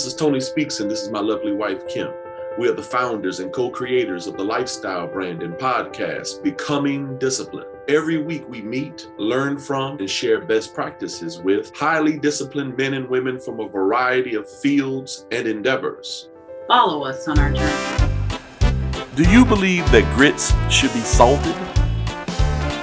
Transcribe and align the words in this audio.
this 0.00 0.14
is 0.14 0.18
Tony 0.18 0.40
Speaks, 0.40 0.80
and 0.80 0.90
this 0.90 1.02
is 1.02 1.10
my 1.10 1.20
lovely 1.20 1.52
wife, 1.52 1.86
Kim. 1.86 2.10
We 2.58 2.66
are 2.70 2.72
the 2.72 2.82
founders 2.82 3.40
and 3.40 3.52
co 3.52 3.68
creators 3.68 4.26
of 4.26 4.38
the 4.38 4.42
lifestyle 4.42 5.06
brand 5.06 5.42
and 5.42 5.52
podcast, 5.52 6.42
Becoming 6.42 7.18
Disciplined. 7.18 7.68
Every 7.86 8.16
week 8.16 8.48
we 8.48 8.62
meet, 8.62 9.10
learn 9.18 9.58
from, 9.58 9.98
and 9.98 10.08
share 10.08 10.40
best 10.40 10.72
practices 10.72 11.38
with 11.40 11.76
highly 11.76 12.18
disciplined 12.18 12.78
men 12.78 12.94
and 12.94 13.10
women 13.10 13.38
from 13.38 13.60
a 13.60 13.68
variety 13.68 14.36
of 14.36 14.50
fields 14.50 15.26
and 15.32 15.46
endeavors. 15.46 16.30
Follow 16.66 17.04
us 17.04 17.28
on 17.28 17.38
our 17.38 17.52
journey. 17.52 18.74
Do 19.16 19.30
you 19.30 19.44
believe 19.44 19.84
that 19.92 20.10
grits 20.16 20.54
should 20.72 20.94
be 20.94 21.00
salted? 21.00 21.56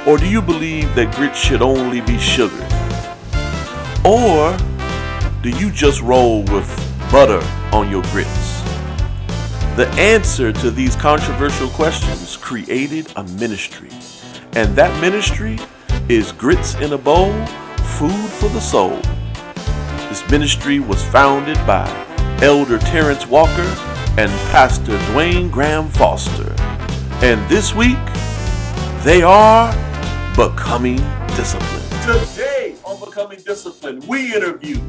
Or 0.07 0.19
do 0.19 0.29
you 0.29 0.43
believe 0.43 0.93
that 0.93 1.15
grits 1.15 1.39
should 1.39 1.63
only 1.63 2.01
be 2.01 2.19
sugared? 2.19 2.61
Or 4.05 4.55
do 5.41 5.49
you 5.49 5.71
just 5.71 6.01
roll 6.01 6.43
with 6.43 6.86
butter 7.11 7.41
on 7.75 7.89
your 7.89 8.01
grits? 8.11 8.61
The 9.75 9.87
answer 9.97 10.51
to 10.51 10.71
these 10.71 10.95
controversial 10.95 11.69
questions 11.69 12.35
created 12.35 13.11
a 13.15 13.23
ministry. 13.23 13.89
And 14.53 14.75
that 14.75 14.99
ministry 14.99 15.59
is 16.09 16.31
Grits 16.31 16.75
in 16.75 16.93
a 16.93 16.97
Bowl 16.97 17.31
Food 17.97 18.29
for 18.31 18.49
the 18.49 18.59
Soul. 18.59 18.99
This 20.09 20.27
ministry 20.29 20.79
was 20.79 21.03
founded 21.05 21.57
by 21.67 21.85
Elder 22.41 22.79
Terrence 22.79 23.27
Walker 23.27 23.75
and 24.17 24.31
Pastor 24.51 24.97
Dwayne 25.11 25.51
Graham 25.51 25.89
Foster. 25.89 26.55
And 27.23 27.47
this 27.49 27.75
week, 27.75 27.97
they 29.03 29.21
are 29.21 29.71
becoming 30.35 30.97
disciplined. 31.35 31.85
Today 32.01 32.56
on 32.87 32.97
Becoming 33.01 33.39
Disciplined, 33.45 34.07
we 34.07 34.33
interview 34.33 34.79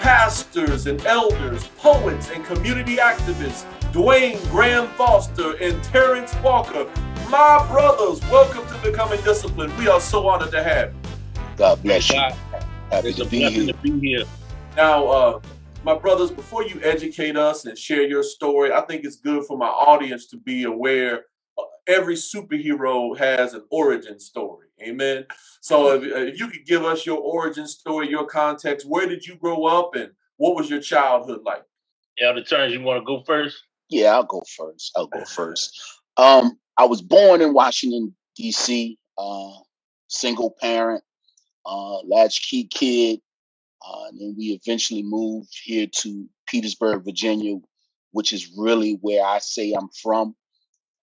pastors 0.00 0.88
and 0.88 1.00
elders, 1.06 1.68
poets 1.78 2.30
and 2.30 2.44
community 2.44 2.96
activists, 2.96 3.64
Dwayne 3.92 4.42
Graham 4.50 4.88
Foster 4.96 5.56
and 5.58 5.82
Terrence 5.84 6.34
Walker. 6.42 6.90
My 7.30 7.64
brothers, 7.70 8.20
welcome 8.22 8.66
to 8.66 8.90
Becoming 8.90 9.22
Disciplined. 9.22 9.76
We 9.78 9.86
are 9.86 10.00
so 10.00 10.26
honored 10.26 10.50
to 10.50 10.64
have 10.64 10.92
you. 10.94 11.00
God 11.56 11.80
bless 11.80 12.10
you. 12.10 12.16
God, 12.16 12.36
Happy 12.90 13.08
it's 13.10 13.18
to 13.18 13.24
a 13.24 13.28
be 13.28 13.38
blessing 13.38 13.62
here. 13.62 13.72
to 13.72 13.78
be 13.80 14.00
here. 14.00 14.24
Now, 14.76 15.06
uh, 15.06 15.40
my 15.84 15.96
brothers, 15.96 16.32
before 16.32 16.64
you 16.64 16.80
educate 16.82 17.36
us 17.36 17.66
and 17.66 17.78
share 17.78 18.02
your 18.02 18.24
story, 18.24 18.72
I 18.72 18.80
think 18.80 19.04
it's 19.04 19.16
good 19.16 19.44
for 19.44 19.56
my 19.56 19.68
audience 19.68 20.26
to 20.30 20.36
be 20.38 20.64
aware 20.64 21.26
uh, 21.56 21.62
every 21.86 22.16
superhero 22.16 23.16
has 23.16 23.54
an 23.54 23.62
origin 23.70 24.18
story. 24.18 24.66
Amen. 24.82 25.24
So, 25.64 25.94
if, 25.94 26.02
uh, 26.02 26.16
if 26.16 26.38
you 26.38 26.48
could 26.48 26.66
give 26.66 26.84
us 26.84 27.06
your 27.06 27.16
origin 27.16 27.66
story, 27.66 28.10
your 28.10 28.26
context, 28.26 28.86
where 28.86 29.08
did 29.08 29.26
you 29.26 29.36
grow 29.36 29.64
up 29.64 29.94
and 29.94 30.10
what 30.36 30.56
was 30.56 30.68
your 30.68 30.82
childhood 30.82 31.40
like? 31.42 31.64
Yeah, 32.18 32.32
the 32.34 32.42
Turns, 32.42 32.74
you 32.74 32.82
want 32.82 33.00
to 33.00 33.06
go 33.06 33.22
first? 33.22 33.62
Yeah, 33.88 34.12
I'll 34.12 34.24
go 34.24 34.42
first. 34.58 34.92
I'll 34.94 35.06
go 35.06 35.24
first. 35.24 35.80
Um, 36.18 36.58
I 36.76 36.84
was 36.84 37.00
born 37.00 37.40
in 37.40 37.54
Washington, 37.54 38.14
D.C., 38.36 38.98
uh, 39.16 39.52
single 40.08 40.54
parent, 40.60 41.02
uh, 41.64 42.00
latchkey 42.00 42.64
kid. 42.64 43.20
Uh, 43.80 44.08
and 44.10 44.20
then 44.20 44.34
we 44.36 44.60
eventually 44.62 45.02
moved 45.02 45.48
here 45.62 45.86
to 45.86 46.28
Petersburg, 46.46 47.06
Virginia, 47.06 47.56
which 48.12 48.34
is 48.34 48.52
really 48.54 48.98
where 49.00 49.24
I 49.24 49.38
say 49.38 49.72
I'm 49.72 49.88
from. 50.02 50.36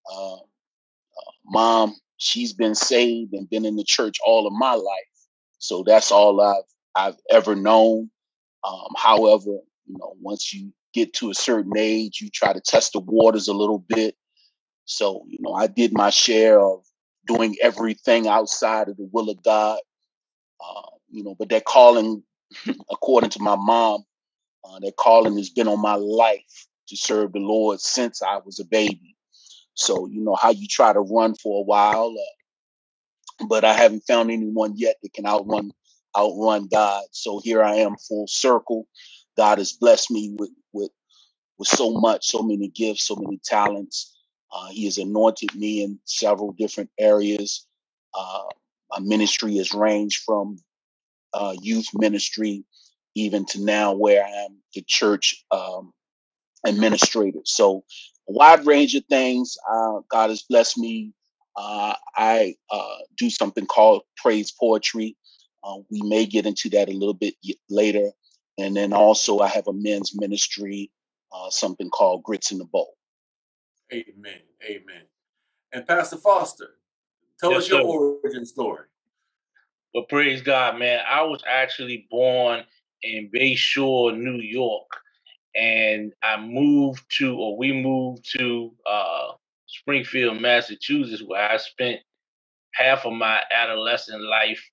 Uh, 0.08 0.36
uh, 0.36 1.32
mom, 1.48 1.96
she's 2.22 2.54
been 2.54 2.76
saved 2.76 3.34
and 3.34 3.50
been 3.50 3.66
in 3.66 3.76
the 3.76 3.84
church 3.84 4.18
all 4.26 4.46
of 4.48 4.54
my 4.54 4.74
life, 4.76 5.18
so 5.58 5.84
that's 5.86 6.12
all 6.12 6.40
I've 6.40 6.64
I've 6.96 7.20
ever 7.32 7.56
known. 7.56 8.12
Um, 8.64 8.90
however, 8.96 9.60
you 9.88 9.98
know, 9.98 10.14
once 10.22 10.54
you 10.54 10.72
get 10.94 11.14
to 11.16 11.32
a 11.32 11.36
certain 11.36 11.74
age, 11.78 12.22
you 12.22 12.30
try 12.30 12.54
to 12.54 12.62
test 12.62 12.94
the 12.94 13.00
waters 13.00 13.48
a 13.48 13.54
little 13.54 13.80
bit. 13.80 14.16
So, 14.86 15.26
you 15.28 15.40
know, 15.42 15.54
I 15.54 15.68
did 15.68 15.94
my 15.94 16.10
share 16.12 16.60
of 16.60 16.84
doing 17.26 17.56
everything 17.62 18.28
outside 18.28 18.90
of 18.90 18.98
the 18.98 19.10
will 19.12 19.30
of 19.30 19.42
God. 19.42 19.80
Uh, 20.60 20.90
you 21.10 21.24
know, 21.24 21.36
but 21.40 21.50
that 21.50 21.66
calling, 21.66 22.24
according 22.92 23.32
to 23.32 23.42
my 23.42 23.56
mom, 23.56 24.04
uh, 24.64 24.80
that 24.80 24.96
calling 24.98 25.38
has 25.38 25.50
been 25.50 25.68
on 25.68 25.82
my 25.82 25.96
life 25.96 26.68
to 26.90 26.98
serve 26.98 27.34
the 27.34 27.40
Lord 27.40 27.80
since 27.80 28.22
I 28.22 28.38
was 28.46 28.60
a 28.60 28.66
baby. 28.66 29.11
So, 29.82 30.08
you 30.08 30.24
know, 30.24 30.36
how 30.36 30.52
you 30.52 30.68
try 30.68 30.94
to 30.94 31.02
run 31.02 31.36
for 31.36 31.62
a 31.62 31.66
while, 31.66 32.16
uh, 32.18 32.44
but 33.48 33.66
I 33.66 33.74
haven't 33.74 34.04
found 34.08 34.32
anyone 34.32 34.74
yet 34.76 34.98
that 35.04 35.14
can 35.14 35.26
outrun 35.28 35.72
outrun 36.18 36.68
God. 36.72 37.04
So 37.12 37.42
here 37.44 37.64
I 37.64 37.78
am, 37.78 37.96
full 37.98 38.28
circle. 38.28 38.88
God 39.38 39.60
has 39.60 39.74
blessed 39.74 40.12
me 40.12 40.36
with 40.38 40.52
with 40.74 40.92
with 41.60 41.68
so 41.70 41.92
much, 41.92 42.28
so 42.28 42.44
many 42.44 42.70
gifts, 42.70 43.08
so 43.08 43.16
many 43.18 43.40
talents. 43.44 44.16
Uh, 44.54 44.70
he 44.70 44.86
has 44.86 44.98
anointed 45.00 45.56
me 45.56 45.84
in 45.84 46.00
several 46.06 46.54
different 46.54 46.92
areas. 47.00 47.68
Uh, 48.14 48.44
my 48.92 49.00
ministry 49.02 49.58
has 49.58 49.74
ranged 49.74 50.24
from 50.26 50.60
uh, 51.34 51.56
youth 51.62 51.88
ministry, 51.94 52.66
even 53.16 53.46
to 53.48 53.64
now 53.64 53.94
where 53.94 54.24
I 54.26 54.30
am 54.46 54.60
the 54.76 54.84
church 54.88 55.46
um, 55.52 55.94
administrator. 56.66 57.40
So 57.46 57.84
a 58.30 58.34
wide 58.34 58.66
range 58.66 58.96
of 58.96 59.04
things. 59.10 59.58
Uh, 59.70 60.00
God 60.10 60.30
has 60.30 60.44
blessed 60.44 60.78
me. 60.78 61.14
Uh, 61.56 61.96
I 62.16 62.56
uh, 62.70 62.98
do 63.18 63.30
something 63.30 63.66
called 63.66 64.04
praise 64.18 64.52
poetry. 64.52 65.18
Uh, 65.64 65.78
we 65.90 66.02
may 66.04 66.26
get 66.26 66.46
into 66.46 66.70
that 66.70 66.90
a 66.90 66.94
little 66.94 67.14
bit 67.14 67.36
later. 67.70 68.12
And 68.58 68.76
then 68.76 68.94
also, 68.94 69.40
I 69.40 69.48
have 69.48 69.68
a 69.68 69.74
men's 69.74 70.14
ministry, 70.16 70.92
uh, 71.34 71.50
something 71.50 71.90
called 71.90 72.24
Grits 72.24 72.52
in 72.52 72.58
the 72.58 72.66
Bowl. 72.66 72.94
Amen. 73.94 74.40
Amen. 74.64 75.04
And 75.74 75.88
Pastor 75.88 76.18
Foster, 76.18 76.70
tell 77.40 77.52
Yes, 77.52 77.64
us 77.64 77.70
your 77.70 77.82
sir. 77.82 77.86
origin 77.86 78.46
story. 78.46 78.86
But 79.94 80.10
praise 80.10 80.42
God, 80.42 80.80
man. 80.80 81.00
I 81.10 81.24
was 81.24 81.44
actually 81.50 82.08
born 82.10 82.64
in 83.04 83.30
Bay 83.32 83.56
Shore, 83.56 84.12
New 84.12 84.38
York, 84.38 84.88
and 85.56 86.14
I 86.24 86.40
moved 86.40 87.04
to, 87.18 87.36
or 87.38 87.58
we 87.58 87.72
moved 87.74 88.30
to 88.38 88.72
uh, 88.90 89.32
Springfield, 89.68 90.42
Massachusetts, 90.42 91.24
where 91.26 91.50
I 91.50 91.58
spent 91.58 92.00
half 92.74 93.06
of 93.06 93.14
my 93.14 93.42
adolescent 93.52 94.22
life, 94.22 94.64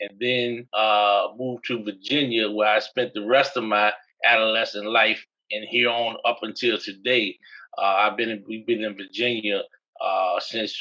and 0.00 0.10
then 0.20 0.66
uh, 0.72 1.28
moved 1.36 1.64
to 1.66 1.84
Virginia, 1.84 2.50
where 2.50 2.68
I 2.68 2.78
spent 2.80 3.14
the 3.14 3.26
rest 3.26 3.56
of 3.56 3.64
my 3.64 3.92
adolescent 4.24 4.86
life, 4.86 5.24
and 5.50 5.64
here 5.68 5.90
on 5.90 6.16
up 6.24 6.38
until 6.42 6.78
today. 6.78 7.38
Uh, 7.78 7.82
I've 7.82 8.16
been 8.16 8.30
in, 8.30 8.44
we've 8.46 8.66
been 8.66 8.84
in 8.84 8.96
Virginia 8.96 9.62
uh, 10.02 10.40
since 10.40 10.76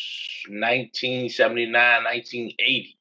1979, 0.50 1.72
1980. 2.04 2.98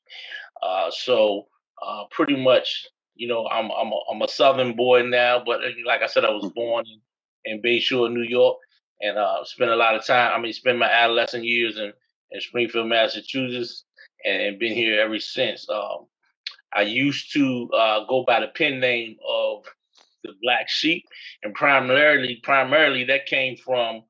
Uh, 0.63 0.91
so 0.91 1.47
uh, 1.85 2.05
pretty 2.11 2.37
much, 2.37 2.87
you 3.21 3.29
know, 3.29 3.47
I'm 3.49 3.71
I'm 3.73 3.93
a, 3.93 4.01
I'm 4.13 4.23
a 4.23 4.29
Southern 4.29 4.77
boy 4.77 5.05
now, 5.05 5.43
but 5.47 5.63
uh, 5.65 5.71
like 5.87 6.03
I 6.03 6.09
said, 6.09 6.25
I 6.27 6.31
was 6.33 6.51
born 6.57 6.87
in, 6.89 7.55
in 7.57 7.63
Bay 7.63 7.81
Shore, 7.81 8.11
New 8.11 8.23
York, 8.25 8.59
and 9.03 9.19
uh, 9.19 9.45
spent 9.45 9.73
a 9.73 9.77
lot 9.77 9.97
of 9.97 10.07
time. 10.07 10.33
I 10.35 10.43
mean, 10.43 10.55
spent 10.55 10.79
my 10.79 10.91
adolescent 10.91 11.45
years 11.45 11.79
in, 11.79 11.93
in 12.33 12.43
Springfield, 12.43 12.89
Massachusetts, 12.89 13.85
and, 14.27 14.43
and 14.43 14.61
been 14.61 14.75
here 14.75 15.01
ever 15.03 15.21
since. 15.21 15.69
Um, 15.71 16.07
I 16.75 16.83
used 16.83 17.33
to 17.35 17.71
uh, 17.75 18.07
go 18.09 18.25
by 18.27 18.41
the 18.41 18.49
pen 18.49 18.81
name 18.81 19.17
of 19.29 19.65
the 20.25 20.33
Black 20.43 20.69
Sheep, 20.71 21.05
and 21.45 21.55
primarily, 21.55 22.41
primarily 22.45 23.05
that 23.07 23.27
came 23.27 23.57
from 23.59 24.05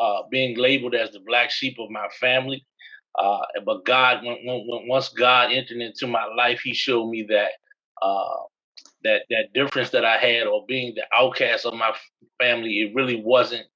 uh, 0.00 0.22
being 0.30 0.58
labeled 0.58 0.96
as 0.96 1.12
the 1.12 1.20
black 1.26 1.50
sheep 1.50 1.78
of 1.80 1.90
my 1.90 2.08
family. 2.20 2.66
Uh, 3.18 3.40
but 3.66 3.84
God, 3.86 4.24
when, 4.24 4.38
when- 4.44 4.88
once 4.88 5.10
God 5.10 5.52
entered 5.52 5.78
into 5.82 6.08
my 6.08 6.26
life, 6.36 6.60
He 6.64 6.74
showed 6.74 7.10
me 7.10 7.26
that 7.30 7.52
uh, 8.02 8.36
that 9.04 9.22
that 9.30 9.52
difference 9.54 9.90
that 9.90 10.04
I 10.04 10.18
had, 10.18 10.46
or 10.46 10.64
being 10.66 10.94
the 10.94 11.04
outcast 11.14 11.66
of 11.66 11.74
my 11.74 11.94
family, 12.40 12.80
it 12.80 12.94
really 12.94 13.22
wasn't 13.22 13.66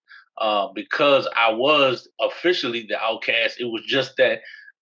uh, 0.40 0.68
because 0.74 1.28
I 1.36 1.52
was 1.52 2.08
officially 2.20 2.86
the 2.88 2.98
outcast. 3.00 3.60
It 3.60 3.64
was 3.66 3.82
just 3.86 4.14
that 4.18 4.40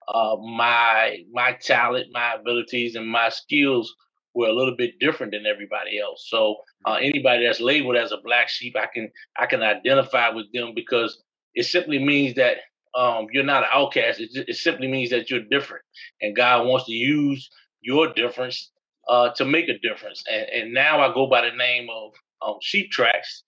uh, 0.08 0.36
my 0.36 1.18
my 1.32 1.52
talent, 1.60 2.08
my 2.12 2.34
abilities, 2.34 2.96
and 2.96 3.08
my 3.08 3.28
skills 3.28 3.94
were 4.34 4.48
a 4.48 4.54
little 4.54 4.76
bit 4.76 4.98
different 5.00 5.32
than 5.32 5.46
everybody 5.46 5.98
else. 5.98 6.26
So 6.28 6.56
uh, 6.86 6.98
anybody 7.00 7.46
that's 7.46 7.60
labeled 7.60 7.96
as 7.96 8.12
a 8.12 8.18
black 8.24 8.48
sheep, 8.48 8.76
I 8.76 8.86
can 8.92 9.10
I 9.38 9.46
can 9.46 9.62
identify 9.62 10.30
with 10.30 10.46
them 10.52 10.72
because 10.74 11.22
it 11.54 11.64
simply 11.64 11.98
means 11.98 12.36
that 12.36 12.58
um, 12.96 13.26
you're 13.32 13.44
not 13.44 13.64
an 13.64 13.70
outcast. 13.72 14.20
It, 14.20 14.30
it 14.48 14.56
simply 14.56 14.88
means 14.88 15.10
that 15.10 15.30
you're 15.30 15.44
different, 15.50 15.84
and 16.20 16.36
God 16.36 16.66
wants 16.66 16.86
to 16.86 16.92
use 16.92 17.50
your 17.82 18.12
difference 18.12 18.72
uh, 19.08 19.30
to 19.30 19.44
make 19.44 19.68
a 19.68 19.78
difference. 19.78 20.22
And, 20.30 20.46
and 20.50 20.74
now 20.74 21.00
I 21.00 21.12
go 21.14 21.26
by 21.26 21.48
the 21.48 21.56
name 21.56 21.88
of 21.90 22.12
um, 22.42 22.56
Sheep 22.60 22.90
Tracks 22.90 23.44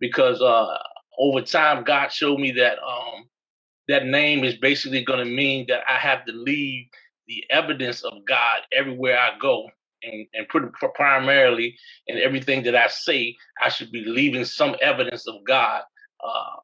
because 0.00 0.40
uh, 0.40 0.76
over 1.18 1.42
time 1.42 1.84
God 1.84 2.10
showed 2.12 2.38
me 2.38 2.52
that 2.52 2.78
um, 2.78 3.24
that 3.88 4.06
name 4.06 4.44
is 4.44 4.56
basically 4.56 5.04
going 5.04 5.18
to 5.18 5.30
mean 5.30 5.66
that 5.68 5.82
I 5.88 5.98
have 5.98 6.24
to 6.26 6.32
leave 6.32 6.86
the 7.26 7.44
evidence 7.50 8.02
of 8.02 8.12
God 8.26 8.60
everywhere 8.72 9.18
I 9.18 9.38
go. 9.38 9.68
and, 10.02 10.26
and 10.34 10.46
primarily 10.94 11.76
in 12.06 12.18
everything 12.18 12.62
that 12.64 12.76
I 12.76 12.88
say, 12.88 13.36
I 13.62 13.68
should 13.68 13.90
be 13.90 14.04
leaving 14.04 14.44
some 14.44 14.76
evidence 14.80 15.26
of 15.26 15.36
God 15.46 15.82
uh, 16.22 16.56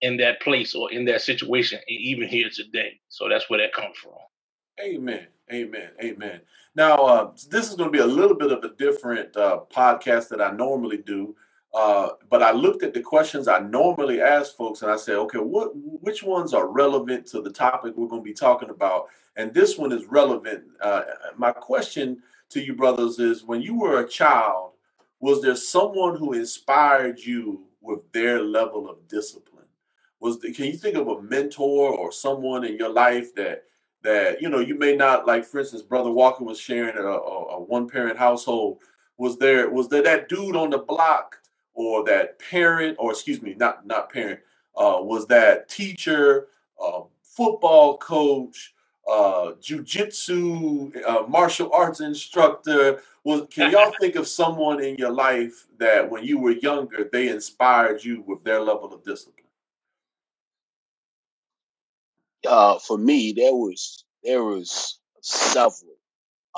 in 0.00 0.16
that 0.18 0.40
place 0.40 0.74
or 0.74 0.90
in 0.92 1.04
that 1.06 1.22
situation, 1.22 1.78
and 1.86 1.98
even 1.98 2.28
here 2.28 2.48
today. 2.52 3.00
So 3.08 3.28
that's 3.28 3.48
where 3.50 3.60
that 3.60 3.72
comes 3.72 3.96
from. 3.96 4.12
Amen. 4.80 5.26
Amen. 5.52 5.90
Amen. 6.02 6.40
Now, 6.74 6.96
uh, 6.96 7.30
this 7.50 7.68
is 7.68 7.74
going 7.74 7.90
to 7.90 7.96
be 7.96 8.02
a 8.02 8.06
little 8.06 8.36
bit 8.36 8.52
of 8.52 8.62
a 8.62 8.74
different 8.76 9.36
uh, 9.36 9.60
podcast 9.74 10.28
that 10.28 10.40
I 10.40 10.52
normally 10.52 10.98
do. 10.98 11.34
Uh, 11.72 12.10
but 12.28 12.42
I 12.42 12.50
looked 12.52 12.82
at 12.82 12.94
the 12.94 13.00
questions 13.00 13.46
I 13.46 13.60
normally 13.60 14.20
ask 14.20 14.56
folks, 14.56 14.82
and 14.82 14.90
I 14.90 14.96
said, 14.96 15.16
okay, 15.16 15.38
what 15.38 15.70
which 15.74 16.22
ones 16.22 16.52
are 16.52 16.66
relevant 16.66 17.26
to 17.28 17.40
the 17.40 17.50
topic 17.50 17.96
we're 17.96 18.08
going 18.08 18.22
to 18.22 18.28
be 18.28 18.34
talking 18.34 18.70
about? 18.70 19.06
And 19.36 19.54
this 19.54 19.78
one 19.78 19.92
is 19.92 20.04
relevant. 20.06 20.64
Uh, 20.80 21.02
my 21.36 21.52
question 21.52 22.22
to 22.50 22.60
you, 22.60 22.74
brothers, 22.74 23.20
is 23.20 23.44
when 23.44 23.62
you 23.62 23.78
were 23.78 24.00
a 24.00 24.08
child, 24.08 24.72
was 25.20 25.42
there 25.42 25.54
someone 25.54 26.16
who 26.16 26.32
inspired 26.32 27.20
you 27.20 27.62
with 27.80 28.00
their 28.12 28.42
level 28.42 28.90
of 28.90 29.06
discipline? 29.06 29.66
Was 30.18 30.40
the, 30.40 30.52
can 30.52 30.66
you 30.66 30.76
think 30.76 30.96
of 30.96 31.06
a 31.06 31.22
mentor 31.22 31.94
or 31.94 32.10
someone 32.10 32.64
in 32.64 32.76
your 32.76 32.90
life 32.90 33.32
that 33.36 33.64
that 34.02 34.40
you 34.40 34.48
know 34.48 34.60
you 34.60 34.76
may 34.76 34.96
not 34.96 35.26
like? 35.26 35.44
For 35.44 35.60
instance, 35.60 35.82
Brother 35.82 36.10
Walker 36.10 36.44
was 36.44 36.58
sharing 36.58 36.96
a, 36.96 37.02
a, 37.02 37.56
a 37.56 37.60
one 37.60 37.88
parent 37.88 38.18
household. 38.18 38.78
Was 39.16 39.38
there 39.38 39.70
was 39.70 39.88
there 39.88 40.02
that 40.02 40.28
dude 40.28 40.56
on 40.56 40.70
the 40.70 40.78
block 40.78 41.36
or 41.74 42.04
that 42.04 42.38
parent, 42.38 42.96
or 42.98 43.10
excuse 43.10 43.42
me, 43.42 43.54
not 43.56 43.86
not 43.86 44.12
parent, 44.12 44.40
uh, 44.76 44.98
was 45.00 45.26
that 45.26 45.68
teacher, 45.68 46.48
uh, 46.82 47.02
football 47.22 47.98
coach, 47.98 48.74
uh, 49.10 49.52
jujitsu, 49.60 50.94
uh, 51.06 51.26
martial 51.26 51.72
arts 51.72 52.00
instructor. 52.00 53.02
Was 53.24 53.42
can 53.50 53.70
y'all 53.70 53.92
think 54.00 54.16
of 54.16 54.26
someone 54.26 54.82
in 54.82 54.96
your 54.96 55.10
life 55.10 55.66
that 55.78 56.10
when 56.10 56.24
you 56.24 56.38
were 56.38 56.52
younger 56.52 57.08
they 57.10 57.28
inspired 57.28 58.04
you 58.04 58.22
with 58.26 58.42
their 58.44 58.60
level 58.60 58.92
of 58.92 59.04
discipline? 59.04 59.39
Uh, 62.46 62.78
for 62.78 62.98
me, 62.98 63.32
there 63.32 63.54
was 63.54 64.04
there 64.24 64.42
was 64.44 64.98
several, 65.22 65.96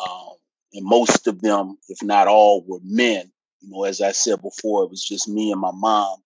um, 0.02 0.36
and 0.74 0.84
most 0.86 1.26
of 1.26 1.40
them, 1.42 1.76
if 1.88 2.02
not 2.02 2.28
all, 2.28 2.64
were 2.66 2.80
men 2.84 3.32
you 3.62 3.70
know, 3.70 3.84
as 3.84 4.00
I 4.00 4.12
said 4.12 4.42
before, 4.42 4.82
it 4.84 4.90
was 4.90 5.04
just 5.04 5.28
me 5.28 5.52
and 5.52 5.60
my 5.60 5.70
mom. 5.72 6.18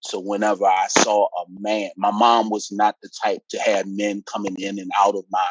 So 0.00 0.18
whenever 0.18 0.64
I 0.64 0.86
saw 0.88 1.26
a 1.26 1.44
man, 1.48 1.90
my 1.96 2.10
mom 2.10 2.48
was 2.48 2.72
not 2.72 2.96
the 3.02 3.10
type 3.22 3.42
to 3.50 3.58
have 3.58 3.86
men 3.86 4.22
coming 4.32 4.56
in 4.58 4.78
and 4.78 4.90
out 4.96 5.14
of 5.14 5.24
my 5.30 5.46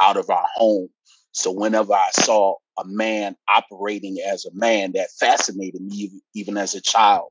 out 0.00 0.16
of 0.16 0.28
our 0.28 0.46
home. 0.54 0.88
So 1.30 1.52
whenever 1.52 1.94
I 1.94 2.10
saw 2.12 2.56
a 2.78 2.84
man 2.84 3.36
operating 3.48 4.18
as 4.26 4.44
a 4.44 4.50
man, 4.54 4.92
that 4.92 5.10
fascinated 5.20 5.80
me 5.80 6.10
even 6.34 6.56
as 6.56 6.74
a 6.74 6.80
child. 6.80 7.30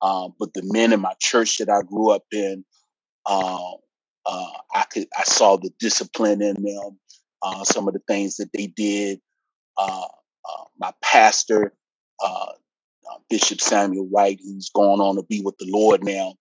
Um, 0.00 0.34
but 0.38 0.54
the 0.54 0.62
men 0.64 0.94
in 0.94 1.00
my 1.00 1.14
church 1.20 1.58
that 1.58 1.68
I 1.68 1.82
grew 1.82 2.10
up 2.10 2.24
in, 2.32 2.64
uh, 3.26 3.72
uh, 4.30 4.50
I 4.74 4.84
could 4.84 5.08
I 5.18 5.24
saw 5.24 5.56
the 5.56 5.72
discipline 5.80 6.40
in 6.40 6.62
them, 6.62 6.98
uh, 7.42 7.64
some 7.64 7.88
of 7.88 7.94
the 7.94 8.02
things 8.06 8.36
that 8.36 8.50
they 8.54 8.68
did. 8.68 9.20
Uh, 9.76 10.06
uh, 10.48 10.64
my 10.78 10.92
pastor, 11.02 11.74
uh, 12.24 12.52
uh, 13.10 13.18
Bishop 13.28 13.60
Samuel 13.60 14.08
Wright, 14.12 14.38
who's 14.42 14.70
gone 14.70 15.00
on 15.00 15.16
to 15.16 15.24
be 15.24 15.42
with 15.42 15.58
the 15.58 15.66
Lord 15.68 16.04
now. 16.04 16.34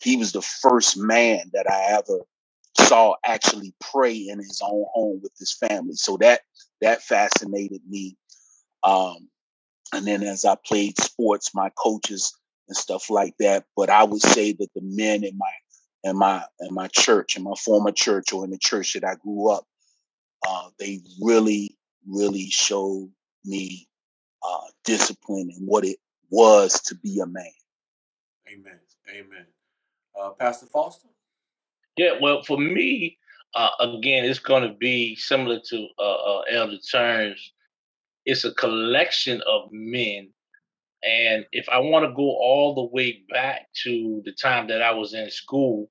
He 0.00 0.16
was 0.16 0.32
the 0.32 0.42
first 0.42 0.96
man 0.98 1.50
that 1.52 1.70
I 1.70 1.98
ever 1.98 2.24
saw 2.78 3.16
actually 3.26 3.74
pray 3.80 4.14
in 4.14 4.38
his 4.38 4.60
own 4.64 4.86
home 4.94 5.20
with 5.22 5.32
his 5.38 5.52
family. 5.52 5.94
So 5.94 6.16
that 6.18 6.42
that 6.80 7.02
fascinated 7.02 7.82
me. 7.88 8.16
Um, 8.84 9.28
and 9.94 10.06
then 10.06 10.22
as 10.22 10.44
I 10.44 10.56
played 10.66 11.00
sports, 11.00 11.54
my 11.54 11.70
coaches 11.76 12.32
and 12.68 12.76
stuff 12.76 13.10
like 13.10 13.34
that. 13.40 13.64
But 13.76 13.90
I 13.90 14.04
would 14.04 14.22
say 14.22 14.52
that 14.52 14.68
the 14.74 14.82
men 14.82 15.24
in 15.24 15.36
my 15.36 15.50
in 16.04 16.16
my 16.18 16.44
in 16.60 16.74
my 16.74 16.88
church, 16.88 17.36
in 17.36 17.44
my 17.44 17.54
former 17.54 17.92
church, 17.92 18.32
or 18.32 18.44
in 18.44 18.50
the 18.50 18.58
church 18.58 18.94
that 18.94 19.04
I 19.04 19.14
grew 19.14 19.50
up, 19.50 19.64
uh, 20.46 20.68
they 20.78 21.00
really, 21.20 21.76
really 22.08 22.48
showed 22.50 23.10
me 23.44 23.88
uh, 24.42 24.66
discipline 24.84 25.50
and 25.56 25.66
what 25.66 25.84
it 25.84 25.98
was 26.30 26.80
to 26.82 26.94
be 26.96 27.20
a 27.20 27.26
man. 27.26 27.44
Amen. 28.48 28.78
Amen. 29.10 29.46
Uh, 30.20 30.30
Pastor 30.30 30.66
Foster? 30.66 31.08
Yeah, 31.96 32.12
well, 32.20 32.42
for 32.42 32.58
me, 32.58 33.18
uh, 33.54 33.68
again, 33.80 34.24
it's 34.24 34.38
going 34.38 34.62
to 34.62 34.74
be 34.74 35.14
similar 35.16 35.60
to 35.68 35.86
uh, 35.98 36.38
uh, 36.38 36.40
Elder 36.50 36.78
Turns. 36.78 37.52
It's 38.24 38.44
a 38.44 38.54
collection 38.54 39.42
of 39.46 39.68
men. 39.72 40.30
And 41.04 41.44
if 41.52 41.68
I 41.68 41.78
want 41.78 42.04
to 42.04 42.14
go 42.14 42.22
all 42.22 42.74
the 42.74 42.94
way 42.94 43.22
back 43.30 43.68
to 43.84 44.22
the 44.24 44.32
time 44.32 44.68
that 44.68 44.82
I 44.82 44.92
was 44.92 45.14
in 45.14 45.30
school, 45.30 45.90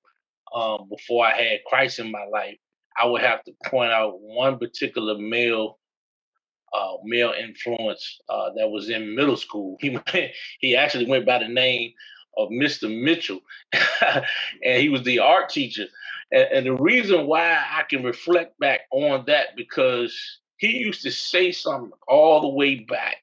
um, 0.56 0.90
before 0.90 1.26
I 1.26 1.34
had 1.36 1.60
Christ 1.68 2.00
in 2.00 2.12
my 2.12 2.26
life, 2.26 2.58
I 2.98 3.06
would 3.06 3.22
have 3.22 3.44
to 3.46 3.54
point 3.66 3.92
out 3.92 4.20
one 4.20 4.58
particular 4.58 5.18
male 5.18 5.78
uh, 6.74 6.94
male 7.04 7.34
influence 7.38 8.22
uh, 8.30 8.52
that 8.56 8.70
was 8.70 8.90
in 8.90 9.16
middle 9.16 9.36
school. 9.36 9.78
He 9.82 9.98
he 10.60 10.76
actually 10.76 11.06
went 11.06 11.26
by 11.26 11.40
the 11.40 11.48
name 11.48 11.92
of 12.38 12.50
Mr. 12.50 12.90
Mitchell, 13.04 13.42
and 14.64 14.82
he 14.82 14.90
was 14.90 15.04
the 15.04 15.20
art 15.20 15.50
teacher. 15.50 15.88
And, 16.32 16.48
and, 16.54 16.66
the 16.66 16.76
reason 16.76 17.28
why 17.28 17.52
I 17.52 17.84
can 17.90 18.04
reflect 18.04 18.58
back 18.58 18.82
on 18.92 19.26
that 19.28 19.48
because 19.58 20.40
he 20.56 20.78
used 20.78 21.02
to 21.02 21.12
say 21.12 21.52
something 21.52 21.92
all 22.08 22.40
the 22.40 22.48
way 22.48 22.76
back 22.76 23.18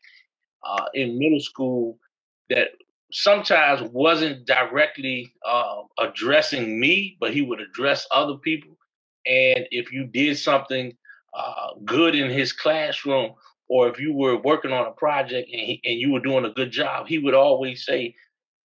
uh, 0.69 0.87
in 0.95 1.19
middle 1.19 1.41
school 1.41 1.99
that 2.51 2.69
sometimes 3.13 3.83
wasn't 3.93 4.47
directly 4.47 5.33
uh, 5.47 5.83
addressing 5.99 6.79
me, 6.79 7.17
but 7.21 7.33
he 7.33 7.43
would 7.43 7.61
address 7.61 8.07
other 8.13 8.37
people. 8.37 8.77
And 9.27 9.67
if 9.71 9.93
you 9.93 10.07
did 10.07 10.39
something 10.39 10.97
uh, 11.35 11.71
good 11.85 12.15
in 12.15 12.31
his 12.31 12.53
classroom, 12.53 13.33
or 13.69 13.89
if 13.89 14.01
you 14.01 14.15
were 14.15 14.37
working 14.37 14.73
on 14.73 14.87
a 14.87 14.93
project 14.93 15.51
and, 15.53 15.61
he, 15.61 15.81
and 15.85 15.99
you 15.99 16.13
were 16.13 16.21
doing 16.21 16.45
a 16.45 16.51
good 16.53 16.71
job, 16.71 17.07
he 17.07 17.19
would 17.19 17.35
always 17.35 17.85
say, 17.85 18.15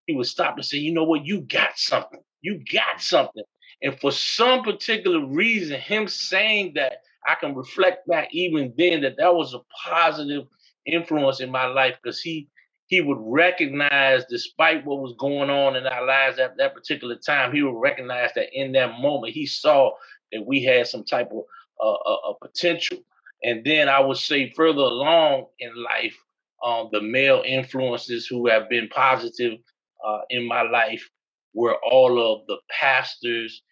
he 0.07 0.15
would 0.15 0.27
stop 0.27 0.55
and 0.55 0.65
say, 0.65 0.77
you 0.77 0.93
know 0.93 1.03
what, 1.03 1.25
you 1.25 1.41
got 1.41 1.77
something. 1.77 2.21
You 2.41 2.61
got 2.71 3.01
something. 3.01 3.43
And 3.81 3.99
for 3.99 4.11
some 4.11 4.63
particular 4.63 5.25
reason, 5.25 5.79
him 5.79 6.07
saying 6.07 6.73
that, 6.75 6.97
I 7.25 7.35
can 7.35 7.55
reflect 7.55 8.07
back 8.07 8.29
even 8.33 8.73
then 8.77 9.01
that 9.01 9.15
that 9.17 9.33
was 9.33 9.53
a 9.53 9.61
positive 9.85 10.45
influence 10.85 11.39
in 11.39 11.51
my 11.51 11.65
life 11.65 11.95
because 12.01 12.21
he 12.21 12.47
he 12.87 13.01
would 13.01 13.17
recognize, 13.19 14.25
despite 14.25 14.85
what 14.85 14.99
was 14.99 15.15
going 15.17 15.49
on 15.49 15.75
in 15.75 15.87
our 15.87 16.05
lives 16.05 16.37
at 16.37 16.57
that 16.57 16.75
particular 16.75 17.15
time, 17.15 17.53
he 17.53 17.63
would 17.63 17.79
recognize 17.79 18.31
that 18.35 18.49
in 18.53 18.73
that 18.73 18.99
moment 18.99 19.33
he 19.33 19.45
saw 19.45 19.91
that 20.31 20.45
we 20.45 20.61
had 20.63 20.85
some 20.85 21.03
type 21.03 21.29
of 21.31 21.43
uh, 21.81 21.87
a, 21.87 22.29
a 22.29 22.33
potential. 22.41 22.97
And 23.41 23.63
then 23.65 23.89
I 23.89 23.99
would 23.99 24.17
say 24.17 24.51
further 24.51 24.81
along 24.81 25.47
in 25.59 25.71
life, 25.81 26.15
um, 26.63 26.89
the 26.91 27.01
male 27.01 27.41
influences 27.45 28.27
who 28.27 28.47
have 28.47 28.69
been 28.69 28.87
positive 28.89 29.59
uh, 30.05 30.21
in 30.29 30.47
my 30.47 30.61
life 30.61 31.09
were 31.53 31.77
all 31.83 32.19
of 32.33 32.45
the 32.47 32.57
pastors 32.69 33.63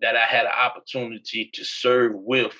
that 0.00 0.16
I 0.16 0.24
had 0.24 0.46
an 0.46 0.52
opportunity 0.52 1.50
to 1.54 1.64
serve 1.64 2.12
with 2.14 2.54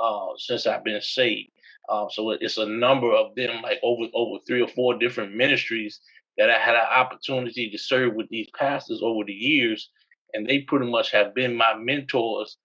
uh, 0.00 0.28
since 0.36 0.66
I've 0.66 0.84
been 0.84 1.00
saved. 1.00 1.50
Um, 1.90 2.08
so 2.10 2.30
it's 2.30 2.58
a 2.58 2.66
number 2.66 3.12
of 3.12 3.34
them, 3.34 3.62
like 3.62 3.80
over 3.82 4.04
over 4.14 4.38
three 4.46 4.62
or 4.62 4.68
four 4.68 4.98
different 4.98 5.34
ministries 5.34 6.00
that 6.38 6.50
I 6.50 6.58
had 6.58 6.76
an 6.76 6.86
opportunity 6.90 7.70
to 7.70 7.78
serve 7.78 8.14
with 8.14 8.28
these 8.30 8.48
pastors 8.58 9.00
over 9.02 9.24
the 9.26 9.32
years, 9.32 9.90
and 10.34 10.46
they 10.48 10.60
pretty 10.60 10.90
much 10.90 11.12
have 11.12 11.34
been 11.34 11.56
my 11.56 11.74
mentors 11.76 12.56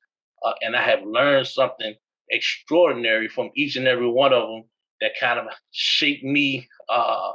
uh, 0.46 0.54
and 0.62 0.76
I 0.76 0.84
have 0.84 1.04
learned 1.04 1.48
something 1.48 1.96
extraordinary 2.30 3.28
from 3.28 3.52
each 3.56 3.76
and 3.76 3.88
every 3.88 4.10
one 4.10 4.34
of 4.34 4.48
them 4.48 4.64
that 5.02 5.14
kind 5.20 5.40
of 5.40 5.48
shaped 5.72 6.24
me 6.24 6.68
uh, 6.90 7.32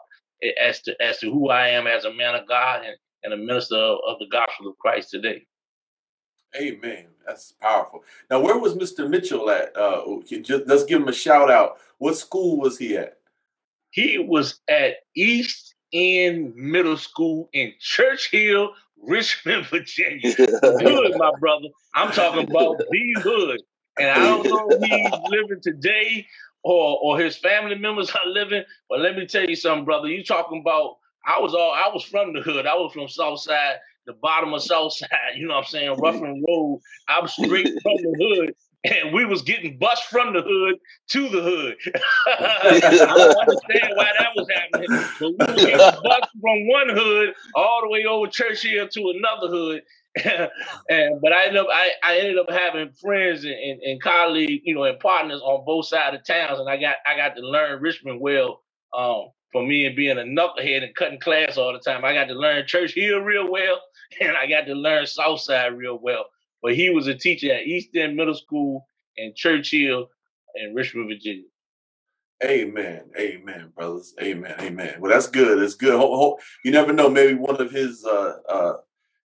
as 0.61 0.83
to 0.83 0.97
as 1.03 1.19
to 1.19 1.31
who 1.33 1.51
I 1.51 1.69
am 1.69 1.87
as 1.87 2.05
a 2.05 2.15
man 2.15 2.35
of 2.35 2.49
God 2.49 2.85
and, 2.85 2.97
and 3.25 3.33
a 3.33 3.37
minister 3.37 3.77
of, 3.77 3.99
of 4.07 4.19
the 4.19 4.29
gospel 4.31 4.69
of 4.69 4.79
Christ 4.79 5.11
today. 5.11 5.47
Amen. 6.57 7.07
That's 7.27 7.53
powerful. 7.53 8.05
Now, 8.31 8.41
where 8.41 8.59
was 8.59 8.75
Mr. 8.75 9.09
Mitchell 9.09 9.51
at? 9.51 9.77
Uh, 9.77 10.03
just, 10.27 10.67
let's 10.67 10.85
give 10.85 11.01
him 11.01 11.09
a 11.09 11.13
shout 11.13 11.51
out. 11.51 11.79
What 11.99 12.17
school 12.17 12.59
was 12.59 12.79
he 12.79 12.97
at? 12.97 13.19
He 13.91 14.19
was 14.19 14.61
at 14.69 14.97
East 15.15 15.75
End 15.93 16.55
Middle 16.57 16.97
School 16.97 17.49
in 17.53 17.73
Church 17.79 18.31
Hill, 18.31 18.71
Richmond, 19.03 19.67
Virginia. 19.71 20.35
Good, 20.35 21.17
my 21.17 21.33
brother. 21.39 21.69
I'm 21.95 22.13
talking 22.13 22.49
about 22.49 22.79
the 22.79 23.21
hood. 23.21 23.61
And 23.99 24.11
I 24.11 24.19
don't 24.19 24.47
know 24.47 24.69
if 24.71 24.83
he's 24.83 25.21
living 25.31 25.61
today 25.63 26.27
or 26.63 26.99
or 27.03 27.19
his 27.19 27.37
family 27.37 27.77
members 27.77 28.11
are 28.11 28.29
living, 28.31 28.65
but 28.89 29.01
let 29.01 29.17
me 29.17 29.27
tell 29.27 29.49
you 29.49 29.57
something, 29.57 29.85
brother. 29.85 30.09
You 30.09 30.25
talking 30.25 30.61
about 30.61 30.99
I 31.27 31.39
was 31.41 31.55
all 31.55 31.73
I 31.73 31.91
was 31.93 32.05
from 32.05 32.33
the 32.33 32.41
hood. 32.41 32.67
I 32.67 32.75
was 32.75 32.93
from 32.93 33.09
South 33.09 33.41
Side, 33.41 33.77
the 34.13 34.19
bottom 34.23 34.55
of 34.55 34.63
South 34.63 34.95
Side, 34.95 35.09
you 35.37 35.49
know 35.49 35.55
what 35.55 35.67
I'm 35.67 35.67
saying? 35.71 35.99
Rough 35.99 36.23
and 36.23 36.45
road. 36.49 36.81
I'm 37.09 37.29
straight 37.29 37.67
from 37.83 37.97
the 37.97 38.17
hood. 38.21 38.55
and 38.85 39.15
we 39.15 39.25
was 39.27 39.43
getting 39.43 39.79
bus 39.79 40.01
from 40.03 40.35
the 40.35 40.43
hood 40.43 40.77
to 41.11 41.29
the 41.29 41.43
hood. 41.43 41.77
I 42.29 42.81
don't 43.17 43.39
understand 43.41 43.93
why 43.97 44.11
that 44.19 44.31
was 44.37 44.49
happening, 44.55 44.91
but 45.21 45.31
we 45.31 45.47
were 45.47 45.55
getting 45.55 45.79
bus 46.03 46.29
from 46.41 46.69
one 46.69 46.91
hood 46.91 47.35
all 47.55 47.83
the 47.83 47.91
way 47.91 48.05
over 48.07 48.29
Church 48.29 48.63
Hill 48.65 48.89
to 48.89 49.15
another 49.17 49.49
hood. 49.49 49.83
and 50.91 51.21
but 51.23 51.33
I 51.33 51.47
ended 51.47 51.59
up 51.59 51.69
I, 51.73 51.91
I 52.05 52.19
ended 52.19 52.39
up 52.39 52.51
having 52.51 52.91
friends 53.03 53.45
and, 53.45 53.55
and, 53.55 53.81
and, 53.83 54.03
colleagues, 54.03 54.63
you 54.65 54.75
know, 54.75 54.85
and 54.85 54.99
partners 55.01 55.41
on 55.43 55.65
both 55.67 55.87
sides 55.87 56.17
of 56.17 56.25
towns, 56.25 56.59
and 56.61 56.69
I 56.69 56.79
got 56.79 56.97
I 57.07 57.17
got 57.17 57.37
to 57.37 57.43
learn 57.43 57.81
Richmond 57.83 58.21
well. 58.21 58.63
Um, 58.97 59.31
for 59.53 59.67
me 59.67 59.87
and 59.87 59.97
being 59.97 60.19
a 60.19 60.23
knucklehead 60.23 60.85
and 60.85 60.95
cutting 60.95 61.21
class 61.21 61.57
all 61.57 61.73
the 61.73 61.79
time, 61.79 62.05
I 62.05 62.15
got 62.15 62.27
to 62.27 62.35
learn 62.35 62.67
Church 62.67 62.95
Hill 62.95 63.21
real 63.21 63.51
well, 63.51 63.81
and 64.21 64.37
I 64.37 64.47
got 64.47 64.67
to 64.67 64.75
learn 64.75 65.07
Southside 65.07 65.77
real 65.77 65.99
well. 66.01 66.27
But 66.63 66.75
he 66.75 66.91
was 66.91 67.07
a 67.07 67.15
teacher 67.15 67.53
at 67.53 67.67
East 67.67 67.91
End 67.95 68.17
Middle 68.17 68.35
School 68.35 68.87
and 69.17 69.35
Church 69.35 69.71
Hill 69.71 70.09
in 70.57 70.75
Richmond, 70.75 71.09
Virginia. 71.09 71.45
Amen. 72.43 73.03
Amen, 73.19 73.73
brothers. 73.77 74.15
Amen. 74.21 74.55
Amen. 74.61 74.97
Well, 74.99 75.13
that's 75.13 75.27
good. 75.27 75.61
That's 75.61 75.75
good. 75.75 76.01
You 76.65 76.71
never 76.71 76.93
know. 76.93 77.11
Maybe 77.11 77.35
one 77.35 77.61
of 77.61 77.71
his 77.71 78.05
uh, 78.05 78.37
uh, 78.49 78.73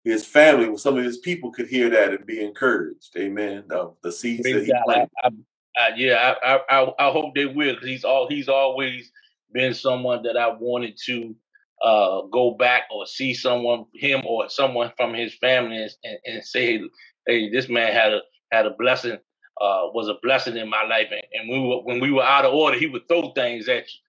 his 0.03 0.25
family, 0.25 0.75
some 0.77 0.97
of 0.97 1.03
his 1.03 1.17
people 1.19 1.51
could 1.51 1.67
hear 1.67 1.89
that 1.89 2.13
and 2.13 2.25
be 2.25 2.43
encouraged. 2.43 3.15
Amen. 3.17 3.65
Of 3.71 3.95
the 4.03 4.11
seeds 4.11 4.41
Praise 4.41 4.55
that 4.55 4.65
he 4.65 4.73
planted. 4.83 5.09
I, 5.23 5.27
I, 5.27 5.31
I, 5.77 5.95
yeah, 5.95 6.35
I, 6.43 6.59
I 6.69 6.93
I 6.99 7.11
hope 7.11 7.35
they 7.35 7.45
will 7.45 7.73
because 7.73 7.87
he's 7.87 8.03
all 8.03 8.27
he's 8.27 8.49
always 8.49 9.11
been 9.51 9.73
someone 9.73 10.23
that 10.23 10.37
I 10.37 10.53
wanted 10.59 10.97
to 11.05 11.35
uh, 11.83 12.21
go 12.31 12.51
back 12.51 12.83
or 12.91 13.05
see 13.05 13.33
someone 13.33 13.85
him 13.93 14.21
or 14.25 14.49
someone 14.49 14.91
from 14.97 15.13
his 15.13 15.35
family 15.35 15.87
and, 16.03 16.17
and 16.25 16.43
say, 16.43 16.81
hey, 17.27 17.49
this 17.49 17.69
man 17.69 17.93
had 17.93 18.13
a 18.13 18.21
had 18.51 18.65
a 18.65 18.71
blessing, 18.71 19.17
uh, 19.61 19.87
was 19.93 20.07
a 20.07 20.15
blessing 20.21 20.57
in 20.57 20.69
my 20.69 20.83
life. 20.83 21.07
And, 21.11 21.21
and 21.33 21.49
we 21.49 21.59
were, 21.59 21.81
when 21.83 21.99
we 21.99 22.11
were 22.11 22.23
out 22.23 22.45
of 22.45 22.53
order, 22.53 22.77
he 22.77 22.87
would 22.87 23.07
throw 23.07 23.31
things 23.33 23.67
at 23.67 23.85
you. 23.87 24.01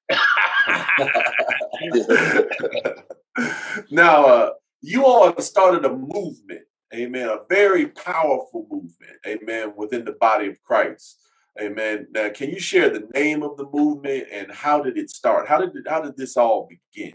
now, 3.91 4.25
uh, 4.25 4.51
you 4.83 5.05
all 5.05 5.27
have 5.27 5.43
started 5.43 5.85
a 5.85 5.91
movement, 5.91 6.63
amen, 6.95 7.29
a 7.29 7.39
very 7.49 7.87
powerful 7.87 8.67
movement, 8.71 9.17
amen, 9.27 9.73
within 9.77 10.05
the 10.05 10.13
body 10.13 10.49
of 10.49 10.63
Christ. 10.63 11.19
Amen. 11.61 12.07
Now, 12.11 12.29
can 12.31 12.51
you 12.51 12.61
share 12.61 12.91
the 12.91 13.09
name 13.15 13.43
of 13.43 13.57
the 13.57 13.67
movement 13.73 14.27
and 14.31 14.51
how 14.53 14.83
did 14.83 14.99
it 14.99 15.11
start? 15.11 15.49
How 15.49 15.59
did 15.59 15.75
it, 15.75 15.85
how 15.89 16.03
did 16.03 16.17
this 16.17 16.37
all 16.37 16.69
begin? 16.69 17.15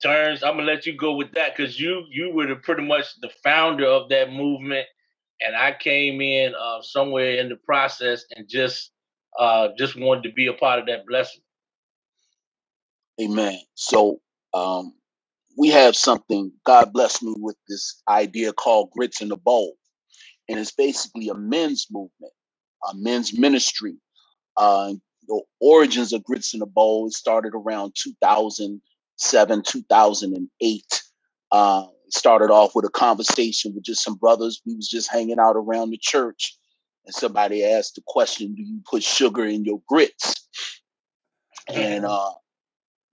Turns, 0.00 0.44
I'm 0.44 0.56
gonna 0.56 0.62
let 0.62 0.86
you 0.86 0.96
go 0.96 1.16
with 1.16 1.32
that 1.32 1.56
because 1.56 1.80
you 1.80 2.04
you 2.08 2.32
were 2.32 2.46
the, 2.46 2.54
pretty 2.54 2.84
much 2.84 3.06
the 3.20 3.30
founder 3.42 3.86
of 3.86 4.08
that 4.10 4.32
movement, 4.32 4.86
and 5.40 5.56
I 5.56 5.74
came 5.76 6.20
in 6.20 6.54
uh, 6.54 6.82
somewhere 6.82 7.32
in 7.32 7.48
the 7.48 7.56
process 7.56 8.24
and 8.36 8.48
just 8.48 8.92
uh, 9.40 9.70
just 9.76 9.96
wanted 9.96 10.22
to 10.22 10.32
be 10.32 10.46
a 10.46 10.52
part 10.52 10.78
of 10.78 10.86
that 10.86 11.04
blessing. 11.04 11.40
Amen. 13.20 13.58
So 13.74 14.20
um, 14.54 14.94
we 15.58 15.70
have 15.70 15.96
something. 15.96 16.52
God 16.64 16.92
blessed 16.92 17.24
me 17.24 17.34
with 17.36 17.56
this 17.68 18.00
idea 18.08 18.52
called 18.52 18.90
Grits 18.92 19.20
in 19.20 19.28
the 19.28 19.36
Bowl, 19.36 19.74
and 20.48 20.58
it's 20.58 20.72
basically 20.72 21.28
a 21.28 21.34
men's 21.34 21.86
movement, 21.90 22.32
a 22.90 22.94
men's 22.96 23.38
ministry. 23.38 23.96
Uh, 24.56 24.94
the 25.26 25.42
origins 25.60 26.12
of 26.12 26.24
Grits 26.24 26.54
in 26.54 26.60
the 26.60 26.66
Bowl 26.66 27.10
started 27.10 27.52
around 27.54 27.94
2007, 28.02 29.62
2008. 29.66 31.02
Uh, 31.52 31.86
started 32.10 32.50
off 32.50 32.74
with 32.74 32.84
a 32.84 32.90
conversation 32.90 33.74
with 33.74 33.84
just 33.84 34.02
some 34.02 34.16
brothers. 34.16 34.62
We 34.66 34.74
was 34.74 34.88
just 34.88 35.10
hanging 35.12 35.38
out 35.38 35.56
around 35.56 35.90
the 35.90 35.98
church, 35.98 36.56
and 37.06 37.14
somebody 37.14 37.64
asked 37.64 37.96
the 37.96 38.02
question, 38.06 38.54
"Do 38.54 38.62
you 38.62 38.80
put 38.90 39.02
sugar 39.02 39.44
in 39.44 39.64
your 39.64 39.82
grits?" 39.88 40.34
And 41.68 42.06
uh, 42.06 42.32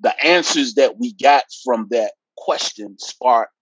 the 0.02 0.26
answers 0.26 0.76
that 0.76 1.00
we 1.00 1.14
got 1.14 1.44
from 1.66 1.88
that 1.92 2.14
question 2.38 2.98
sparked, 3.00 3.54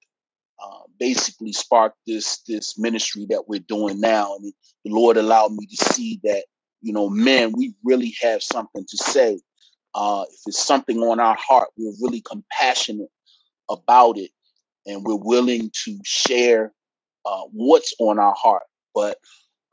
basically 0.99 1.53
sparked 1.53 1.97
this 2.07 2.41
this 2.47 2.77
ministry 2.77 3.25
that 3.29 3.47
we're 3.47 3.59
doing 3.59 3.99
now. 3.99 4.35
And 4.35 4.53
the 4.85 4.91
Lord 4.91 5.17
allowed 5.17 5.53
me 5.53 5.65
to 5.65 5.93
see 5.93 6.19
that 6.23 6.43
you 6.81 6.91
know, 6.91 7.09
man, 7.09 7.53
we 7.55 7.73
really 7.83 8.13
have 8.21 8.43
something 8.43 8.85
to 8.87 8.97
say 8.97 9.39
uh, 9.95 10.25
if 10.29 10.39
it's 10.47 10.63
something 10.63 10.99
on 10.99 11.19
our 11.19 11.35
heart, 11.35 11.69
we're 11.77 11.93
really 12.01 12.21
compassionate 12.21 13.09
about 13.69 14.17
it 14.17 14.31
and 14.85 15.03
we're 15.03 15.15
willing 15.15 15.71
to 15.85 15.99
share 16.03 16.73
uh, 17.25 17.43
what's 17.51 17.93
on 17.99 18.19
our 18.19 18.35
heart. 18.37 18.63
But 18.93 19.17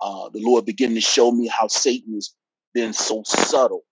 uh, 0.01 0.29
the 0.31 0.41
Lord 0.41 0.65
began 0.65 0.95
to 0.95 1.01
show 1.01 1.33
me 1.33 1.49
how 1.49 1.67
Satan 1.67 2.15
has 2.15 2.35
been 2.75 2.93
so 2.93 3.23
subtle 3.25 3.83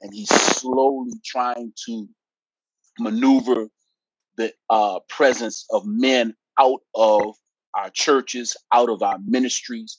and 0.00 0.14
he's 0.14 0.28
slowly 0.28 1.12
trying 1.24 1.72
to 1.86 2.08
maneuver 3.00 3.68
the 4.36 4.52
uh, 4.70 5.00
presence 5.08 5.66
of 5.70 5.82
men 5.84 6.34
out 6.58 6.80
of 6.94 7.36
our 7.74 7.90
churches, 7.90 8.56
out 8.72 8.90
of 8.90 9.02
our 9.02 9.18
ministries, 9.24 9.98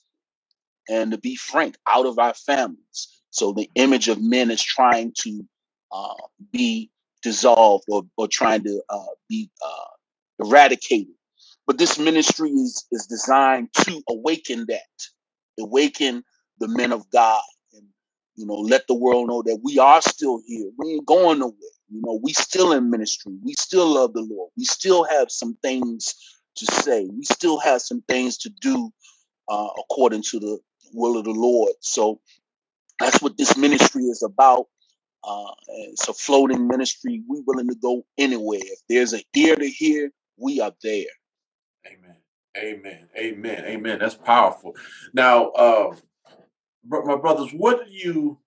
and 0.90 1.12
to 1.12 1.18
be 1.18 1.36
frank, 1.36 1.78
out 1.88 2.06
of 2.06 2.20
our 2.20 2.34
families. 2.34 3.08
So 3.32 3.54
the 3.54 3.70
image 3.76 4.08
of 4.08 4.22
men 4.22 4.52
is 4.52 4.64
trying 4.64 5.14
to 5.20 5.46
uh, 5.92 6.16
be 6.52 6.92
dissolved 7.22 7.86
or, 7.90 8.04
or 8.18 8.28
trying 8.28 8.64
to 8.64 8.82
uh, 8.90 9.06
be 9.30 9.50
uh, 9.66 10.46
eradicated. 10.46 11.14
But 11.68 11.78
this 11.78 12.00
ministry 12.00 12.50
is, 12.50 12.86
is 12.92 13.08
designed 13.08 13.70
to 13.76 14.02
awaken 14.10 14.66
that, 14.70 14.82
awaken 15.60 16.24
the 16.60 16.68
men 16.68 16.92
of 16.92 17.10
God, 17.12 17.42
and 17.74 17.84
you 18.36 18.46
know, 18.46 18.56
let 18.56 18.88
the 18.88 18.96
world 18.96 19.28
know 19.30 19.44
that 19.44 19.60
we 19.64 19.80
are 19.80 20.02
still 20.02 20.42
here. 20.48 20.70
We 20.78 20.94
ain't 20.94 21.06
going 21.06 21.40
nowhere. 21.40 21.56
You 21.92 22.02
know, 22.06 22.20
we 22.24 22.34
still 22.34 22.72
in 22.74 22.90
ministry. 22.90 23.34
We 23.44 23.54
still 23.54 23.88
love 23.88 24.14
the 24.14 24.22
Lord. 24.22 24.52
We 24.58 24.66
still 24.66 25.04
have 25.06 25.30
some 25.32 25.58
things 25.62 26.16
to 26.60 26.66
say. 26.66 27.10
We 27.12 27.24
still 27.24 27.60
have 27.60 27.82
some 27.82 28.02
things 28.08 28.38
to 28.40 28.50
do 28.62 28.92
uh, 29.50 29.70
according 29.80 30.24
to 30.24 30.40
the 30.40 30.60
will 30.94 31.18
of 31.18 31.26
the 31.26 31.32
Lord. 31.32 31.74
So 31.82 32.20
that's 33.00 33.22
what 33.22 33.38
this 33.38 33.58
ministry 33.58 34.04
is 34.04 34.24
about. 34.24 34.68
Uh, 35.24 35.52
it's 35.68 36.08
a 36.08 36.14
floating 36.14 36.68
ministry. 36.68 37.24
We're 37.28 37.44
willing 37.46 37.68
to 37.68 37.76
go 37.76 38.06
anywhere. 38.18 38.62
If 38.64 38.80
there's 38.88 39.14
an 39.14 39.22
ear 39.36 39.56
to 39.56 39.70
hear, 39.70 40.12
we 40.38 40.62
are 40.62 40.74
there. 40.82 41.06
Amen. 41.86 42.16
Amen. 42.58 43.08
Amen. 43.18 43.66
Amen. 43.66 44.00
That's 44.00 44.16
powerful. 44.16 44.76
Now, 45.14 45.50
uh, 45.50 45.96
my 46.86 47.16
brothers, 47.16 47.52
what 47.52 47.86
do 47.86 47.92
you 47.92 48.40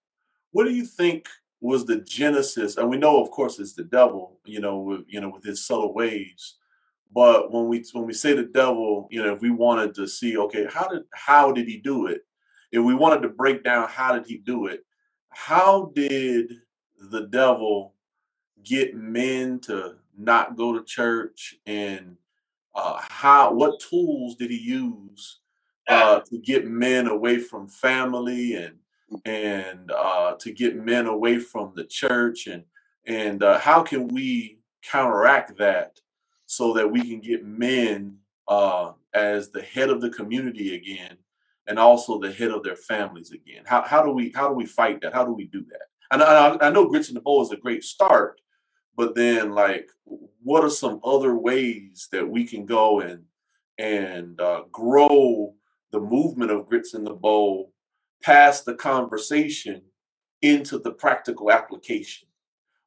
what 0.52 0.64
do 0.64 0.70
you 0.70 0.84
think 0.84 1.28
was 1.60 1.86
the 1.86 1.96
genesis? 2.00 2.76
And 2.76 2.90
we 2.90 2.96
know, 2.96 3.22
of 3.22 3.30
course, 3.30 3.58
it's 3.58 3.74
the 3.74 3.84
devil. 3.84 4.38
You 4.44 4.60
know, 4.60 4.78
with, 4.78 5.04
you 5.08 5.20
know, 5.20 5.30
with 5.30 5.44
his 5.44 5.64
subtle 5.64 5.94
ways. 5.94 6.56
But 7.14 7.52
when 7.52 7.68
we 7.68 7.84
when 7.92 8.06
we 8.06 8.14
say 8.14 8.34
the 8.34 8.44
devil, 8.44 9.08
you 9.10 9.22
know, 9.22 9.34
if 9.34 9.40
we 9.42 9.50
wanted 9.50 9.94
to 9.96 10.08
see, 10.08 10.36
okay, 10.36 10.66
how 10.72 10.88
did 10.88 11.02
how 11.12 11.52
did 11.52 11.68
he 11.68 11.78
do 11.78 12.06
it? 12.06 12.22
If 12.72 12.82
we 12.84 12.94
wanted 12.94 13.22
to 13.22 13.28
break 13.28 13.64
down 13.64 13.88
how 13.88 14.14
did 14.14 14.26
he 14.26 14.38
do 14.38 14.66
it, 14.66 14.84
how 15.30 15.92
did 15.94 16.52
the 17.10 17.26
devil 17.26 17.94
get 18.64 18.94
men 18.94 19.60
to 19.60 19.96
not 20.16 20.56
go 20.56 20.72
to 20.72 20.84
church 20.84 21.56
and 21.66 22.16
uh, 22.74 23.00
how 23.08 23.52
what 23.52 23.80
tools 23.80 24.36
did 24.36 24.50
he 24.50 24.58
use 24.58 25.40
uh, 25.88 26.20
to 26.20 26.38
get 26.38 26.66
men 26.66 27.06
away 27.08 27.38
from 27.38 27.68
family 27.68 28.54
and 28.54 28.76
and 29.26 29.90
uh, 29.90 30.34
to 30.38 30.52
get 30.52 30.76
men 30.76 31.06
away 31.06 31.38
from 31.38 31.72
the 31.76 31.84
church 31.84 32.46
and 32.46 32.64
and 33.06 33.42
uh, 33.42 33.58
how 33.58 33.82
can 33.82 34.08
we 34.08 34.60
counteract 34.82 35.58
that 35.58 36.00
so 36.52 36.72
that 36.74 36.90
we 36.90 37.00
can 37.00 37.20
get 37.20 37.44
men 37.44 38.16
uh, 38.48 38.92
as 39.14 39.50
the 39.50 39.62
head 39.62 39.88
of 39.88 40.00
the 40.00 40.10
community 40.10 40.74
again 40.74 41.16
and 41.66 41.78
also 41.78 42.18
the 42.18 42.32
head 42.32 42.50
of 42.50 42.62
their 42.62 42.76
families 42.76 43.30
again 43.30 43.62
how, 43.64 43.82
how 43.82 44.02
do 44.02 44.10
we 44.10 44.32
how 44.34 44.48
do 44.48 44.54
we 44.54 44.66
fight 44.66 45.00
that 45.00 45.14
how 45.14 45.24
do 45.24 45.32
we 45.32 45.46
do 45.46 45.64
that 45.70 45.88
and 46.12 46.22
I, 46.22 46.58
I 46.60 46.70
know 46.70 46.86
grits 46.86 47.08
in 47.08 47.14
the 47.14 47.22
bowl 47.22 47.42
is 47.42 47.50
a 47.52 47.56
great 47.56 47.82
start, 47.82 48.40
but 48.96 49.14
then 49.14 49.52
like, 49.52 49.88
what 50.42 50.62
are 50.62 50.70
some 50.70 51.00
other 51.02 51.34
ways 51.34 52.08
that 52.12 52.28
we 52.28 52.44
can 52.44 52.66
go 52.66 53.00
and 53.00 53.24
and 53.78 54.38
uh, 54.38 54.64
grow 54.70 55.54
the 55.90 56.00
movement 56.00 56.50
of 56.50 56.66
grits 56.66 56.92
in 56.92 57.04
the 57.04 57.14
bowl 57.14 57.72
past 58.22 58.66
the 58.66 58.74
conversation 58.74 59.80
into 60.42 60.78
the 60.78 60.92
practical 60.92 61.50
application? 61.50 62.28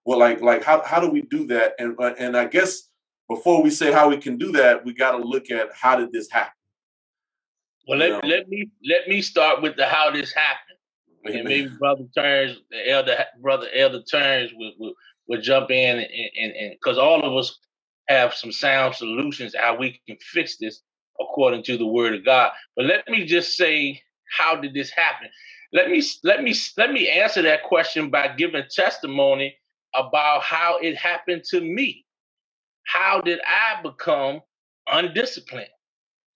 Well, 0.05 0.19
like 0.19 0.41
like 0.41 0.63
how 0.63 0.84
how 0.84 1.00
do 1.00 1.10
we 1.10 1.24
do 1.24 1.48
that? 1.48 1.74
And 1.79 1.95
uh, 2.00 2.13
and 2.19 2.38
I 2.38 2.45
guess 2.45 2.89
before 3.29 3.62
we 3.63 3.70
say 3.70 3.91
how 3.91 4.10
we 4.10 4.17
can 4.17 4.38
do 4.38 4.51
that, 4.53 4.86
we 4.86 4.94
got 4.94 5.12
to 5.12 5.17
look 5.17 5.50
at 5.51 5.70
how 5.74 5.96
did 5.96 6.12
this 6.12 6.29
happen. 6.29 6.51
Well, 7.88 8.00
let, 8.00 8.24
let 8.25 8.50
me 8.50 8.70
let 8.88 9.08
me 9.08 9.22
start 9.22 9.62
with 9.62 9.75
the 9.75 9.86
how 9.86 10.12
this 10.12 10.34
happened 10.34 10.79
and 11.25 11.44
maybe 11.48 11.70
brother 11.77 12.05
turns 12.17 12.58
the 12.72 12.89
elder 12.89 13.15
brother 13.41 13.67
elder 13.75 14.01
turns 14.01 14.51
will 14.55 14.72
will, 14.79 14.94
will 15.27 15.41
jump 15.41 15.70
in 15.70 16.00
and 16.00 16.53
and 16.55 16.72
because 16.72 16.98
all 16.98 17.22
of 17.22 17.38
us 17.38 17.60
have 18.08 18.34
some 18.34 18.51
sound 18.51 18.96
solutions 18.96 19.53
how 19.55 19.75
we 19.75 20.01
can 20.08 20.17
fix 20.20 20.58
this 20.58 20.82
according 21.20 21.63
to 21.63 21.77
the 21.77 21.86
word 21.86 22.13
of 22.13 22.25
God. 22.25 22.51
But 22.75 22.86
let 22.86 23.08
me 23.08 23.25
just 23.25 23.55
say, 23.55 24.01
how 24.38 24.55
did 24.55 24.74
this 24.74 24.89
happen? 24.89 25.29
Let 25.74 25.89
me 25.89 26.03
let 26.24 26.44
me 26.44 26.55
let 26.77 26.91
me 26.91 27.10
answer 27.10 27.41
that 27.41 27.63
question 27.63 28.10
by 28.10 28.29
giving 28.29 28.63
testimony 28.70 29.58
about 29.94 30.41
how 30.41 30.77
it 30.79 30.96
happened 30.96 31.44
to 31.50 31.62
me. 31.62 32.04
How 32.85 33.21
did 33.21 33.39
I 33.45 33.81
become 33.81 34.41
undisciplined? 34.87 35.69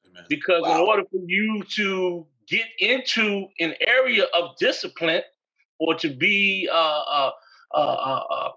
Amen. 0.08 0.26
Because 0.30 0.64
wow. 0.64 0.76
in 0.76 0.88
order 0.88 1.04
for 1.04 1.22
you 1.26 1.64
to 1.76 2.26
get 2.48 2.68
into 2.80 3.48
an 3.60 3.76
area 3.86 4.26
of 4.36 4.56
discipline 4.58 5.22
or 5.80 5.96
to 5.96 6.10
be 6.10 6.68
uh, 6.72 6.76
uh, 6.76 7.32
uh, 7.74 7.78
uh, 7.78 8.24
uh 8.30 8.52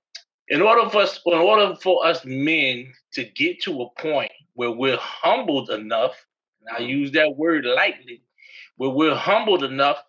in 0.48 0.60
order 0.60 0.88
for 0.90 1.02
us 1.02 1.20
in 1.24 1.34
order 1.34 1.74
for 1.76 2.06
us 2.06 2.24
men 2.24 2.92
to 3.12 3.24
get 3.24 3.60
to 3.62 3.82
a 3.82 4.00
point 4.00 4.32
where 4.54 4.70
we're 4.70 4.98
humbled 4.98 5.70
enough 5.70 6.14
and 6.60 6.76
i 6.76 6.80
mm-hmm. 6.80 6.90
use 6.90 7.12
that 7.12 7.36
word 7.36 7.64
lightly 7.64 8.22
where 8.76 8.90
we're 8.90 9.14
humbled 9.14 9.62
enough 9.62 10.02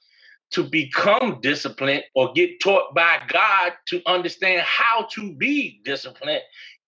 to 0.51 0.63
become 0.63 1.39
disciplined 1.41 2.03
or 2.15 2.31
get 2.33 2.59
taught 2.61 2.93
by 2.95 3.19
god 3.27 3.73
to 3.87 4.01
understand 4.05 4.61
how 4.61 5.07
to 5.11 5.33
be 5.35 5.81
disciplined 5.85 6.41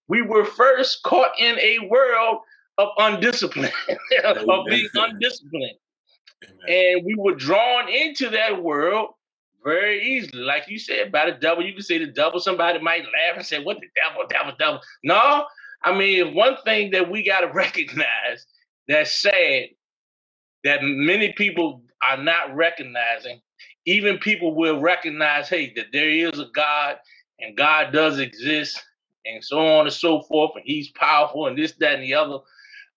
we 0.07 0.21
were 0.21 0.45
first 0.45 1.03
caught 1.03 1.31
in 1.39 1.57
a 1.59 1.79
world 1.87 2.39
of 2.77 2.89
undiscipline 2.99 3.71
of 4.23 4.65
being 4.67 4.87
undisciplined 4.95 5.77
Amen. 6.43 6.57
and 6.67 7.05
we 7.05 7.15
were 7.17 7.35
drawn 7.35 7.89
into 7.89 8.29
that 8.29 8.61
world 8.61 9.09
very 9.65 10.01
easily. 10.01 10.43
Like 10.43 10.69
you 10.69 10.77
said, 10.77 11.11
by 11.11 11.25
the 11.25 11.37
devil, 11.37 11.65
you 11.65 11.73
can 11.73 11.81
say 11.81 11.97
the 11.97 12.11
devil. 12.11 12.39
Somebody 12.39 12.79
might 12.79 13.01
laugh 13.01 13.35
and 13.35 13.45
say, 13.45 13.61
What 13.61 13.77
the 13.81 13.87
devil, 14.03 14.23
devil, 14.29 14.53
devil? 14.57 14.79
No, 15.03 15.45
I 15.83 15.97
mean, 15.97 16.35
one 16.35 16.57
thing 16.63 16.91
that 16.91 17.09
we 17.09 17.23
got 17.23 17.41
to 17.41 17.47
recognize 17.53 18.45
that's 18.87 19.21
sad 19.21 19.65
that 20.63 20.79
many 20.81 21.33
people 21.33 21.83
are 22.03 22.17
not 22.17 22.55
recognizing, 22.55 23.41
even 23.85 24.17
people 24.19 24.55
will 24.55 24.79
recognize, 24.79 25.49
hey, 25.49 25.73
that 25.75 25.87
there 25.91 26.09
is 26.09 26.39
a 26.39 26.47
God 26.53 26.97
and 27.39 27.57
God 27.57 27.91
does 27.91 28.19
exist 28.19 28.81
and 29.25 29.43
so 29.43 29.59
on 29.59 29.85
and 29.85 29.93
so 29.93 30.21
forth, 30.21 30.51
and 30.55 30.63
he's 30.65 30.89
powerful 30.89 31.47
and 31.47 31.57
this, 31.57 31.73
that, 31.73 31.95
and 31.95 32.03
the 32.03 32.13
other. 32.13 32.39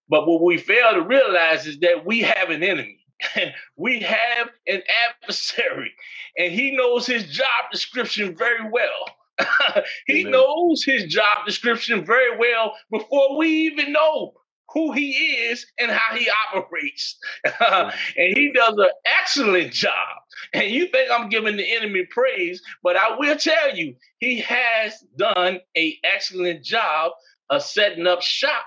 But 0.09 0.27
what 0.27 0.43
we 0.43 0.57
fail 0.59 0.93
to 0.93 1.03
realize 1.03 1.67
is 1.67 1.79
that 1.81 2.05
we 2.07 2.21
have 2.21 2.51
an 2.51 2.63
enemy. 2.63 2.99
we 3.77 4.01
have 4.01 4.49
an 4.67 4.83
adversary, 5.23 5.93
and 6.37 6.53
he 6.53 6.77
knows 6.77 7.07
his 7.07 7.25
job 7.25 7.71
description 7.73 8.37
very 8.37 8.69
well. 8.71 9.17
he 10.07 10.21
Amen. 10.21 10.33
knows 10.33 10.85
his 10.85 11.05
job 11.05 11.47
description 11.47 12.05
very 12.05 12.37
well 12.39 12.75
before 12.91 13.37
we 13.37 13.49
even 13.49 13.93
know 13.93 14.35
who 14.73 14.93
he 14.93 15.13
is 15.13 15.67
and 15.79 15.91
how 15.91 16.17
he 16.17 16.29
operates. 16.55 17.19
and 17.61 17.93
he 18.17 18.53
does 18.53 18.75
an 18.77 18.89
excellent 19.21 19.73
job. 19.73 20.19
And 20.53 20.71
you 20.71 20.89
think 20.89 21.11
I'm 21.11 21.29
giving 21.29 21.57
the 21.57 21.77
enemy 21.77 22.07
praise, 22.11 22.63
but 22.83 22.97
I 22.97 23.17
will 23.17 23.37
tell 23.37 23.75
you, 23.75 23.95
he 24.19 24.41
has 24.41 25.05
done 25.17 25.61
an 25.75 25.93
excellent 26.05 26.63
job 26.63 27.13
of 27.51 27.63
setting 27.63 28.07
up 28.07 28.23
shop 28.23 28.65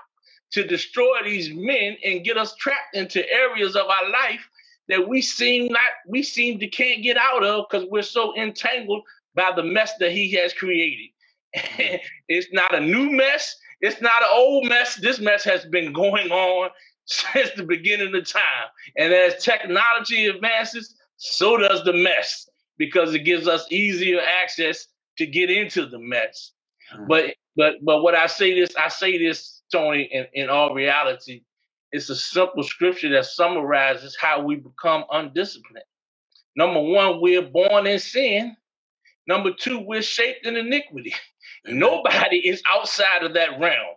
to 0.52 0.66
destroy 0.66 1.22
these 1.24 1.50
men 1.54 1.96
and 2.04 2.24
get 2.24 2.36
us 2.36 2.54
trapped 2.56 2.94
into 2.94 3.28
areas 3.30 3.74
of 3.76 3.86
our 3.86 4.10
life 4.10 4.48
that 4.88 5.08
we 5.08 5.22
seem 5.22 5.72
not 5.72 5.80
we 6.06 6.22
seem 6.22 6.58
to 6.58 6.66
can't 6.66 7.02
get 7.02 7.16
out 7.16 7.44
of 7.44 7.64
because 7.70 7.88
we're 7.90 8.02
so 8.02 8.36
entangled 8.36 9.02
by 9.34 9.50
the 9.54 9.62
mess 9.62 9.92
that 9.98 10.12
he 10.12 10.32
has 10.32 10.52
created. 10.52 11.08
Mm-hmm. 11.54 11.96
it's 12.28 12.48
not 12.52 12.74
a 12.74 12.80
new 12.80 13.10
mess, 13.10 13.54
it's 13.82 14.00
not 14.00 14.22
an 14.22 14.28
old 14.32 14.68
mess. 14.68 14.96
This 14.96 15.18
mess 15.18 15.44
has 15.44 15.64
been 15.66 15.92
going 15.92 16.30
on 16.30 16.70
since 17.04 17.50
the 17.56 17.64
beginning 17.64 18.14
of 18.14 18.26
time. 18.26 18.68
And 18.96 19.12
as 19.12 19.42
technology 19.42 20.26
advances, 20.26 20.94
so 21.16 21.56
does 21.56 21.84
the 21.84 21.92
mess 21.92 22.48
because 22.78 23.14
it 23.14 23.20
gives 23.20 23.46
us 23.46 23.66
easier 23.70 24.20
access 24.42 24.86
to 25.18 25.26
get 25.26 25.50
into 25.50 25.86
the 25.86 25.98
mess. 25.98 26.52
Mm-hmm. 26.94 27.06
But 27.08 27.34
but 27.56 27.74
but 27.82 28.02
what 28.02 28.14
I 28.14 28.26
say 28.26 28.58
this, 28.58 28.74
I 28.76 28.88
say 28.88 29.18
this 29.18 29.62
Tony, 29.70 30.08
in, 30.10 30.26
in 30.32 30.48
all 30.48 30.74
reality, 30.74 31.42
it's 31.90 32.08
a 32.08 32.16
simple 32.16 32.62
scripture 32.62 33.10
that 33.10 33.26
summarizes 33.26 34.16
how 34.18 34.42
we 34.42 34.56
become 34.56 35.04
undisciplined. 35.10 35.84
Number 36.56 36.80
one, 36.80 37.20
we're 37.20 37.42
born 37.42 37.86
in 37.86 37.98
sin. 37.98 38.56
Number 39.26 39.52
two, 39.52 39.78
we're 39.78 40.02
shaped 40.02 40.46
in 40.46 40.56
iniquity. 40.56 41.14
Nobody 41.66 42.38
is 42.38 42.62
outside 42.68 43.22
of 43.22 43.34
that 43.34 43.60
realm. 43.60 43.94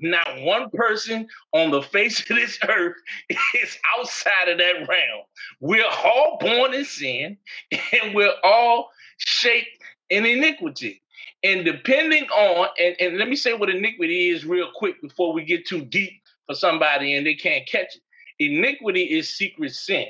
Not 0.00 0.40
one 0.42 0.70
person 0.70 1.26
on 1.52 1.72
the 1.72 1.82
face 1.82 2.20
of 2.20 2.36
this 2.36 2.58
earth 2.68 2.96
is 3.30 3.78
outside 3.98 4.48
of 4.48 4.58
that 4.58 4.86
realm. 4.88 5.24
We're 5.60 5.84
all 5.84 6.38
born 6.40 6.74
in 6.74 6.84
sin 6.84 7.36
and 7.72 8.14
we're 8.14 8.34
all 8.44 8.90
shaped 9.16 9.82
in 10.10 10.24
iniquity. 10.24 11.02
And 11.42 11.64
depending 11.64 12.24
on, 12.30 12.68
and, 12.78 12.96
and 13.00 13.18
let 13.18 13.28
me 13.28 13.36
say 13.36 13.54
what 13.54 13.70
iniquity 13.70 14.28
is 14.28 14.44
real 14.44 14.68
quick 14.74 15.00
before 15.02 15.32
we 15.32 15.44
get 15.44 15.66
too 15.66 15.84
deep 15.84 16.12
for 16.46 16.54
somebody 16.54 17.14
and 17.14 17.26
they 17.26 17.34
can't 17.34 17.66
catch 17.68 17.96
it. 17.96 18.02
Iniquity 18.38 19.02
is 19.02 19.36
secret 19.36 19.72
sin. 19.72 20.06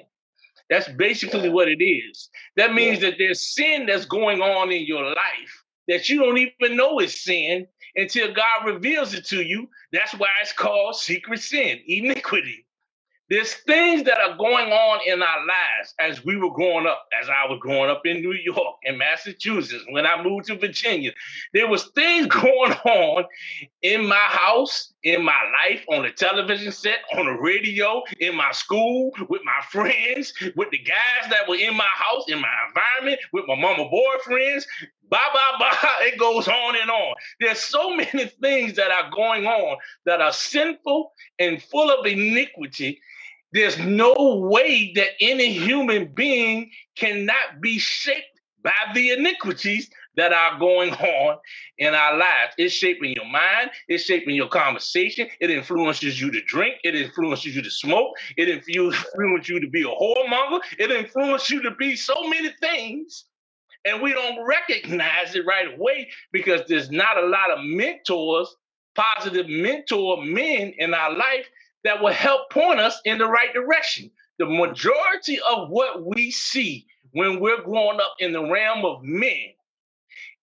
That's 0.68 0.88
basically 0.88 1.48
what 1.48 1.68
it 1.68 1.82
is. 1.82 2.28
That 2.56 2.74
means 2.74 3.00
that 3.00 3.14
there's 3.16 3.54
sin 3.54 3.86
that's 3.86 4.04
going 4.04 4.42
on 4.42 4.70
in 4.70 4.84
your 4.84 5.02
life 5.04 5.64
that 5.88 6.08
you 6.08 6.20
don't 6.20 6.38
even 6.38 6.76
know 6.76 7.00
is 7.00 7.20
sin 7.20 7.66
until 7.96 8.32
God 8.32 8.66
reveals 8.66 9.14
it 9.14 9.24
to 9.26 9.42
you. 9.42 9.68
That's 9.92 10.14
why 10.14 10.28
it's 10.42 10.52
called 10.52 10.96
secret 10.96 11.40
sin, 11.40 11.80
iniquity. 11.86 12.66
There's 13.30 13.52
things 13.52 14.04
that 14.04 14.18
are 14.18 14.38
going 14.38 14.72
on 14.72 15.00
in 15.06 15.22
our 15.22 15.46
lives 15.46 15.94
as 16.00 16.24
we 16.24 16.36
were 16.36 16.50
growing 16.50 16.86
up, 16.86 17.06
as 17.20 17.28
I 17.28 17.44
was 17.46 17.58
growing 17.60 17.90
up 17.90 18.06
in 18.06 18.22
New 18.22 18.32
York 18.32 18.76
and 18.86 18.96
Massachusetts. 18.96 19.84
When 19.90 20.06
I 20.06 20.22
moved 20.22 20.46
to 20.46 20.56
Virginia, 20.56 21.12
there 21.52 21.68
was 21.68 21.88
things 21.94 22.26
going 22.42 22.72
on 22.72 23.24
in 23.82 24.06
my 24.06 24.16
house, 24.16 24.94
in 25.02 25.22
my 25.22 25.38
life, 25.52 25.84
on 25.90 26.04
the 26.04 26.10
television 26.10 26.72
set, 26.72 27.00
on 27.18 27.26
the 27.26 27.32
radio, 27.32 28.02
in 28.18 28.34
my 28.34 28.50
school, 28.52 29.10
with 29.28 29.42
my 29.44 29.62
friends, 29.70 30.32
with 30.56 30.70
the 30.70 30.78
guys 30.78 31.28
that 31.28 31.46
were 31.46 31.56
in 31.56 31.76
my 31.76 31.90
house, 31.96 32.24
in 32.28 32.40
my 32.40 32.48
environment, 32.68 33.20
with 33.34 33.44
my 33.46 33.56
mama 33.56 33.90
boyfriends. 33.90 34.64
Blah, 35.10 35.18
blah, 35.32 35.58
blah. 35.58 35.78
It 36.02 36.18
goes 36.18 36.48
on 36.48 36.76
and 36.80 36.90
on. 36.90 37.14
There's 37.40 37.60
so 37.60 37.96
many 37.96 38.26
things 38.42 38.74
that 38.76 38.90
are 38.90 39.10
going 39.10 39.46
on 39.46 39.78
that 40.06 40.20
are 40.20 40.32
sinful 40.32 41.12
and 41.38 41.62
full 41.62 41.90
of 41.90 42.06
iniquity 42.06 43.00
there's 43.52 43.78
no 43.78 44.14
way 44.50 44.92
that 44.94 45.10
any 45.20 45.52
human 45.52 46.12
being 46.14 46.70
cannot 46.96 47.60
be 47.60 47.78
shaped 47.78 48.26
by 48.62 48.72
the 48.94 49.10
iniquities 49.12 49.88
that 50.16 50.32
are 50.32 50.58
going 50.58 50.92
on 50.92 51.38
in 51.78 51.94
our 51.94 52.16
lives. 52.18 52.52
It's 52.58 52.74
shaping 52.74 53.14
your 53.14 53.24
mind, 53.24 53.70
it's 53.86 54.04
shaping 54.04 54.34
your 54.34 54.48
conversation, 54.48 55.28
it 55.40 55.50
influences 55.50 56.20
you 56.20 56.30
to 56.32 56.42
drink, 56.42 56.74
it 56.84 56.94
influences 56.94 57.56
you 57.56 57.62
to 57.62 57.70
smoke, 57.70 58.10
it 58.36 58.48
influences 58.68 59.48
you 59.48 59.60
to 59.60 59.68
be 59.70 59.82
a 59.82 59.86
whoremonger, 59.86 60.60
it 60.78 60.90
influences 60.90 61.50
you 61.50 61.62
to 61.62 61.70
be 61.76 61.96
so 61.96 62.28
many 62.28 62.50
things. 62.60 63.24
And 63.84 64.02
we 64.02 64.12
don't 64.12 64.46
recognize 64.46 65.34
it 65.34 65.46
right 65.46 65.74
away 65.74 66.08
because 66.32 66.62
there's 66.68 66.90
not 66.90 67.22
a 67.22 67.26
lot 67.26 67.50
of 67.50 67.58
mentors, 67.62 68.54
positive 68.94 69.48
mentor 69.48 70.24
men 70.24 70.74
in 70.78 70.94
our 70.94 71.16
life 71.16 71.46
that 71.84 72.02
will 72.02 72.12
help 72.12 72.50
point 72.50 72.80
us 72.80 73.00
in 73.04 73.18
the 73.18 73.26
right 73.26 73.52
direction. 73.54 74.10
The 74.38 74.46
majority 74.46 75.38
of 75.48 75.70
what 75.70 76.04
we 76.04 76.30
see 76.30 76.86
when 77.12 77.40
we're 77.40 77.62
growing 77.62 78.00
up 78.00 78.14
in 78.18 78.32
the 78.32 78.44
realm 78.44 78.84
of 78.84 79.02
men 79.02 79.54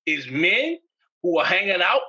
is 0.05 0.29
men 0.29 0.77
who 1.21 1.39
are 1.39 1.45
hanging 1.45 1.81
out, 1.81 2.01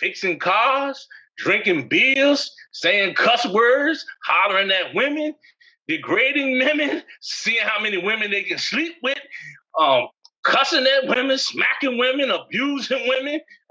fixing 0.00 0.38
cars, 0.38 1.06
drinking 1.38 1.88
beers, 1.88 2.54
saying 2.72 3.14
cuss 3.14 3.46
words, 3.46 4.04
hollering 4.24 4.70
at 4.70 4.94
women, 4.94 5.34
degrading 5.88 6.58
women, 6.64 7.02
seeing 7.20 7.62
how 7.62 7.80
many 7.80 7.98
women 7.98 8.30
they 8.30 8.42
can 8.42 8.58
sleep 8.58 8.96
with, 9.02 9.18
um, 9.80 10.08
cussing 10.42 10.86
at 10.86 11.08
women, 11.08 11.38
smacking 11.38 11.98
women, 11.98 12.30
abusing 12.30 13.06
women, 13.08 13.40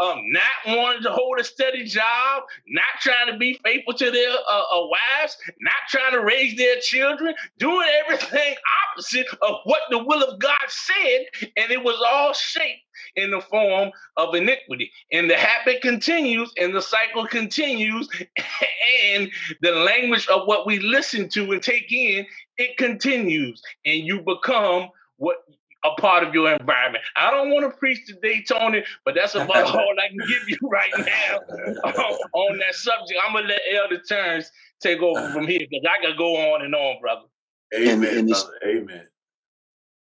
um, 0.00 0.22
not 0.30 0.76
wanting 0.76 1.02
to 1.02 1.10
hold 1.10 1.38
a 1.38 1.44
steady 1.44 1.84
job, 1.84 2.44
not 2.68 2.84
trying 3.00 3.30
to 3.30 3.36
be 3.36 3.58
faithful 3.64 3.94
to 3.94 4.10
their 4.10 4.30
uh, 4.30 4.62
uh, 4.72 4.86
wives, 4.86 5.36
not 5.60 5.74
trying 5.88 6.12
to 6.12 6.20
raise 6.20 6.56
their 6.56 6.76
children, 6.80 7.34
doing 7.58 7.86
everything 8.04 8.54
opposite 8.92 9.26
of 9.42 9.56
what 9.64 9.82
the 9.90 9.98
will 9.98 10.22
of 10.22 10.38
God 10.38 10.60
said, 10.68 11.50
and 11.56 11.70
it 11.70 11.82
was 11.82 12.02
all 12.06 12.32
shaped 12.32 12.80
in 13.16 13.30
the 13.30 13.40
form 13.40 13.90
of 14.16 14.34
iniquity. 14.34 14.90
And 15.12 15.28
the 15.28 15.36
habit 15.36 15.82
continues, 15.82 16.52
and 16.58 16.74
the 16.74 16.82
cycle 16.82 17.26
continues, 17.26 18.08
and 19.04 19.30
the 19.60 19.72
language 19.72 20.26
of 20.28 20.46
what 20.46 20.66
we 20.66 20.78
listen 20.78 21.28
to 21.30 21.52
and 21.52 21.62
take 21.62 21.90
in, 21.92 22.26
it 22.56 22.76
continues, 22.76 23.62
and 23.84 24.00
you 24.06 24.20
become 24.20 24.88
what 25.16 25.36
a 25.84 26.00
part 26.00 26.24
of 26.24 26.34
your 26.34 26.52
environment. 26.52 27.04
I 27.16 27.30
don't 27.30 27.50
want 27.50 27.70
to 27.70 27.76
preach 27.76 28.06
today, 28.06 28.44
Tony, 28.46 28.84
but 29.04 29.14
that's 29.14 29.34
about 29.34 29.50
all 29.74 29.94
I 29.98 30.08
can 30.08 30.18
give 30.28 30.48
you 30.48 30.58
right 30.62 30.92
now 30.98 31.38
on, 31.84 32.18
on 32.32 32.58
that 32.58 32.74
subject. 32.74 33.20
I'm 33.26 33.34
gonna 33.34 33.48
let 33.48 33.60
Elder 33.72 34.00
Turns 34.08 34.50
take 34.80 35.00
over 35.00 35.32
from 35.32 35.46
here 35.46 35.60
because 35.60 35.84
I 35.88 36.04
could 36.04 36.16
go 36.16 36.52
on 36.52 36.64
and 36.64 36.74
on, 36.74 37.00
brother. 37.00 37.26
Amen, 37.74 38.08
and, 38.08 38.18
and 38.18 38.28
brother. 38.28 38.52
Amen. 38.66 39.06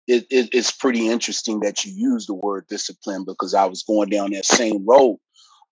It, 0.07 0.27
it, 0.29 0.49
it's 0.53 0.71
pretty 0.71 1.09
interesting 1.09 1.61
that 1.61 1.83
you 1.83 1.91
use 1.91 2.27
the 2.27 2.35
word 2.35 2.67
discipline 2.67 3.25
because 3.25 3.55
I 3.55 3.65
was 3.65 3.81
going 3.81 4.09
down 4.09 4.31
that 4.31 4.45
same 4.45 4.85
road. 4.85 5.17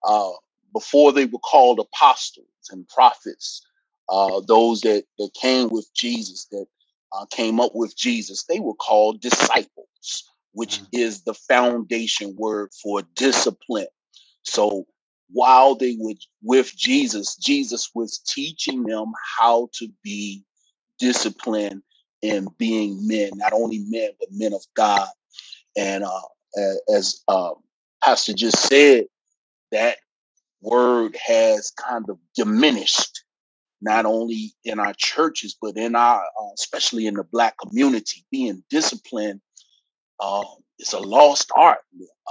Uh, 0.04 0.32
before 0.74 1.12
they 1.12 1.26
were 1.26 1.40
called 1.40 1.80
apostles 1.80 2.48
and 2.72 2.88
prophets, 2.90 3.62
uh, 4.10 4.42
those 4.48 4.82
that, 4.82 5.04
that 5.20 5.30
came 5.40 5.70
with 5.70 5.88
Jesus, 5.94 6.46
that 6.52 6.66
uh, 7.14 7.26
came 7.32 7.60
up 7.60 7.72
with 7.74 7.96
Jesus, 7.96 8.44
they 8.46 8.60
were 8.60 8.74
called 8.74 9.22
disciples, 9.22 10.24
which 10.54 10.78
mm-hmm. 10.80 10.86
is 10.94 11.24
the 11.24 11.34
foundation 11.34 12.36
word 12.38 12.70
for 12.82 13.04
discipline. 13.16 13.88
So 14.44 14.86
while 15.32 15.76
they 15.76 15.96
were 16.00 16.14
with 16.42 16.76
Jesus, 16.76 17.36
Jesus 17.36 17.90
was 17.96 18.20
teaching 18.20 18.84
them 18.84 19.12
how 19.38 19.70
to 19.80 19.88
be 20.04 20.44
disciplined 21.00 21.82
in 22.22 22.48
being 22.58 23.08
men, 23.08 23.32
not 23.36 23.54
only 23.54 23.80
men, 23.88 24.12
but 24.20 24.30
men 24.32 24.54
of 24.54 24.64
God. 24.76 25.08
And 25.76 26.04
uh, 26.04 26.76
as 26.94 27.22
uh, 27.28 27.52
Pastor 28.04 28.34
just 28.34 28.58
said, 28.58 29.06
that 29.72 29.98
word 30.62 31.18
has 31.26 31.72
kind 31.72 32.06
of 32.10 32.18
diminished, 32.36 33.13
not 33.84 34.06
only 34.06 34.54
in 34.64 34.80
our 34.80 34.94
churches, 34.94 35.56
but 35.62 35.78
in 35.78 35.96
our, 35.96 36.24
uh, 36.24 36.54
especially 36.56 37.06
in 37.06 37.16
the 37.16 37.24
Black 37.24 37.56
community. 37.58 38.26
Being 38.32 38.64
disciplined 38.70 39.42
uh, 40.20 40.44
is 40.80 40.94
a 40.94 41.00
lost 41.00 41.52
art. 41.56 41.80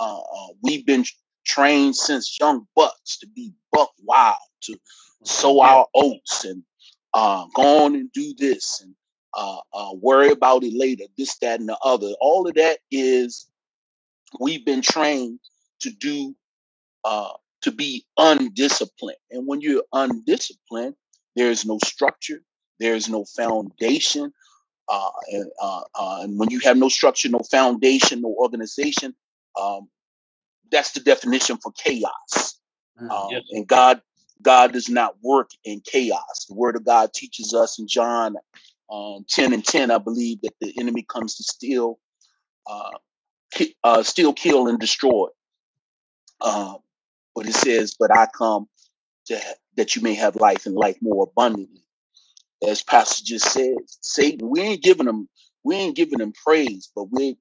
Uh, 0.01 0.19
uh, 0.21 0.49
we've 0.63 0.87
been 0.87 1.05
trained 1.45 1.97
since 1.97 2.39
young 2.41 2.67
bucks 2.75 3.19
to 3.19 3.27
be 3.29 3.53
buck 3.71 3.93
wild, 4.03 4.37
to 4.63 4.77
sow 5.25 5.61
our 5.61 5.87
oats 5.95 6.45
and 6.45 6.63
uh, 7.15 7.45
go 7.55 7.85
on 7.85 7.95
and 7.95 8.11
do 8.13 8.35
this 8.39 8.81
and 8.83 8.95
uh, 9.35 9.59
uh, 9.73 9.93
worry 9.95 10.31
about 10.31 10.65
it 10.65 10.73
later, 10.75 11.05
this, 11.17 11.37
that, 11.39 11.61
and 11.61 11.69
the 11.69 11.79
other. 11.85 12.09
All 12.21 12.47
of 12.47 12.55
that 12.55 12.79
is 12.91 13.49
we've 14.41 14.65
been 14.65 14.83
trained 14.83 15.39
to 15.81 15.91
do 15.91 16.35
uh, 17.05 17.33
to 17.63 17.71
be 17.71 18.05
undisciplined. 18.17 19.19
And 19.31 19.47
when 19.47 19.61
you're 19.61 19.85
undisciplined, 19.93 20.95
there's 21.37 21.67
no 21.67 21.79
structure, 21.85 22.43
there's 22.81 23.09
no 23.09 23.25
foundation. 23.25 24.33
Uh, 24.89 25.11
and, 25.33 25.51
uh, 25.63 25.83
uh, 25.95 26.19
and 26.23 26.39
when 26.39 26.51
you 26.51 26.61
have 26.61 26.77
no 26.77 26.89
structure, 26.89 27.29
no 27.29 27.41
foundation, 27.51 28.23
no 28.23 28.35
organization, 28.39 29.15
um, 29.61 29.89
that's 30.71 30.93
the 30.93 31.01
definition 31.01 31.59
for 31.59 31.73
chaos. 31.73 32.59
Mm, 33.01 33.11
um, 33.11 33.31
yes. 33.31 33.43
And 33.53 33.67
God, 33.67 34.03
God 34.43 34.73
does 34.73 34.89
not 34.91 35.17
work 35.23 35.51
in 35.65 35.81
chaos. 35.85 36.47
The 36.49 36.55
Word 36.55 36.77
of 36.77 36.85
God 36.85 37.13
teaches 37.15 37.55
us 37.55 37.79
in 37.79 37.89
John 37.89 38.37
um, 38.93 39.25
10 39.29 39.53
and 39.53 39.65
10, 39.65 39.91
I 39.91 39.99
believe, 39.99 40.41
that 40.43 40.55
the 40.61 40.75
enemy 40.79 41.05
comes 41.09 41.37
to 41.37 41.45
steal, 41.45 41.99
uh, 42.71 42.91
ki- 43.55 43.77
uh, 43.85 44.03
steal, 44.03 44.33
kill, 44.33 44.69
and 44.69 44.79
destroy. 44.79 45.29
Um, 46.41 46.79
but 47.35 47.47
it 47.49 47.55
says, 47.55 47.97
"But 47.99 48.17
I 48.17 48.27
come 48.27 48.69
to 49.27 49.41
that 49.77 49.97
you 49.97 50.03
may 50.03 50.15
have 50.15 50.37
life 50.37 50.67
and 50.67 50.77
life 50.77 50.99
more 51.03 51.25
abundantly." 51.25 51.85
As 52.67 52.83
Pastor 52.83 53.25
just 53.25 53.51
said, 53.53 53.77
Satan, 53.87 54.49
we 54.51 54.61
ain't 54.61 54.83
giving 54.83 55.07
him, 55.09 55.29
we 55.65 55.77
ain't 55.77 55.97
giving 55.97 56.21
him 56.21 56.33
praise, 56.45 56.91
but 56.95 57.05
we 57.11 57.37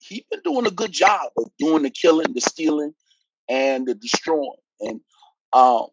he 0.00 0.26
been 0.30 0.40
doing 0.44 0.66
a 0.66 0.70
good 0.72 0.92
job 0.92 1.30
of 1.38 1.50
doing 1.58 1.82
the 1.84 1.90
killing, 1.90 2.32
the 2.34 2.40
stealing, 2.40 2.94
and 3.48 3.86
the 3.88 3.94
destroying. 3.94 4.52
And 4.80 5.00
um, 5.52 5.88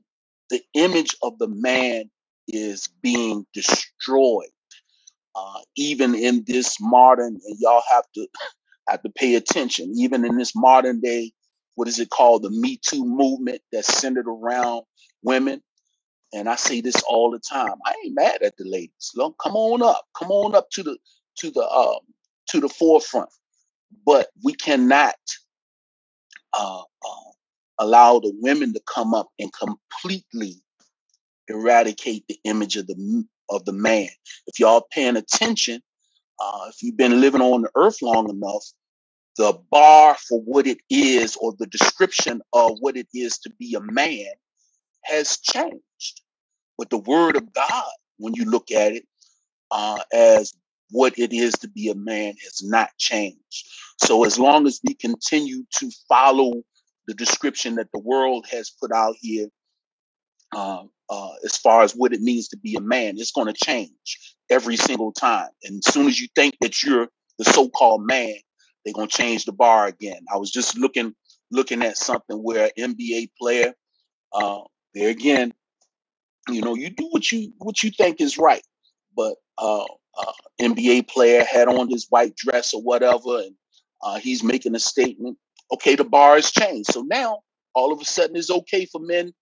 the 0.51 0.61
image 0.75 1.15
of 1.23 1.39
the 1.39 1.47
man 1.49 2.11
is 2.47 2.89
being 3.03 3.45
destroyed. 3.53 4.49
Uh, 5.35 5.59
even 5.77 6.15
in 6.15 6.43
this 6.47 6.77
modern, 6.81 7.39
and 7.45 7.57
y'all 7.59 7.83
have 7.91 8.05
to 8.15 8.27
have 8.89 9.03
to 9.03 9.09
pay 9.09 9.35
attention. 9.35 9.93
Even 9.97 10.25
in 10.25 10.37
this 10.37 10.55
modern 10.55 11.01
day, 11.01 11.33
what 11.75 11.87
is 11.87 11.99
it 11.99 12.09
called? 12.09 12.43
The 12.43 12.51
Me 12.51 12.79
Too 12.85 13.05
movement 13.05 13.61
that's 13.71 13.93
centered 13.93 14.27
around 14.27 14.83
women. 15.25 15.61
And 16.33 16.49
I 16.49 16.55
say 16.57 16.81
this 16.81 17.01
all 17.09 17.31
the 17.31 17.39
time. 17.39 17.75
I 17.85 17.95
ain't 18.05 18.15
mad 18.15 18.43
at 18.43 18.57
the 18.57 18.65
ladies. 18.65 19.11
Look, 19.15 19.37
come 19.43 19.55
on 19.55 19.83
up. 19.83 20.03
Come 20.17 20.31
on 20.31 20.55
up 20.55 20.69
to 20.71 20.83
the 20.83 20.97
to 21.39 21.51
the 21.51 21.67
um 21.69 21.99
to 22.49 22.61
the 22.61 22.69
forefront 22.69 23.29
but 24.05 24.29
we 24.43 24.53
cannot 24.53 25.15
uh, 26.57 26.81
uh, 26.81 27.31
allow 27.79 28.19
the 28.19 28.33
women 28.41 28.73
to 28.73 28.81
come 28.93 29.13
up 29.13 29.29
and 29.39 29.51
completely 29.53 30.55
eradicate 31.47 32.25
the 32.27 32.39
image 32.45 32.77
of 32.77 32.87
the 32.87 33.25
of 33.49 33.65
the 33.65 33.73
man. 33.73 34.09
If 34.47 34.59
y'all 34.59 34.87
paying 34.91 35.17
attention, 35.17 35.81
uh, 36.39 36.67
if 36.69 36.83
you've 36.83 36.97
been 36.97 37.21
living 37.21 37.41
on 37.41 37.63
the 37.63 37.71
earth 37.75 38.01
long 38.01 38.29
enough, 38.29 38.65
the 39.37 39.59
bar 39.71 40.17
for 40.29 40.41
what 40.41 40.67
it 40.67 40.79
is 40.89 41.37
or 41.37 41.53
the 41.57 41.67
description 41.67 42.41
of 42.53 42.77
what 42.81 42.97
it 42.97 43.07
is 43.13 43.39
to 43.39 43.51
be 43.59 43.75
a 43.75 43.81
man 43.81 44.27
has 45.05 45.37
changed. 45.37 46.21
But 46.77 46.89
the 46.89 46.97
word 46.97 47.35
of 47.35 47.53
God, 47.53 47.91
when 48.17 48.33
you 48.33 48.45
look 48.45 48.71
at 48.71 48.93
it 48.93 49.05
uh, 49.71 49.99
as 50.13 50.53
what 50.91 51.17
it 51.17 51.33
is 51.33 51.53
to 51.53 51.67
be 51.67 51.89
a 51.89 51.95
man, 51.95 52.33
has 52.43 52.61
not 52.63 52.89
changed. 52.97 53.69
So 54.03 54.23
as 54.25 54.37
long 54.37 54.67
as 54.67 54.79
we 54.83 54.93
continue 54.93 55.63
to 55.77 55.91
follow 56.07 56.63
the 57.07 57.13
description 57.13 57.75
that 57.75 57.91
the 57.93 57.99
world 57.99 58.45
has 58.51 58.69
put 58.69 58.91
out 58.91 59.15
here, 59.19 59.47
uh, 60.55 60.83
uh, 61.09 61.31
as 61.43 61.57
far 61.57 61.83
as 61.83 61.93
what 61.93 62.13
it 62.13 62.21
means 62.21 62.47
to 62.49 62.57
be 62.57 62.75
a 62.75 62.81
man, 62.81 63.15
it's 63.17 63.31
going 63.31 63.51
to 63.51 63.65
change 63.65 64.35
every 64.49 64.75
single 64.75 65.11
time. 65.11 65.49
And 65.63 65.81
as 65.85 65.93
soon 65.93 66.07
as 66.07 66.19
you 66.19 66.27
think 66.35 66.55
that 66.61 66.83
you're 66.83 67.07
the 67.37 67.45
so-called 67.45 68.05
man, 68.05 68.35
they're 68.83 68.93
going 68.93 69.07
to 69.07 69.17
change 69.17 69.45
the 69.45 69.51
bar 69.51 69.87
again. 69.87 70.21
I 70.33 70.37
was 70.37 70.51
just 70.51 70.77
looking 70.77 71.13
looking 71.51 71.83
at 71.83 71.97
something 71.97 72.37
where 72.37 72.69
an 72.77 72.95
NBA 72.95 73.29
player, 73.39 73.73
uh, 74.33 74.61
there 74.95 75.09
again, 75.09 75.53
you 76.49 76.61
know, 76.61 76.75
you 76.75 76.89
do 76.89 77.07
what 77.11 77.31
you 77.31 77.51
what 77.59 77.83
you 77.83 77.91
think 77.91 78.21
is 78.21 78.37
right, 78.37 78.63
but 79.15 79.35
uh, 79.57 79.83
uh, 79.83 80.31
NBA 80.61 81.07
player 81.07 81.43
had 81.43 81.67
on 81.67 81.89
his 81.89 82.07
white 82.09 82.35
dress 82.35 82.73
or 82.73 82.81
whatever, 82.81 83.39
and 83.39 83.55
uh, 84.01 84.19
he's 84.19 84.43
making 84.43 84.75
a 84.75 84.79
statement. 84.79 85.37
Okay, 85.73 85.95
the 85.95 86.03
bar 86.03 86.35
has 86.35 86.51
changed. 86.51 86.91
So 86.91 87.01
now 87.01 87.41
all 87.73 87.91
of 87.91 87.99
a 87.99 88.05
sudden 88.05 88.35
it's 88.35 88.51
okay 88.51 88.85
for 88.85 89.01
men 89.01 89.33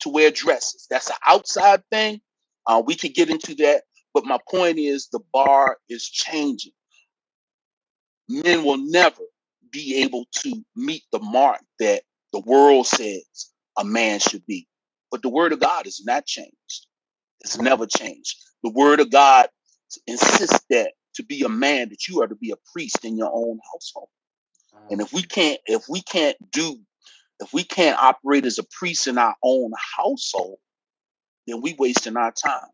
to 0.00 0.08
wear 0.08 0.30
dresses. 0.30 0.86
That's 0.88 1.10
an 1.10 1.16
outside 1.26 1.82
thing. 1.90 2.20
Uh, 2.66 2.82
we 2.84 2.94
could 2.94 3.14
get 3.14 3.30
into 3.30 3.54
that. 3.56 3.82
But 4.14 4.24
my 4.24 4.38
point 4.48 4.78
is 4.78 5.08
the 5.08 5.20
bar 5.32 5.78
is 5.88 6.08
changing. 6.08 6.72
Men 8.28 8.64
will 8.64 8.78
never 8.78 9.22
be 9.70 10.02
able 10.02 10.26
to 10.42 10.64
meet 10.74 11.02
the 11.12 11.18
mark 11.18 11.60
that 11.80 12.02
the 12.32 12.40
world 12.40 12.86
says 12.86 13.52
a 13.78 13.84
man 13.84 14.18
should 14.18 14.44
be. 14.46 14.66
But 15.10 15.22
the 15.22 15.28
word 15.28 15.52
of 15.52 15.60
God 15.60 15.86
is 15.86 16.02
not 16.04 16.26
changed. 16.26 16.86
It's 17.40 17.58
never 17.58 17.86
changed. 17.86 18.36
The 18.62 18.70
word 18.70 19.00
of 19.00 19.10
God 19.10 19.48
insists 20.06 20.60
that 20.70 20.92
to 21.14 21.24
be 21.24 21.42
a 21.42 21.48
man 21.48 21.88
that 21.90 22.08
you 22.08 22.22
are 22.22 22.26
to 22.26 22.34
be 22.34 22.50
a 22.50 22.56
priest 22.72 23.04
in 23.04 23.16
your 23.16 23.30
own 23.32 23.58
household. 23.72 24.08
And 24.90 25.00
if 25.00 25.12
we 25.12 25.22
can't, 25.22 25.60
if 25.66 25.84
we 25.88 26.02
can't 26.02 26.36
do, 26.52 26.78
if 27.40 27.52
we 27.52 27.64
can't 27.64 27.98
operate 27.98 28.46
as 28.46 28.58
a 28.58 28.64
priest 28.78 29.06
in 29.06 29.18
our 29.18 29.34
own 29.42 29.72
household, 29.96 30.58
then 31.46 31.60
we 31.62 31.74
wasting 31.78 32.16
our 32.16 32.32
time. 32.32 32.68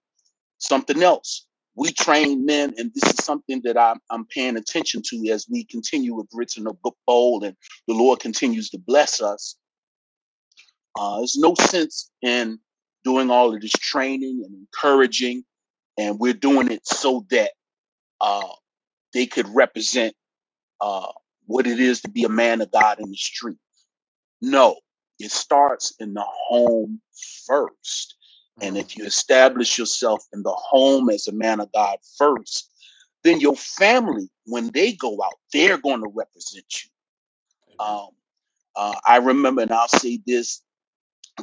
Something 0.59 1.03
else. 1.03 1.47
We 1.75 1.91
train 1.93 2.45
men, 2.45 2.75
and 2.77 2.93
this 2.95 3.15
is 3.15 3.25
something 3.25 3.63
that 3.65 3.79
I'm, 3.79 3.99
I'm 4.11 4.27
paying 4.27 4.57
attention 4.57 5.03
to 5.07 5.31
as 5.33 5.47
we 5.51 5.65
continue 5.65 6.15
with 6.15 6.29
Grits 6.31 6.59
in 6.59 6.65
the 6.65 6.75
Book 6.75 6.97
Bowl 7.07 7.43
and 7.45 7.57
the 7.89 7.95
Lord 7.95 8.21
continues 8.21 8.69
to 8.71 8.79
bless 8.79 9.23
us. 9.23 9.57
Uh, 10.99 11.19
there's 11.19 11.37
no 11.37 11.55
sense 11.55 12.11
in 12.23 12.59
doing 13.05 13.31
all 13.31 13.55
of 13.55 13.61
this 13.61 13.73
training 13.73 14.43
and 14.45 14.55
encouraging, 14.55 15.45
and 15.99 16.19
we're 16.19 16.33
doing 16.33 16.71
it 16.71 16.87
so 16.87 17.27
that 17.31 17.53
uh, 18.21 18.49
they 19.15 19.27
could 19.27 19.49
represent 19.49 20.15
uh, 20.81 21.13
what 21.47 21.67
it 21.67 21.81
is 21.81 22.01
to 22.03 22.11
be 22.11 22.25
a 22.25 22.29
man 22.29 22.61
of 22.61 22.71
God 22.71 23.01
in 23.01 23.11
the 23.11 23.17
street. 23.17 23.59
No, 24.41 24.77
it 25.19 25.31
starts 25.31 25.95
in 25.99 26.15
the 26.15 26.25
home 26.27 27.01
first. 27.47 28.17
And 28.61 28.77
if 28.77 28.97
you 28.97 29.05
establish 29.05 29.79
yourself 29.79 30.25
in 30.33 30.43
the 30.43 30.53
home 30.53 31.09
as 31.09 31.27
a 31.27 31.33
man 31.33 31.61
of 31.61 31.73
God 31.73 31.97
first, 32.19 32.71
then 33.25 33.41
your 33.41 33.57
family, 33.57 34.29
when 34.47 34.71
they 34.73 34.93
go 34.93 35.19
out, 35.23 35.35
they're 35.53 35.79
going 35.79 36.03
to 36.03 36.11
represent 36.15 36.67
you. 36.85 37.85
Um, 37.85 38.09
uh, 38.77 38.95
I 39.07 39.19
remember, 39.19 39.63
and 39.63 39.73
I'll 39.73 39.89
say 39.89 40.21
this 40.27 40.61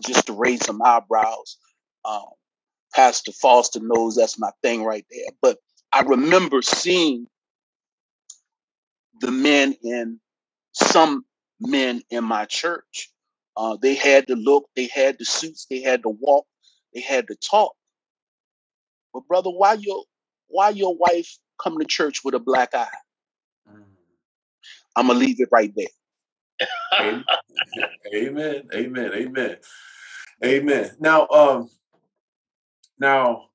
just 0.02 0.28
to 0.28 0.34
raise 0.34 0.66
some 0.66 0.82
eyebrows. 0.82 1.58
Um, 2.06 2.26
Pastor 2.96 3.32
Foster 3.34 3.80
knows 3.82 4.16
that's 4.16 4.40
my 4.40 4.52
thing 4.64 4.84
right 4.84 5.06
there. 5.12 5.32
But 5.42 5.58
I 5.94 6.02
remember 6.02 6.62
seeing 6.62 7.28
the 9.22 9.32
men 9.32 9.76
in 9.84 10.20
some 10.74 11.26
men 11.60 12.02
in 12.10 12.24
my 12.24 12.46
church. 12.46 13.12
Uh, 13.58 13.78
they 13.82 13.96
had 13.96 14.26
the 14.28 14.36
look, 14.36 14.70
they 14.76 14.88
had 14.94 15.18
the 15.20 15.26
suits, 15.26 15.68
they 15.70 15.82
had 15.82 16.04
the 16.04 16.10
walk, 16.10 16.46
they 16.94 17.02
had 17.02 17.26
the 17.28 17.36
talk. 17.38 17.74
But 19.14 19.28
brother, 19.28 19.52
why 19.52 19.74
your 19.76 20.06
why 20.48 20.70
your 20.70 20.96
wife 20.98 21.38
come 21.62 21.80
to 21.80 21.86
church 21.86 22.22
with 22.24 22.36
a 22.36 22.40
black 22.40 22.76
eye? 22.76 22.88
Mm. 23.72 23.84
I'm 24.98 25.08
gonna 25.08 25.20
leave 25.20 25.40
it 25.42 25.50
right 25.52 25.74
there. 25.76 25.88
Amen. 27.00 27.26
Amen. 28.16 28.64
Amen. 28.74 29.12
Amen. 29.14 29.58
Amen. 30.44 30.92
Now, 31.00 31.28
um, 31.30 31.70
now 33.00 33.46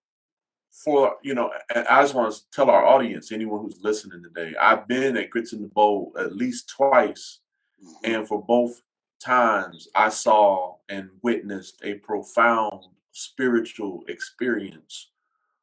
for 0.73 1.17
you 1.23 1.35
know, 1.35 1.51
I 1.75 2.03
just 2.03 2.15
want 2.15 2.35
to 2.35 2.41
tell 2.53 2.71
our 2.71 2.87
audience, 2.87 3.33
anyone 3.33 3.63
who's 3.63 3.81
listening 3.83 4.23
today, 4.23 4.55
I've 4.61 4.89
been 4.89 5.17
at 5.17 5.31
Grits 5.31 5.53
in 5.53 5.63
the 5.63 5.69
Bowl 5.69 6.13
at 6.19 6.37
least 6.37 6.69
twice, 6.69 7.41
Mhm. 7.83 7.95
and 8.05 8.29
for 8.29 8.43
both 8.43 8.83
times, 9.21 9.89
I 9.95 10.11
saw 10.11 10.77
and 10.89 11.11
witnessed 11.23 11.81
a 11.85 11.95
profound 11.95 12.87
spiritual 13.13 14.05
experience 14.09 15.11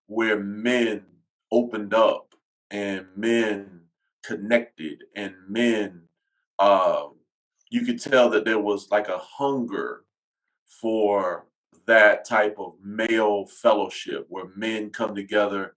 where 0.08 0.40
men 0.40 1.06
opened 1.52 1.94
up 1.94 2.36
and 2.72 3.08
men 3.16 3.90
connected 4.24 5.06
and 5.16 5.36
men 5.50 6.10
um 6.60 7.21
you 7.72 7.86
could 7.86 8.00
tell 8.00 8.30
that 8.30 8.46
there 8.46 8.60
was 8.60 8.92
like 8.92 9.08
a 9.08 9.18
hunger 9.18 10.04
for 10.68 11.48
that 11.88 12.26
type 12.26 12.58
of 12.60 12.74
male 12.84 13.48
fellowship 13.48 14.26
where 14.30 14.52
men 14.56 14.92
come 14.92 15.16
together 15.16 15.76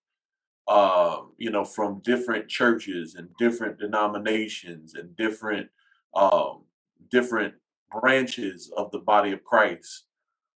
um 0.66 1.32
you 1.36 1.50
know 1.50 1.64
from 1.64 2.00
different 2.04 2.48
churches 2.48 3.14
and 3.16 3.28
different 3.38 3.78
denominations 3.78 4.94
and 4.94 5.14
different 5.16 5.68
um 6.14 6.62
different 7.10 7.54
branches 7.90 8.72
of 8.76 8.90
the 8.90 8.98
body 8.98 9.32
of 9.32 9.44
Christ 9.44 10.04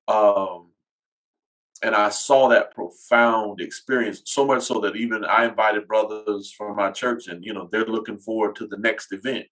um 0.07 0.67
and 1.83 1.93
I 1.93 2.09
saw 2.09 2.47
that 2.49 2.73
profound 2.73 3.61
experience 3.61 4.23
so 4.25 4.45
much 4.45 4.63
so 4.63 4.79
that 4.79 4.95
even 4.95 5.23
I 5.23 5.45
invited 5.45 5.87
brothers 5.87 6.51
from 6.51 6.75
my 6.75 6.89
church 6.89 7.27
and 7.27 7.43
you 7.45 7.53
know 7.53 7.69
they're 7.71 7.85
looking 7.85 8.17
forward 8.17 8.55
to 8.55 8.67
the 8.67 8.77
next 8.77 9.11
event 9.11 9.45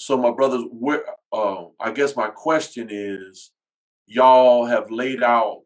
so 0.00 0.16
my 0.16 0.30
brothers 0.30 0.64
where 0.70 1.04
uh, 1.32 1.64
I 1.78 1.92
guess 1.92 2.16
my 2.16 2.28
question 2.28 2.88
is 2.90 3.50
y'all 4.06 4.64
have 4.64 4.90
laid 4.90 5.22
out 5.22 5.64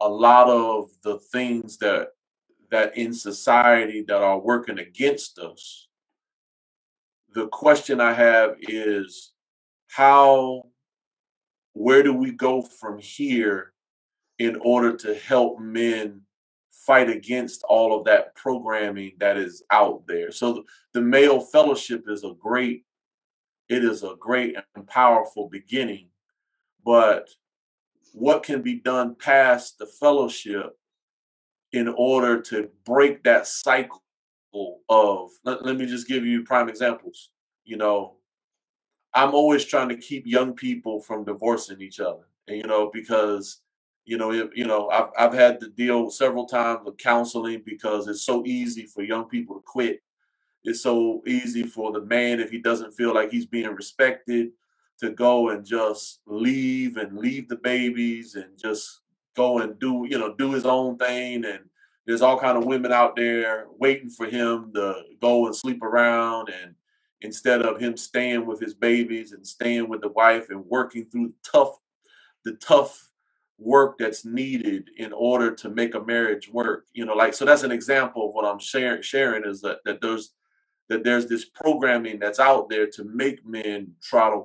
a 0.00 0.08
lot 0.08 0.48
of 0.48 0.90
the 1.02 1.18
things 1.18 1.78
that 1.78 2.08
that 2.70 2.96
in 2.96 3.12
society 3.12 4.04
that 4.08 4.20
are 4.20 4.40
working 4.40 4.80
against 4.80 5.38
us 5.38 5.86
the 7.34 7.46
question 7.46 8.00
I 8.00 8.14
have 8.14 8.56
is 8.60 9.32
how 9.88 10.64
where 11.72 12.02
do 12.02 12.12
we 12.12 12.32
go 12.32 12.62
from 12.62 12.98
here 12.98 13.72
in 14.40 14.56
order 14.56 14.96
to 14.96 15.14
help 15.14 15.60
men 15.60 16.22
fight 16.70 17.08
against 17.08 17.62
all 17.64 17.96
of 17.96 18.04
that 18.06 18.34
programming 18.34 19.12
that 19.18 19.36
is 19.36 19.62
out 19.70 20.06
there. 20.06 20.30
So 20.30 20.54
th- 20.54 20.66
the 20.94 21.00
male 21.00 21.40
fellowship 21.40 22.04
is 22.08 22.24
a 22.24 22.34
great 22.38 22.85
it 23.68 23.84
is 23.84 24.02
a 24.02 24.14
great 24.18 24.56
and 24.74 24.86
powerful 24.86 25.48
beginning, 25.48 26.08
but 26.84 27.28
what 28.12 28.42
can 28.42 28.62
be 28.62 28.74
done 28.76 29.14
past 29.14 29.78
the 29.78 29.86
fellowship 29.86 30.78
in 31.72 31.88
order 31.88 32.40
to 32.40 32.70
break 32.84 33.22
that 33.24 33.46
cycle 33.46 34.02
of 34.88 35.30
let, 35.44 35.64
let 35.64 35.76
me 35.76 35.84
just 35.86 36.08
give 36.08 36.24
you 36.24 36.42
prime 36.42 36.68
examples. 36.68 37.30
You 37.64 37.76
know, 37.76 38.16
I'm 39.12 39.34
always 39.34 39.64
trying 39.64 39.88
to 39.90 39.96
keep 39.96 40.26
young 40.26 40.54
people 40.54 41.00
from 41.00 41.24
divorcing 41.24 41.80
each 41.80 42.00
other. 42.00 42.28
And 42.48 42.56
you 42.56 42.64
know, 42.64 42.90
because 42.92 43.60
you 44.04 44.16
know, 44.16 44.30
it, 44.32 44.50
you 44.54 44.66
know, 44.66 44.88
I've 44.88 45.08
I've 45.18 45.34
had 45.34 45.60
to 45.60 45.68
deal 45.68 46.10
several 46.10 46.46
times 46.46 46.80
with 46.84 46.96
counseling 46.98 47.62
because 47.66 48.08
it's 48.08 48.22
so 48.22 48.44
easy 48.46 48.86
for 48.86 49.02
young 49.02 49.24
people 49.24 49.56
to 49.56 49.62
quit. 49.62 50.00
It's 50.66 50.82
so 50.82 51.22
easy 51.26 51.62
for 51.62 51.92
the 51.92 52.00
man 52.00 52.40
if 52.40 52.50
he 52.50 52.58
doesn't 52.58 52.92
feel 52.92 53.14
like 53.14 53.30
he's 53.30 53.46
being 53.46 53.74
respected 53.74 54.50
to 55.00 55.10
go 55.10 55.50
and 55.50 55.64
just 55.64 56.20
leave 56.26 56.96
and 56.96 57.18
leave 57.18 57.48
the 57.48 57.56
babies 57.56 58.34
and 58.34 58.58
just 58.58 59.00
go 59.36 59.58
and 59.58 59.78
do, 59.78 60.06
you 60.08 60.18
know, 60.18 60.34
do 60.34 60.52
his 60.52 60.66
own 60.66 60.98
thing. 60.98 61.44
And 61.44 61.60
there's 62.06 62.22
all 62.22 62.38
kind 62.38 62.58
of 62.58 62.64
women 62.64 62.92
out 62.92 63.16
there 63.16 63.66
waiting 63.78 64.10
for 64.10 64.26
him 64.26 64.72
to 64.74 65.02
go 65.20 65.46
and 65.46 65.54
sleep 65.54 65.82
around. 65.82 66.48
And 66.48 66.74
instead 67.20 67.62
of 67.62 67.78
him 67.78 67.96
staying 67.96 68.46
with 68.46 68.60
his 68.60 68.74
babies 68.74 69.32
and 69.32 69.46
staying 69.46 69.88
with 69.88 70.00
the 70.00 70.08
wife 70.08 70.50
and 70.50 70.64
working 70.66 71.06
through 71.06 71.32
tough 71.42 71.78
the 72.44 72.52
tough 72.54 73.10
work 73.58 73.96
that's 73.98 74.24
needed 74.24 74.90
in 74.98 75.12
order 75.12 75.50
to 75.54 75.68
make 75.70 75.94
a 75.94 76.04
marriage 76.04 76.48
work 76.50 76.84
you 76.92 77.04
know 77.04 77.14
like 77.14 77.32
so 77.32 77.44
that's 77.44 77.62
an 77.62 77.72
example 77.72 78.28
of 78.28 78.34
what 78.34 78.44
i'm 78.44 78.58
sharing 78.58 79.00
sharing 79.00 79.44
is 79.44 79.62
that 79.62 79.78
that 79.84 80.00
there's 80.02 80.32
that 80.88 81.04
there's 81.04 81.26
this 81.26 81.44
programming 81.44 82.18
that's 82.18 82.38
out 82.38 82.68
there 82.68 82.86
to 82.86 83.04
make 83.04 83.44
men 83.44 83.92
try 84.02 84.30
to 84.30 84.44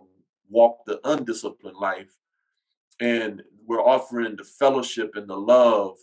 walk 0.49 0.85
the 0.85 0.99
undisciplined 1.03 1.77
life. 1.77 2.11
And 2.99 3.43
we're 3.65 3.81
offering 3.81 4.35
the 4.35 4.43
fellowship 4.43 5.15
and 5.15 5.29
the 5.29 5.37
love 5.37 5.97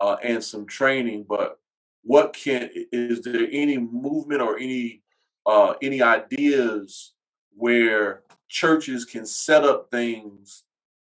uh, 0.00 0.16
and 0.22 0.42
some 0.42 0.66
training 0.66 1.24
but 1.28 1.58
what 2.02 2.32
can 2.32 2.70
is 2.92 3.20
there 3.20 3.46
any 3.52 3.78
movement 3.78 4.40
or 4.40 4.58
any 4.58 5.02
uh, 5.46 5.74
any 5.82 6.02
ideas 6.02 7.12
where 7.54 8.22
churches 8.48 9.04
can 9.04 9.26
set 9.26 9.64
up 9.64 9.90
things 9.90 10.64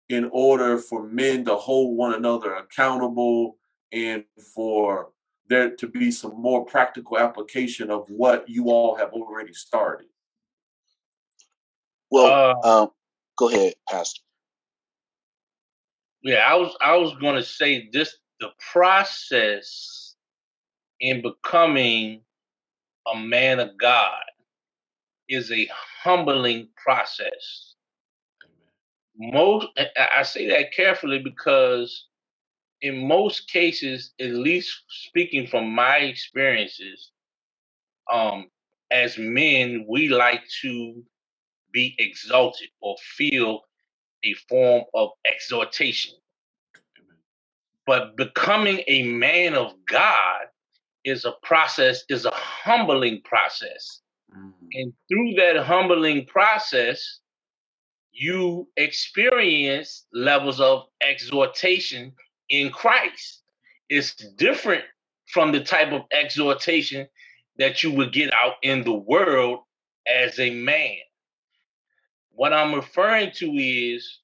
in 0.09 0.29
order 0.33 0.79
for 0.79 1.03
men 1.03 1.45
to 1.45 1.57
hold 1.57 1.97
one 1.97 2.15
another 2.15 2.55
accountable 2.55 3.57
and 3.93 4.25
for 4.55 5.11
there 5.49 5.71
to 5.71 5.87
be 5.87 6.11
some 6.11 6.41
more 6.41 6.65
practical 6.65 7.19
application 7.19 7.91
of 7.91 8.09
what 8.09 8.49
you 8.49 8.67
all 8.71 8.97
have 8.97 9.13
already 9.13 9.53
started. 9.53 10.07
Well, 12.11 12.59
Uh, 12.65 12.83
um, 12.83 12.89
go 13.37 13.49
ahead, 13.49 13.75
Pastor. 13.89 14.23
yeah, 16.23 16.47
I 16.47 16.55
was 16.55 16.77
I 16.81 16.97
was 16.97 17.15
going 17.21 17.37
to 17.37 17.43
say 17.43 17.89
this: 17.93 18.17
the 18.41 18.51
process 18.73 20.15
in 21.01 21.23
becoming 21.23 22.23
a 23.13 23.19
man 23.19 23.61
of 23.61 23.77
God 23.79 24.23
is 25.29 25.51
a 25.53 25.69
humbling 26.03 26.69
process. 26.77 27.75
Most 29.17 29.67
I 29.77 30.09
I 30.19 30.23
say 30.23 30.49
that 30.49 30.73
carefully 30.73 31.19
because 31.19 32.07
in 32.85 33.09
most 33.09 33.51
cases, 33.51 34.13
at 34.21 34.31
least 34.33 34.83
speaking 34.89 35.47
from 35.47 35.75
my 35.75 35.97
experiences, 35.99 37.13
um, 38.13 38.51
as 38.91 39.17
men, 39.17 39.87
we 39.89 40.09
like 40.11 40.43
to 40.61 41.03
be 41.73 41.97
exalted 41.99 42.69
or 42.83 42.95
feel 43.17 43.63
a 44.23 44.35
form 44.51 44.85
of 44.93 45.09
exhortation. 45.27 46.13
But 47.87 48.19
becoming 48.19 48.83
a 48.87 49.05
man 49.05 49.55
of 49.55 49.73
God 49.87 50.43
is 51.05 51.25
a 51.25 51.33
process, 51.43 52.05
is 52.11 52.27
a 52.27 52.35
humbling 52.35 53.23
process. 53.25 54.03
Mm, 54.37 54.53
And 54.75 54.93
through 55.09 55.33
that 55.39 55.65
humbling 55.65 56.27
process, 56.27 57.21
you 58.13 58.69
experience 58.77 60.05
levels 60.13 60.61
of 60.61 60.85
exhortation 61.01 62.13
in 62.49 62.71
Christ. 62.71 63.43
It's 63.89 64.15
different 64.37 64.85
from 65.33 65.53
the 65.53 65.63
type 65.63 65.93
of 65.93 66.03
exhortation 66.13 67.07
that 67.59 67.83
you 67.83 67.93
would 67.93 68.13
get 68.13 68.33
out 68.33 68.55
in 68.63 68.85
the 68.85 68.95
world 68.95 69.61
as 70.07 70.39
a 70.39 70.51
man. 70.51 70.97
What 72.33 72.53
I'm 72.53 72.75
referring 72.75 73.31
to 73.37 73.47
is 73.53 74.21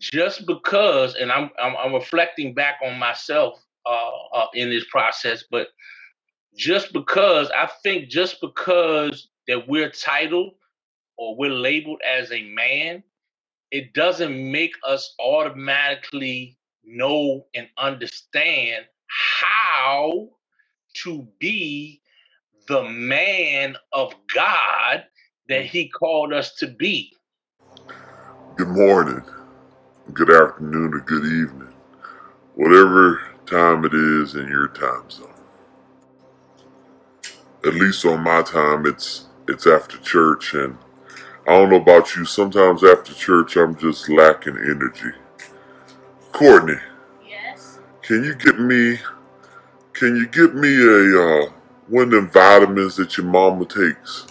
just 0.00 0.46
because, 0.46 1.14
and 1.14 1.30
I'm 1.30 1.50
I'm, 1.62 1.76
I'm 1.76 1.94
reflecting 1.94 2.54
back 2.54 2.76
on 2.84 2.98
myself 2.98 3.60
uh, 3.86 4.10
uh, 4.34 4.46
in 4.54 4.70
this 4.70 4.84
process, 4.90 5.44
but 5.50 5.68
just 6.56 6.92
because 6.92 7.50
I 7.50 7.68
think 7.82 8.08
just 8.08 8.40
because 8.40 9.28
that 9.48 9.68
we're 9.68 9.90
titled 9.90 10.54
or 11.18 11.36
we're 11.36 11.50
labeled 11.50 12.00
as 12.06 12.32
a 12.32 12.42
man, 12.50 13.02
it 13.70 13.92
doesn't 13.92 14.52
make 14.52 14.72
us 14.86 15.14
automatically 15.20 16.58
know 16.86 17.46
and 17.54 17.68
understand 17.78 18.86
how 19.08 20.28
to 20.94 21.26
be 21.38 22.00
the 22.68 22.84
man 22.84 23.76
of 23.92 24.14
God 24.34 25.04
that 25.48 25.64
mm. 25.64 25.66
He 25.66 25.88
called 25.88 26.32
us 26.32 26.54
to 26.56 26.68
be. 26.68 27.12
Good 28.56 28.68
morning, 28.68 29.22
good 30.14 30.30
afternoon, 30.30 30.94
or 30.94 31.00
good 31.00 31.24
evening, 31.24 31.72
whatever 32.54 33.22
time 33.46 33.84
it 33.84 33.94
is 33.94 34.34
in 34.36 34.48
your 34.48 34.68
time 34.68 35.10
zone. 35.10 35.34
At 37.66 37.74
least 37.74 38.04
on 38.06 38.22
my 38.24 38.42
time, 38.42 38.86
it's 38.86 39.26
it's 39.48 39.66
after 39.66 39.98
church, 39.98 40.54
and 40.54 40.78
I 41.48 41.52
don't 41.52 41.70
know 41.70 41.76
about 41.82 42.16
you. 42.16 42.24
Sometimes 42.24 42.84
after 42.84 43.14
church, 43.14 43.56
I'm 43.56 43.76
just 43.76 44.08
lacking 44.10 44.58
energy. 44.58 45.12
Courtney, 46.34 46.76
Yes. 47.28 47.80
Can 48.02 48.24
you 48.24 48.34
get 48.34 48.58
me? 48.60 48.98
Can 49.94 50.16
you 50.16 50.28
get 50.28 50.54
me 50.54 50.68
a 50.76 51.20
uh, 51.46 51.52
one 51.88 52.04
of 52.06 52.10
them 52.12 52.30
vitamins 52.30 52.96
that 52.96 53.16
your 53.18 53.26
mama 53.26 53.66
takes? 53.66 54.26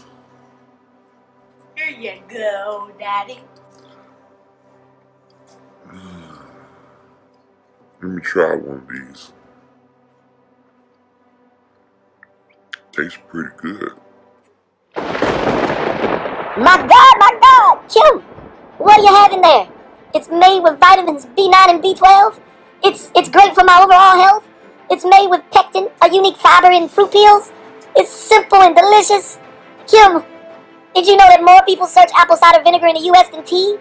Here 1.77 1.89
you 1.89 2.21
go, 2.29 2.91
Daddy. 2.99 3.39
Let 8.01 8.11
me 8.11 8.21
try 8.21 8.55
one 8.55 8.77
of 8.79 8.89
these. 8.89 9.33
Tastes 12.93 13.19
pretty 13.29 13.49
good. 13.57 13.93
My 16.57 16.77
God, 16.77 17.15
my 17.19 17.39
God, 17.41 17.79
Kim, 17.89 18.21
what 18.79 18.97
do 18.97 19.03
you 19.03 19.09
have 19.15 19.33
in 19.33 19.41
there? 19.41 19.72
It's 20.13 20.29
made 20.29 20.59
with 20.59 20.79
vitamins 20.79 21.25
B9 21.25 21.53
and 21.69 21.83
B12. 21.83 22.39
It's 22.83 23.11
it's 23.15 23.29
great 23.29 23.55
for 23.55 23.63
my 23.63 23.81
overall 23.81 24.15
health. 24.21 24.45
It's 24.91 25.03
made 25.03 25.27
with 25.27 25.41
pectin, 25.49 25.89
a 26.03 26.13
unique 26.13 26.37
fiber 26.37 26.69
in 26.69 26.87
fruit 26.87 27.11
peels. 27.11 27.51
It's 27.95 28.11
simple 28.11 28.59
and 28.61 28.75
delicious. 28.75 29.39
Kim, 29.87 30.23
did 30.93 31.07
you 31.07 31.17
know 31.17 31.27
that 31.29 31.41
more 31.43 31.63
people 31.65 31.87
search 31.87 32.09
apple 32.15 32.37
cider 32.37 32.61
vinegar 32.63 32.85
in 32.85 32.93
the 32.93 33.05
U.S. 33.13 33.29
than 33.29 33.43
tea? 33.43 33.77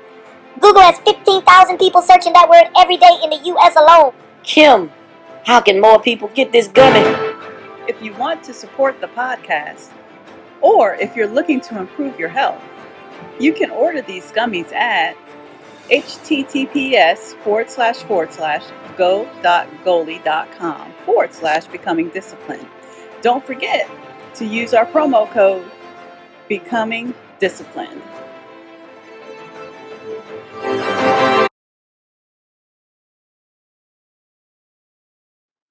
Google 0.59 0.81
has 0.81 0.99
15,000 1.01 1.77
people 1.77 2.01
searching 2.01 2.33
that 2.33 2.49
word 2.49 2.71
every 2.79 2.97
day 2.97 3.18
in 3.23 3.29
the 3.29 3.40
U.S. 3.53 3.77
alone. 3.77 4.14
Kim, 4.42 4.90
how 5.45 5.61
can 5.61 5.81
more 5.81 6.01
people 6.01 6.29
get 6.29 6.51
this 6.51 6.68
gummy? 6.68 7.05
If 7.88 8.01
you 8.01 8.14
want 8.14 8.42
to 8.45 8.55
support 8.55 9.03
the 9.03 9.09
podcast, 9.09 9.90
or 10.62 10.95
if 10.95 11.14
you're 11.14 11.29
looking 11.29 11.61
to 11.62 11.79
improve 11.79 12.18
your 12.18 12.31
health, 12.31 12.62
you 13.38 13.53
can 13.53 13.71
order 13.71 14.01
these 14.01 14.33
gummies 14.33 14.73
at 14.73 15.16
https 15.92 17.37
forward 17.42 17.70
slash 17.70 17.96
forward 17.96 18.33
slash 18.33 18.64
go.goli.com 18.96 20.92
forward 21.05 21.33
slash 21.33 21.66
becoming 21.66 22.09
disciplined. 22.09 22.66
Don't 23.20 23.44
forget 23.44 23.88
to 24.35 24.44
use 24.44 24.74
our 24.74 24.87
promo 24.87 25.31
code 25.31 25.70
becoming 26.48 27.14
disciplined. 27.38 28.02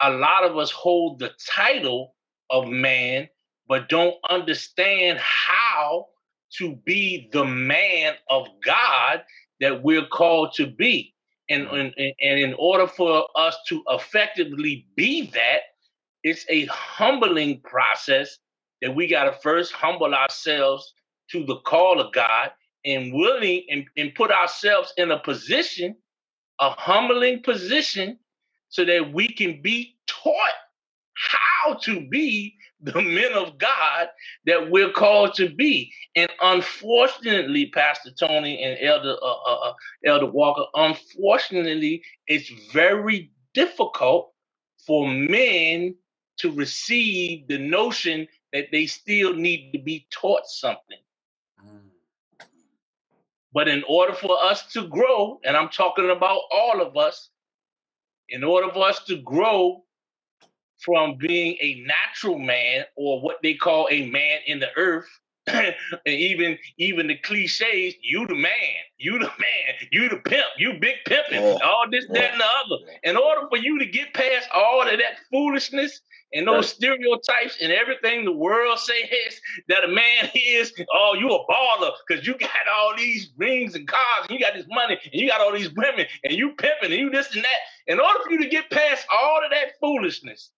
a 0.02 0.10
lot 0.10 0.44
of 0.44 0.58
us 0.58 0.72
hold 0.72 1.20
the 1.20 1.32
title 1.48 2.16
of 2.50 2.68
man, 2.68 3.30
but 3.68 3.88
don't 3.88 4.16
understand 4.30 5.20
how 5.20 6.08
to 6.58 6.76
be 6.86 7.30
the 7.32 7.46
man 7.46 8.14
of 8.30 8.48
God 8.66 9.22
that 9.62 9.84
we're 9.84 10.06
called 10.08 10.54
to 10.56 10.68
be. 10.68 11.14
And, 11.50 11.68
and, 11.68 11.94
and 11.98 12.40
in 12.40 12.56
order 12.58 12.88
for 12.88 13.28
us 13.36 13.58
to 13.68 13.84
effectively 13.90 14.88
be 14.96 15.30
that, 15.32 15.62
it's 16.24 16.46
a 16.50 16.66
humbling 16.66 17.62
process 17.62 18.38
that 18.82 18.96
we 18.96 19.08
got 19.08 19.26
to 19.26 19.34
first 19.42 19.72
humble 19.72 20.14
ourselves 20.14 20.94
to 21.32 21.46
the 21.46 21.58
call 21.58 22.00
of 22.00 22.14
God 22.14 22.52
and 22.86 23.14
willing 23.14 23.64
and, 23.70 23.86
and 23.98 24.14
put 24.16 24.32
ourselves 24.32 24.94
in 24.98 25.12
a 25.12 25.20
position, 25.20 25.96
a 26.60 26.70
humbling 26.72 27.42
position 27.44 28.18
so 28.70 28.86
that 28.86 29.14
we 29.14 29.28
can 29.28 29.62
be 29.62 29.98
taught 30.08 30.34
how 31.14 31.76
to 31.76 32.08
be 32.10 32.56
the 32.84 33.02
men 33.02 33.34
of 33.34 33.58
God 33.58 34.10
that 34.46 34.70
we're 34.72 34.92
called 34.92 35.34
to 35.36 35.50
be. 35.50 35.92
And 36.16 36.30
unfortunately, 36.42 37.68
Pastor 37.68 38.12
Tony 38.12 38.62
and 38.64 38.78
Elder 38.82 39.16
uh, 39.22 39.26
uh, 39.26 39.70
uh, 39.70 39.74
Elder 40.06 40.26
Walker, 40.32 40.66
unfortunately, 40.74 42.04
it's 42.28 42.50
very 42.72 43.32
difficult 43.54 44.32
for 44.86 45.08
men 45.08 45.96
to 46.40 46.52
receive 46.52 47.48
the 47.48 47.60
notion 47.60 48.28
that 48.54 48.68
they 48.72 48.88
still 48.88 49.34
need 49.34 49.72
to 49.74 49.80
be 49.80 50.08
taught 50.12 50.46
something. 50.48 50.98
But 53.54 53.68
in 53.68 53.84
order 53.88 54.14
for 54.14 54.38
us 54.44 54.72
to 54.74 54.88
grow, 54.88 55.40
and 55.44 55.58
I'm 55.58 55.70
talking 55.70 56.10
about 56.10 56.42
all 56.52 56.82
of 56.82 56.98
us, 56.98 57.30
in 58.30 58.44
order 58.44 58.72
for 58.72 58.88
us 58.88 59.04
to 59.06 59.18
grow 59.18 59.84
from 60.84 61.18
being 61.18 61.58
a 61.62 61.84
natural 61.86 62.40
man 62.40 62.86
or 62.96 63.22
what 63.22 63.38
they 63.44 63.54
call 63.54 63.88
a 63.92 64.10
man 64.10 64.40
in 64.48 64.60
the 64.60 64.70
earth, 64.78 65.08
and 65.48 65.76
even 66.06 66.58
even 66.78 67.08
the 67.08 67.18
cliches, 67.18 67.96
you 68.02 68.28
the 68.28 68.36
man, 68.36 68.52
you 68.98 69.14
the 69.14 69.26
man, 69.26 69.76
you 69.92 70.08
the 70.10 70.18
pimp, 70.18 70.46
you 70.58 70.74
big 70.80 70.98
pimping, 71.08 71.42
Yeah. 71.42 71.58
Oh. 71.62 71.68
all 71.68 71.86
this, 71.90 72.06
that, 72.10 72.18
oh. 72.18 72.32
and 72.32 72.40
the 72.42 72.46
other. 72.46 73.00
In 73.04 73.18
order 73.18 73.48
for 73.50 73.58
you 73.58 73.80
to 73.80 73.86
get 73.86 74.14
past 74.14 74.48
all 74.54 74.84
of 74.84 74.90
that 74.90 75.18
foolishness 75.32 76.00
and 76.34 76.48
those 76.48 76.70
stereotypes 76.70 77.58
and 77.62 77.72
everything 77.72 78.24
the 78.24 78.32
world 78.32 78.80
says 78.80 79.42
that 79.68 79.84
a 79.84 79.88
man 79.88 80.30
is, 80.36 80.74
oh, 80.94 81.16
you 81.20 81.28
a 81.30 81.46
baller 81.48 81.92
because 82.08 82.26
you 82.26 82.38
got 82.38 82.50
all 82.74 82.94
these 82.96 83.32
rings 83.38 83.76
and 83.76 83.88
cars, 83.88 84.28
and 84.30 84.40
you 84.40 84.46
got 84.46 84.54
this 84.54 84.68
money, 84.70 84.98
and 85.04 85.22
you 85.22 85.28
got 85.28 85.42
all 85.42 85.52
these 85.54 85.72
women, 85.74 86.06
and 86.24 86.34
you 86.34 86.52
pimping, 86.58 86.92
and 86.92 87.00
you 87.02 87.10
this 87.10 87.34
and 87.36 87.44
that. 87.44 87.60
In 87.88 88.00
order 88.00 88.20
for 88.24 88.32
you 88.32 88.40
to 88.44 88.50
get 88.50 88.70
past 88.70 89.06
all 89.12 89.44
of 89.44 89.52
that 89.52 89.74
foolishness, 89.80 90.52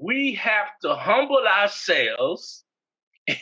we 0.00 0.34
have 0.34 0.68
to 0.82 0.94
humble 0.94 1.44
ourselves 1.46 2.64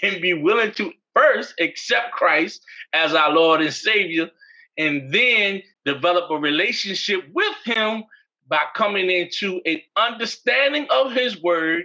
and 0.03 0.21
be 0.21 0.35
willing 0.35 0.73
to 0.73 0.92
first 1.14 1.55
accept 1.61 2.12
Christ 2.12 2.62
as 2.92 3.14
our 3.14 3.33
Lord 3.33 3.61
and 3.61 3.73
Savior, 3.73 4.31
and 4.77 5.12
then 5.12 5.62
develop 5.85 6.31
a 6.31 6.37
relationship 6.37 7.25
with 7.33 7.55
Him 7.64 8.05
by 8.49 8.62
coming 8.75 9.11
into 9.11 9.61
an 9.66 9.81
understanding 9.97 10.87
of 10.90 11.12
His 11.12 11.40
Word 11.42 11.85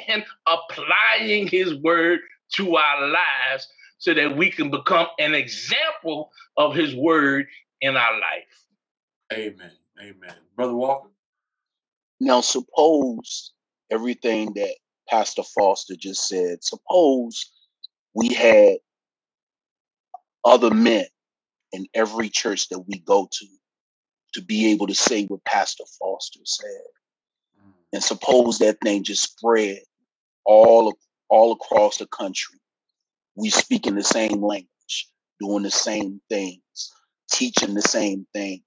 and 0.00 0.24
applying 0.46 1.48
His 1.48 1.74
Word 1.74 2.20
to 2.54 2.76
our 2.76 3.08
lives 3.08 3.68
so 3.98 4.14
that 4.14 4.36
we 4.36 4.50
can 4.50 4.70
become 4.70 5.06
an 5.18 5.34
example 5.34 6.30
of 6.56 6.74
His 6.74 6.94
Word 6.94 7.46
in 7.80 7.96
our 7.96 8.14
life. 8.14 8.66
Amen. 9.32 9.70
Amen. 10.00 10.34
Brother 10.56 10.74
Walker. 10.74 11.08
Now, 12.20 12.40
suppose 12.40 13.52
everything 13.92 14.52
that 14.54 14.74
Pastor 15.08 15.42
Foster 15.42 15.94
just 15.96 16.26
said, 16.28 16.64
suppose 16.64 17.50
we 18.14 18.28
had 18.32 18.76
other 20.44 20.70
men 20.70 21.06
in 21.72 21.86
every 21.94 22.28
church 22.28 22.68
that 22.68 22.80
we 22.80 22.98
go 23.00 23.28
to 23.30 23.46
to 24.34 24.42
be 24.42 24.72
able 24.72 24.86
to 24.86 24.94
say 24.94 25.24
what 25.26 25.44
Pastor 25.44 25.84
Foster 26.00 26.40
said. 26.44 26.80
And 27.92 28.02
suppose 28.02 28.58
that 28.58 28.78
thing 28.82 29.04
just 29.04 29.22
spread 29.22 29.80
all 30.46 30.94
all 31.28 31.52
across 31.52 31.98
the 31.98 32.06
country. 32.06 32.58
We 33.36 33.50
speaking 33.50 33.94
the 33.94 34.04
same 34.04 34.42
language, 34.42 35.08
doing 35.40 35.62
the 35.62 35.70
same 35.70 36.20
things, 36.30 36.62
teaching 37.30 37.74
the 37.74 37.82
same 37.82 38.26
things. 38.32 38.64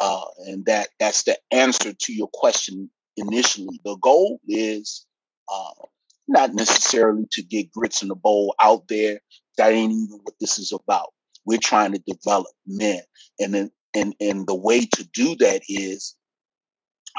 Uh, 0.00 0.24
and 0.46 0.66
that 0.66 0.88
that's 0.98 1.22
the 1.22 1.38
answer 1.52 1.92
to 1.92 2.12
your 2.12 2.28
question 2.32 2.90
initially. 3.16 3.80
The 3.84 3.96
goal 3.96 4.40
is 4.48 5.06
uh, 5.52 5.86
not 6.28 6.54
necessarily 6.54 7.26
to 7.32 7.42
get 7.42 7.72
grits 7.72 8.02
in 8.02 8.08
the 8.08 8.16
bowl 8.16 8.54
out 8.62 8.88
there. 8.88 9.20
That 9.58 9.72
ain't 9.72 9.92
even 9.92 10.20
what 10.22 10.34
this 10.40 10.58
is 10.58 10.72
about. 10.72 11.12
We're 11.46 11.58
trying 11.58 11.92
to 11.92 12.02
develop 12.06 12.52
men, 12.66 13.02
and 13.40 13.54
then 13.54 13.70
and 13.94 14.14
and 14.20 14.46
the 14.46 14.54
way 14.56 14.86
to 14.86 15.04
do 15.14 15.36
that 15.36 15.62
is 15.68 16.16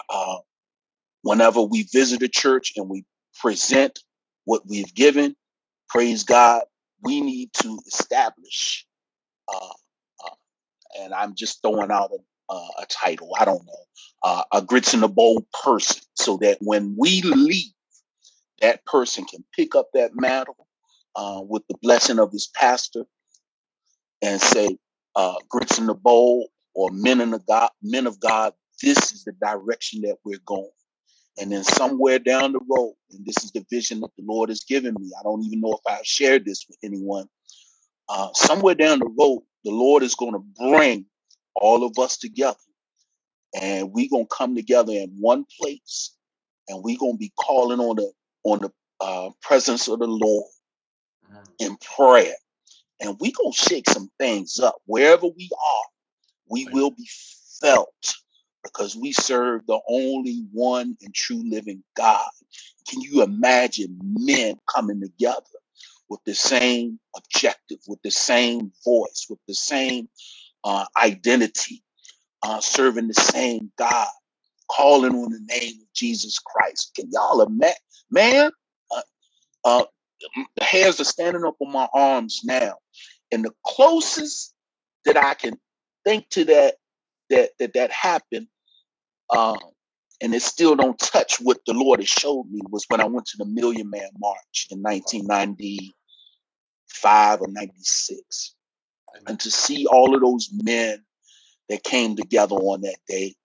uh, 0.09 0.37
whenever 1.23 1.61
we 1.61 1.83
visit 1.93 2.23
a 2.23 2.29
church 2.29 2.73
and 2.77 2.89
we 2.89 3.05
present 3.41 3.99
what 4.45 4.63
we've 4.67 4.93
given, 4.95 5.35
praise 5.89 6.23
God, 6.23 6.63
we 7.03 7.21
need 7.21 7.51
to 7.61 7.79
establish. 7.87 8.85
Uh, 9.53 9.73
uh, 10.25 10.35
and 11.01 11.13
I'm 11.13 11.35
just 11.35 11.61
throwing 11.61 11.91
out 11.91 12.11
a, 12.11 12.32
uh, 12.53 12.83
a 12.83 12.87
title. 12.87 13.31
I 13.39 13.45
don't 13.45 13.65
know 13.65 13.73
uh, 14.23 14.43
a 14.53 14.61
grits 14.61 14.93
in 14.93 15.01
the 15.01 15.07
bowl 15.09 15.45
person, 15.63 16.01
so 16.15 16.37
that 16.37 16.57
when 16.61 16.95
we 16.97 17.21
leave, 17.21 17.71
that 18.61 18.85
person 18.85 19.25
can 19.25 19.43
pick 19.55 19.75
up 19.75 19.89
that 19.93 20.11
mantle 20.15 20.67
uh, 21.15 21.41
with 21.43 21.63
the 21.69 21.75
blessing 21.81 22.19
of 22.19 22.31
his 22.31 22.49
pastor 22.55 23.05
and 24.21 24.41
say, 24.41 24.77
uh, 25.15 25.35
"Grits 25.49 25.79
in 25.79 25.87
the 25.87 25.95
bowl," 25.95 26.49
or 26.75 26.89
"Men 26.91 27.21
in 27.21 27.31
the 27.31 27.39
God, 27.39 27.71
men 27.81 28.07
of 28.07 28.19
God." 28.19 28.53
This 28.81 29.13
is 29.13 29.23
the 29.23 29.33
direction 29.33 30.01
that 30.01 30.17
we're 30.25 30.41
going. 30.45 30.69
And 31.39 31.51
then 31.51 31.63
somewhere 31.63 32.19
down 32.19 32.53
the 32.53 32.59
road, 32.69 32.95
and 33.11 33.25
this 33.25 33.43
is 33.43 33.51
the 33.51 33.65
vision 33.71 34.01
that 34.01 34.11
the 34.17 34.23
Lord 34.27 34.49
has 34.49 34.63
given 34.63 34.95
me. 34.99 35.11
I 35.19 35.23
don't 35.23 35.43
even 35.45 35.61
know 35.61 35.73
if 35.73 35.81
I've 35.87 36.05
shared 36.05 36.45
this 36.45 36.65
with 36.69 36.77
anyone. 36.83 37.27
Uh, 38.09 38.29
somewhere 38.33 38.75
down 38.75 38.99
the 38.99 39.11
road, 39.19 39.43
the 39.63 39.71
Lord 39.71 40.03
is 40.03 40.15
going 40.15 40.33
to 40.33 40.43
bring 40.59 41.05
all 41.55 41.85
of 41.85 41.99
us 41.99 42.17
together, 42.17 42.57
and 43.59 43.91
we're 43.91 44.09
going 44.09 44.25
to 44.27 44.35
come 44.35 44.55
together 44.55 44.93
in 44.93 45.15
one 45.19 45.45
place, 45.59 46.15
and 46.69 46.83
we're 46.83 46.97
going 46.97 47.13
to 47.13 47.19
be 47.19 47.33
calling 47.39 47.79
on 47.79 47.97
the 47.97 48.11
on 48.43 48.59
the 48.59 48.71
uh, 49.01 49.29
presence 49.41 49.87
of 49.87 49.99
the 49.99 50.07
Lord 50.07 50.49
in 51.59 51.77
prayer, 51.97 52.35
and 53.01 53.17
we're 53.19 53.33
going 53.37 53.53
to 53.53 53.59
shake 53.59 53.89
some 53.89 54.11
things 54.19 54.59
up 54.59 54.75
wherever 54.85 55.27
we 55.27 55.49
are. 55.53 55.85
We 56.49 56.67
will 56.71 56.91
be 56.91 57.07
felt 57.61 58.15
because 58.63 58.95
we 58.95 59.13
serve 59.13 59.65
the 59.67 59.79
only 59.89 60.45
one 60.51 60.97
and 61.01 61.13
true 61.13 61.43
living 61.49 61.83
God. 61.95 62.29
Can 62.89 63.01
you 63.01 63.23
imagine 63.23 63.99
men 64.01 64.57
coming 64.73 65.01
together 65.01 65.41
with 66.09 66.21
the 66.25 66.35
same 66.35 66.99
objective, 67.15 67.79
with 67.87 68.01
the 68.03 68.11
same 68.11 68.71
voice, 68.85 69.27
with 69.29 69.39
the 69.47 69.55
same 69.55 70.09
uh, 70.63 70.85
identity, 71.01 71.83
uh, 72.43 72.59
serving 72.61 73.07
the 73.07 73.13
same 73.13 73.71
God, 73.77 74.07
calling 74.71 75.13
on 75.13 75.31
the 75.31 75.39
name 75.47 75.73
of 75.81 75.93
Jesus 75.93 76.39
Christ? 76.39 76.91
Can 76.95 77.09
y'all 77.11 77.41
imagine? 77.41 77.75
Man, 78.11 78.51
uh, 78.95 79.01
uh, 79.65 79.83
the 80.55 80.63
hairs 80.63 80.99
are 80.99 81.05
standing 81.05 81.43
up 81.45 81.55
on 81.59 81.71
my 81.71 81.87
arms 81.93 82.41
now. 82.43 82.75
And 83.31 83.43
the 83.43 83.51
closest 83.65 84.53
that 85.05 85.17
I 85.17 85.33
can 85.33 85.57
think 86.05 86.29
to 86.29 86.45
that 86.45 86.75
that 87.29 87.49
that 87.59 87.73
that 87.73 87.91
happened, 87.91 88.47
um, 89.35 89.57
and 90.21 90.33
it 90.35 90.41
still 90.41 90.75
don't 90.75 90.99
touch 90.99 91.37
what 91.41 91.59
the 91.65 91.73
Lord 91.73 91.99
has 91.99 92.09
showed 92.09 92.45
me 92.49 92.61
was 92.69 92.85
when 92.89 93.01
I 93.01 93.05
went 93.05 93.25
to 93.27 93.37
the 93.37 93.45
Million 93.45 93.89
Man 93.89 94.09
March 94.19 94.67
in 94.69 94.81
1995 94.81 97.41
or 97.41 97.47
96. 97.49 98.55
And 99.27 99.39
to 99.39 99.51
see 99.51 99.85
all 99.85 100.15
of 100.15 100.21
those 100.21 100.49
men 100.63 101.03
that 101.69 101.83
came 101.83 102.15
together 102.15 102.55
on 102.55 102.81
that 102.81 102.97
day, 103.07 103.35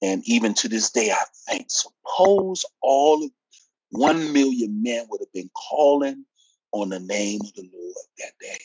and 0.00 0.22
even 0.26 0.54
to 0.54 0.68
this 0.68 0.90
day, 0.90 1.10
I 1.10 1.24
think, 1.48 1.66
suppose 1.68 2.64
all 2.82 3.24
of 3.24 3.30
one 3.90 4.32
million 4.32 4.82
men 4.82 5.06
would 5.10 5.20
have 5.20 5.32
been 5.32 5.50
calling 5.54 6.24
on 6.72 6.88
the 6.88 7.00
name 7.00 7.40
of 7.42 7.52
the 7.54 7.68
Lord 7.72 8.06
that 8.18 8.32
day. 8.40 8.58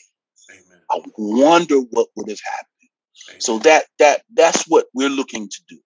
Amen. 0.50 0.80
I 0.90 1.00
wonder 1.16 1.80
what 1.90 2.08
would 2.16 2.28
have 2.28 2.40
happened. 2.44 2.90
Amen. 3.30 3.40
So 3.40 3.58
that 3.60 3.84
that 3.98 4.22
that's 4.34 4.64
what 4.68 4.86
we're 4.94 5.10
looking 5.10 5.48
to 5.48 5.60
do. 5.68 5.78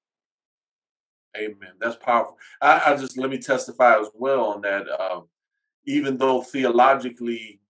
Amen. 1.36 1.72
That's 1.80 1.96
powerful. 1.96 2.38
I, 2.60 2.92
I 2.92 2.96
just 2.96 3.18
let 3.18 3.30
me 3.30 3.38
testify 3.38 3.98
as 3.98 4.08
well 4.14 4.44
on 4.46 4.60
that. 4.62 4.86
Um, 5.00 5.28
even 5.86 6.16
though 6.18 6.42
theologically, 6.42 7.60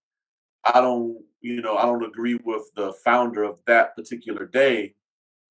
I 0.65 0.81
don't, 0.81 1.23
you 1.43 1.61
know, 1.61 1.77
I 1.77 1.83
don't 1.83 2.05
agree 2.05 2.39
with 2.45 2.71
the 2.77 2.93
founder 3.05 3.43
of 3.43 3.59
that 3.67 3.95
particular 3.97 4.47
day. 4.47 4.95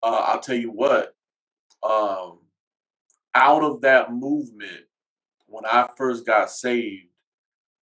Uh, 0.01 0.23
I'll 0.27 0.39
tell 0.39 0.55
you 0.55 0.71
what. 0.71 1.15
Um, 1.83 2.39
out 3.35 3.63
of 3.63 3.81
that 3.81 4.13
movement, 4.13 4.85
when 5.47 5.65
I 5.65 5.87
first 5.97 6.25
got 6.25 6.49
saved, 6.49 7.07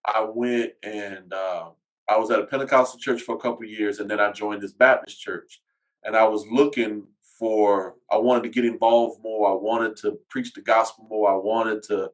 I 0.06 0.26
went 0.28 0.74
and 0.84 1.32
uh, 1.32 1.70
I 2.10 2.18
was 2.18 2.32
at 2.32 2.40
a 2.40 2.46
Pentecostal 2.46 3.00
church 3.00 3.22
for 3.22 3.36
a 3.36 3.40
couple 3.40 3.66
years, 3.66 4.00
and 4.00 4.10
then 4.10 4.20
I 4.20 4.32
joined 4.32 4.62
this 4.62 4.74
Baptist 4.74 5.22
church. 5.22 5.62
And 6.04 6.16
I 6.16 6.24
was 6.24 6.48
looking 6.48 7.06
for, 7.38 7.96
I 8.10 8.18
wanted 8.18 8.44
to 8.44 8.50
get 8.50 8.66
involved 8.66 9.22
more. 9.22 9.52
I 9.52 9.54
wanted 9.54 9.96
to 9.98 10.18
preach 10.30 10.54
the 10.54 10.62
gospel 10.62 11.06
more. 11.10 11.30
I 11.30 11.36
wanted 11.36 11.84
to 11.84 12.12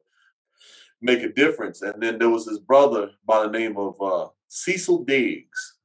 make 1.00 1.22
a 1.22 1.32
difference. 1.32 1.82
And 1.82 2.02
then 2.02 2.18
there 2.18 2.30
was 2.30 2.44
this 2.44 2.58
brother 2.58 3.10
by 3.26 3.42
the 3.42 3.50
name 3.50 3.76
of 3.76 4.00
uh, 4.00 4.28
Cecil 4.48 5.04
Diggs. 5.04 5.75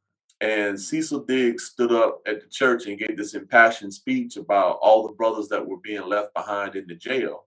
And 0.41 0.79
Cecil 0.79 1.19
Diggs 1.25 1.65
stood 1.65 1.91
up 1.91 2.21
at 2.25 2.41
the 2.41 2.47
church 2.47 2.87
and 2.87 2.97
gave 2.97 3.15
this 3.15 3.35
impassioned 3.35 3.93
speech 3.93 4.37
about 4.37 4.79
all 4.81 5.05
the 5.05 5.13
brothers 5.13 5.47
that 5.49 5.65
were 5.65 5.77
being 5.77 6.07
left 6.07 6.33
behind 6.33 6.75
in 6.75 6.87
the 6.87 6.95
jail. 6.95 7.45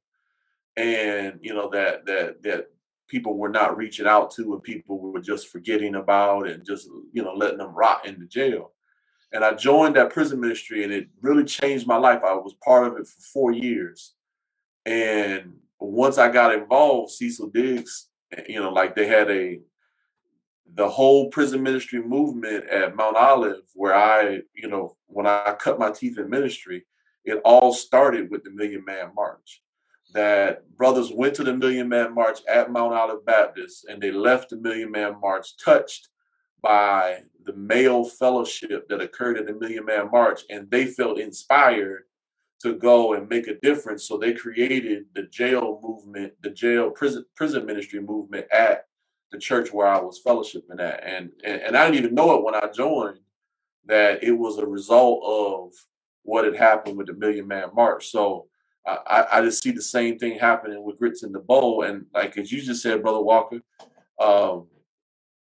And 0.77 1.41
you 1.43 1.55
know 1.55 1.69
that 1.71 2.07
that 2.07 2.43
that 2.45 2.71
people 3.09 3.37
were 3.37 3.49
not 3.49 3.77
reaching 3.77 4.07
out 4.07 4.31
to 4.33 4.55
and 4.55 4.63
people 4.63 4.99
were 4.99 5.21
just 5.21 5.49
forgetting 5.49 5.97
about 5.97 6.49
and 6.49 6.65
just 6.65 6.89
you 7.13 7.23
know 7.23 7.35
letting 7.35 7.59
them 7.59 7.75
rot 7.75 8.07
in 8.07 8.19
the 8.21 8.27
jail. 8.27 8.73
And 9.33 9.45
i 9.45 9.53
joined 9.53 9.97
that 9.97 10.11
prison 10.11 10.41
ministry 10.41 10.85
and 10.85 10.93
it 10.93 11.09
really 11.21 11.45
changed 11.45 11.89
my 11.89 11.97
life. 11.97 12.23
I 12.25 12.35
was 12.35 12.55
part 12.65 12.87
of 12.87 12.97
it 12.97 13.09
for 13.09 13.21
four 13.21 13.53
years. 13.53 14.15
And 14.87 15.55
once 15.81 16.19
i 16.19 16.29
got 16.31 16.55
involved 16.55 17.13
cecil 17.13 17.49
diggs 17.49 18.09
you 18.49 18.61
know 18.61 18.71
like 18.71 18.95
they 18.95 19.07
had 19.07 19.31
a 19.31 19.61
the 20.75 20.89
whole 20.89 21.29
prison 21.29 21.63
ministry 21.63 22.03
movement 22.03 22.69
at 22.69 22.97
mount 22.97 23.17
olive 23.17 23.63
where 23.75 23.95
i 23.95 24.41
you 24.55 24.69
know 24.69 24.97
when 25.07 25.27
i 25.27 25.55
cut 25.59 25.79
my 25.79 25.91
teeth 25.91 26.19
in 26.19 26.29
ministry 26.29 26.85
it 27.25 27.41
all 27.45 27.73
started 27.73 28.31
with 28.31 28.43
the 28.45 28.51
million 28.51 28.85
man 28.85 29.11
march 29.15 29.63
that 30.15 30.63
brothers 30.77 31.13
went 31.13 31.35
to 31.35 31.43
the 31.45 31.53
Million 31.53 31.89
Man 31.89 32.15
March 32.15 32.39
at 32.49 32.71
Mount 32.71 32.95
Olive 32.95 33.27
Baptist 33.27 33.87
and 33.87 34.01
they 34.01 34.13
left 34.13 34.49
the 34.49 34.57
Million 34.57 34.91
Man 34.91 35.21
March 35.21 35.57
touched 35.57 36.09
by 36.63 37.19
the 37.45 37.53
male 37.55 38.05
fellowship 38.05 38.89
that 38.89 39.01
occurred 39.01 39.37
in 39.37 39.45
the 39.45 39.53
Million 39.53 39.85
Man 39.85 40.11
March, 40.11 40.43
and 40.49 40.71
they 40.71 40.87
felt 40.87 41.19
inspired 41.19 42.05
to 42.63 42.75
go 42.75 43.13
and 43.13 43.29
make 43.29 43.49
a 43.49 43.61
difference. 43.61 44.09
So 44.09 44.17
they 44.17 44.33
created 44.33 45.05
the 45.15 45.25
jail 45.25 45.79
movement, 45.83 46.33
the 46.43 46.51
jail 46.51 46.91
prison 46.91 47.27
prison 47.35 47.67
ministry 47.67 48.01
movement 48.01 48.47
at 48.53 48.87
the 49.35 49.41
church 49.41 49.73
where 49.73 49.87
I 49.87 50.01
was 50.01 50.23
fellowshipping 50.25 50.81
at, 50.81 51.03
and 51.05 51.31
and, 51.45 51.61
and 51.61 51.77
I 51.77 51.85
didn't 51.85 52.05
even 52.05 52.15
know 52.15 52.37
it 52.37 52.45
when 52.45 52.55
I 52.55 52.69
joined 52.73 53.19
that 53.87 54.25
it 54.25 54.33
was 54.33 54.59
a 54.59 54.67
result 54.67 55.23
of 55.25 55.73
what 56.23 56.45
had 56.45 56.57
happened 56.57 56.97
with 56.97 57.09
the 57.09 57.13
Million 57.13 57.47
Man 57.47 57.69
March. 57.75 58.11
So 58.11 58.47
I, 58.87 59.27
I 59.33 59.41
just 59.43 59.63
see 59.63 59.73
the 59.73 59.83
same 59.83 60.19
thing 60.19 60.39
happening 60.39 60.83
with 60.83 60.99
grits 60.99 61.23
in 61.23 61.33
the 61.33 61.39
bowl. 61.39 61.83
And 61.83 62.07
like 62.15 62.37
as 62.39 62.51
you 62.51 62.63
just 62.63 62.83
said, 62.83 63.03
Brother 63.03 63.21
Walker, 63.21 63.61
um, 64.21 64.69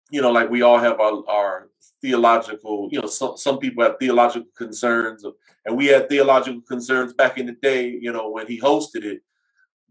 you 0.10 0.22
know, 0.22 0.32
like 0.32 0.50
we 0.50 0.62
all 0.62 0.80
have 0.80 1.00
our, 1.00 1.24
our 1.28 1.70
theological, 2.02 2.90
you 2.92 3.02
know, 3.02 3.08
some, 3.08 3.38
some 3.38 3.58
people 3.60 3.84
have 3.84 3.98
theological 4.00 4.50
concerns, 4.58 5.24
and 5.66 5.78
we 5.78 5.88
had 5.88 6.08
theological 6.10 6.62
concerns 6.62 7.14
back 7.14 7.38
in 7.38 7.48
the 7.48 7.58
day, 7.62 7.90
you 7.90 8.12
know, 8.12 8.30
when 8.30 8.48
he 8.48 8.60
hosted 8.60 9.04
it. 9.04 9.22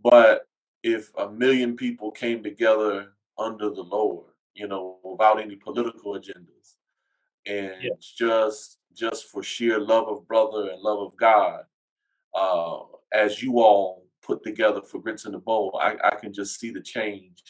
But 0.03 0.47
if 0.83 1.11
a 1.17 1.29
million 1.31 1.77
people 1.77 2.11
came 2.11 2.43
together 2.43 3.15
under 3.39 3.71
the 3.71 3.83
Lord, 3.83 4.27
you 4.55 4.69
know, 4.69 4.99
without 5.05 5.41
any 5.41 5.57
political 5.57 6.13
agendas, 6.15 6.77
and 7.47 7.83
Yeah. 7.83 7.91
just 8.01 8.79
just 8.93 9.27
for 9.27 9.43
sheer 9.43 9.81
love 9.81 10.07
of 10.09 10.27
brother 10.29 10.71
and 10.71 10.81
love 10.81 11.01
of 11.01 11.17
God, 11.17 11.65
uh, 12.35 12.79
as 13.13 13.43
you 13.43 13.59
all 13.61 14.07
put 14.23 14.45
together 14.45 14.81
for 14.83 15.01
Grits 15.01 15.25
in 15.25 15.33
the 15.33 15.39
Bowl, 15.39 15.77
I, 15.83 15.97
I 16.05 16.15
can 16.15 16.33
just 16.33 16.61
see 16.61 16.71
the 16.71 16.81
change. 16.81 17.43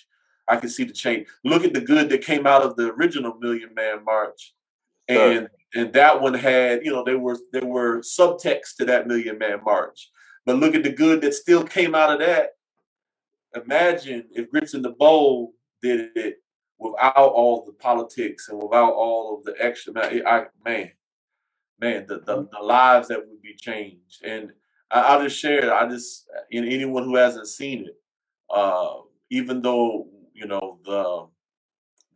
I 0.49 0.57
can 0.57 0.71
see 0.71 0.85
the 0.85 0.93
change. 0.93 1.29
Look 1.45 1.65
at 1.65 1.75
the 1.75 1.81
good 1.81 2.09
that 2.09 2.25
came 2.25 2.47
out 2.47 2.63
of 2.63 2.77
the 2.77 2.93
original 2.95 3.35
Million 3.39 3.75
Man 3.75 4.05
March, 4.05 4.55
and 5.09 5.49
and 5.75 5.93
that 5.93 6.21
one 6.21 6.35
had 6.35 6.85
you 6.85 6.93
know 6.93 7.05
there 7.05 7.19
were 7.19 7.39
there 7.53 7.65
were 7.67 8.01
subtext 8.01 8.77
to 8.79 8.85
that 8.87 9.07
Million 9.07 9.39
Man 9.39 9.61
March, 9.65 10.11
but 10.47 10.57
look 10.57 10.75
at 10.75 10.83
the 10.83 10.93
good 10.93 11.21
that 11.23 11.35
still 11.35 11.63
came 11.65 11.95
out 11.95 12.11
of 12.11 12.21
that. 12.21 12.51
Imagine 13.55 14.27
if 14.33 14.51
Grits 14.51 14.75
in 14.75 14.83
the 14.83 14.91
Bowl 14.91 15.55
did 15.85 16.11
it 16.17 16.37
without 16.79 17.17
all 17.17 17.65
the 17.65 17.73
politics 17.73 18.49
and 18.49 18.61
without 18.61 18.93
all 18.95 19.37
of 19.37 19.45
the 19.45 19.55
extra 19.63 19.93
man. 19.93 20.23
I, 20.27 20.47
man, 20.65 20.91
man, 21.81 22.07
the, 22.09 22.21
the 22.21 22.49
the 22.51 22.63
lives 22.63 23.09
that 23.09 23.19
would 23.19 23.43
be 23.43 23.55
changed. 23.55 24.25
And 24.25 24.51
I, 24.91 25.01
I'll 25.01 25.23
just 25.23 25.39
share. 25.39 25.67
it. 25.67 25.73
I 25.73 25.87
just 25.89 26.27
in 26.51 26.65
anyone 26.65 27.05
who 27.05 27.17
hasn't 27.17 27.49
seen 27.49 27.87
it, 27.87 27.97
uh, 28.51 28.95
even 29.31 29.61
though 29.63 30.09
you 30.33 30.47
know 30.47 30.79
the 30.85 31.27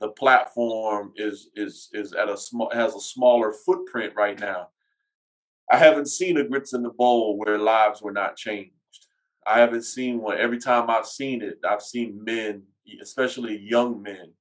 the 0.01 0.13
platform 0.13 1.13
is 1.17 1.51
is 1.55 1.91
is 1.93 2.13
at 2.15 2.29
a 2.29 2.37
small 2.37 2.71
has 2.73 2.95
a 2.95 3.01
smaller 3.01 3.53
footprint 3.53 4.15
right 4.17 4.39
now. 4.41 4.69
I 5.71 5.77
haven't 5.77 6.09
seen 6.09 6.39
a 6.39 6.45
grits 6.45 6.73
in 6.73 6.83
the 6.83 6.89
bowl 6.91 7.37
where 7.37 7.59
lives 7.59 8.01
were 8.01 8.13
not 8.13 8.37
changed. 8.37 8.73
I 9.47 9.61
haven't 9.61 9.83
seen 9.83 10.21
one. 10.21 10.39
Every 10.39 10.59
time 10.59 10.89
I've 10.89 11.07
seen 11.07 11.43
it, 11.43 11.59
I've 11.69 11.83
seen 11.83 12.23
men, 12.25 12.63
especially 13.03 13.59
young 13.59 14.03
men, 14.03 14.33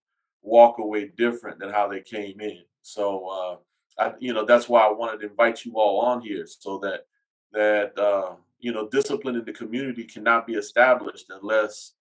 walk 0.42 0.80
away 0.80 1.12
different 1.18 1.60
than 1.60 1.70
how 1.70 1.88
they 1.88 2.02
came 2.02 2.40
in. 2.40 2.62
So 2.82 3.28
uh, 3.28 4.02
I, 4.02 4.14
you 4.20 4.34
know, 4.34 4.46
that's 4.46 4.70
why 4.70 4.82
I 4.82 4.92
wanted 4.92 5.22
to 5.22 5.30
invite 5.30 5.66
you 5.66 5.74
all 5.76 6.00
on 6.02 6.22
here 6.22 6.46
so 6.48 6.80
that 6.80 7.06
that 7.54 7.98
uh, 7.98 8.36
you 8.60 8.72
know, 8.72 8.88
discipline 8.88 9.36
in 9.36 9.46
the 9.46 9.54
community 9.54 10.04
cannot 10.04 10.48
be 10.48 10.54
established 10.54 11.28
unless 11.30 11.94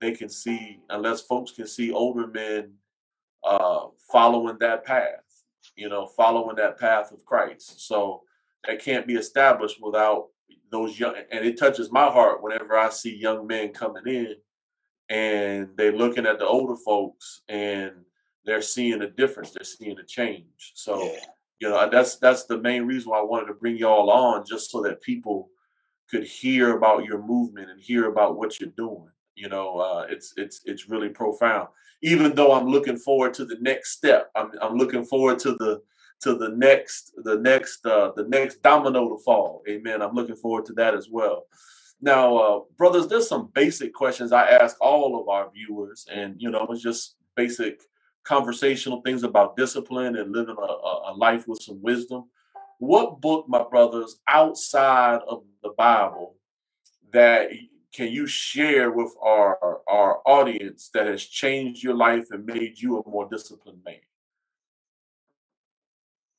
they 0.00 0.12
can 0.12 0.28
see, 0.28 0.80
unless 0.90 1.22
folks 1.22 1.52
can 1.52 1.66
see 1.66 1.92
older 1.92 2.26
men 2.26 2.72
uh, 3.44 3.86
following 4.10 4.56
that 4.60 4.84
path, 4.84 5.22
you 5.76 5.88
know, 5.88 6.06
following 6.06 6.56
that 6.56 6.78
path 6.78 7.12
of 7.12 7.24
Christ. 7.24 7.86
So 7.86 8.22
that 8.66 8.82
can't 8.82 9.06
be 9.06 9.14
established 9.14 9.78
without 9.82 10.28
those 10.70 10.98
young, 10.98 11.14
and 11.30 11.44
it 11.44 11.58
touches 11.58 11.90
my 11.90 12.06
heart 12.06 12.42
whenever 12.42 12.76
I 12.76 12.88
see 12.88 13.14
young 13.14 13.46
men 13.46 13.72
coming 13.72 14.06
in 14.06 14.34
and 15.08 15.68
they're 15.76 15.92
looking 15.92 16.26
at 16.26 16.38
the 16.38 16.46
older 16.46 16.76
folks 16.76 17.42
and 17.48 17.92
they're 18.44 18.62
seeing 18.62 19.02
a 19.02 19.10
difference, 19.10 19.50
they're 19.50 19.64
seeing 19.64 19.98
a 19.98 20.04
change. 20.04 20.72
So, 20.74 21.02
Yeah. 21.04 21.18
you 21.60 21.68
know, 21.68 21.88
that's 21.90 22.16
that's 22.16 22.44
the 22.44 22.58
main 22.58 22.84
reason 22.86 23.10
why 23.10 23.18
I 23.18 23.22
wanted 23.24 23.46
to 23.46 23.54
bring 23.54 23.76
y'all 23.76 24.10
on, 24.10 24.44
just 24.46 24.70
so 24.70 24.82
that 24.82 25.00
people 25.00 25.50
could 26.10 26.24
hear 26.24 26.76
about 26.76 27.04
your 27.04 27.22
movement 27.22 27.70
and 27.70 27.80
hear 27.80 28.06
about 28.08 28.36
what 28.36 28.58
you're 28.60 28.70
doing. 28.70 29.08
You 29.34 29.48
know, 29.48 29.78
uh, 29.78 30.06
it's 30.10 30.34
it's 30.36 30.60
it's 30.64 30.88
really 30.88 31.08
profound. 31.08 31.68
Even 32.02 32.34
though 32.34 32.52
I'm 32.52 32.66
looking 32.66 32.96
forward 32.96 33.32
to 33.34 33.44
the 33.44 33.56
next 33.60 33.92
step, 33.92 34.30
I'm 34.34 34.50
I'm 34.60 34.76
looking 34.76 35.04
forward 35.04 35.38
to 35.40 35.52
the 35.52 35.82
to 36.20 36.34
the 36.34 36.50
next 36.50 37.12
the 37.24 37.36
next 37.38 37.86
uh, 37.86 38.12
the 38.16 38.24
next 38.24 38.62
domino 38.62 39.08
to 39.08 39.22
fall. 39.22 39.62
Amen. 39.68 40.02
I'm 40.02 40.14
looking 40.14 40.36
forward 40.36 40.64
to 40.66 40.72
that 40.74 40.94
as 40.94 41.08
well. 41.10 41.46
Now, 42.02 42.36
uh, 42.36 42.60
brothers, 42.76 43.06
there's 43.06 43.28
some 43.28 43.50
basic 43.54 43.94
questions 43.94 44.32
I 44.32 44.48
ask 44.48 44.76
all 44.80 45.20
of 45.20 45.28
our 45.28 45.48
viewers, 45.52 46.04
and 46.12 46.34
you 46.36 46.50
know, 46.50 46.66
it's 46.70 46.82
just 46.82 47.14
basic 47.36 47.80
conversational 48.24 49.00
things 49.02 49.22
about 49.22 49.56
discipline 49.56 50.16
and 50.16 50.32
living 50.32 50.56
a, 50.58 50.62
a, 50.62 51.14
life 51.16 51.46
with 51.46 51.62
some 51.62 51.80
wisdom. 51.80 52.24
What 52.78 53.20
book, 53.20 53.46
my 53.48 53.62
brothers, 53.62 54.20
outside 54.28 55.20
of 55.28 55.44
the 55.62 55.70
Bible, 55.78 56.34
that 57.12 57.50
can 57.94 58.08
you 58.08 58.26
share 58.26 58.90
with 58.90 59.14
our 59.22 59.80
our 59.88 60.22
audience 60.26 60.90
that 60.94 61.06
has 61.06 61.24
changed 61.24 61.84
your 61.84 61.94
life 61.94 62.26
and 62.30 62.44
made 62.44 62.80
you 62.80 62.98
a 62.98 63.08
more 63.08 63.28
disciplined 63.30 63.82
man? 63.84 63.94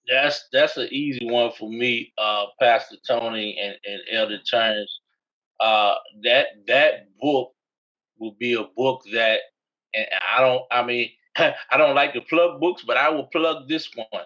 That's 0.09 0.45
that's 0.51 0.75
an 0.75 0.89
easy 0.91 1.25
one 1.25 1.53
for 1.57 1.69
me, 1.69 2.11
uh, 2.17 2.47
Pastor 2.59 2.97
Tony 3.07 3.57
and, 3.61 3.75
and 3.85 4.01
Elder 4.11 4.39
Terrence. 4.45 4.99
Uh, 5.59 5.95
that 6.23 6.47
that 6.67 7.07
book 7.21 7.53
will 8.19 8.35
be 8.39 8.53
a 8.53 8.63
book 8.75 9.01
that, 9.13 9.39
and 9.93 10.07
I 10.35 10.41
don't, 10.41 10.63
I 10.71 10.83
mean, 10.83 11.09
I 11.37 11.77
don't 11.77 11.95
like 11.95 12.13
to 12.13 12.21
plug 12.21 12.59
books, 12.59 12.83
but 12.85 12.97
I 12.97 13.09
will 13.09 13.27
plug 13.27 13.67
this 13.67 13.89
one. 13.95 14.23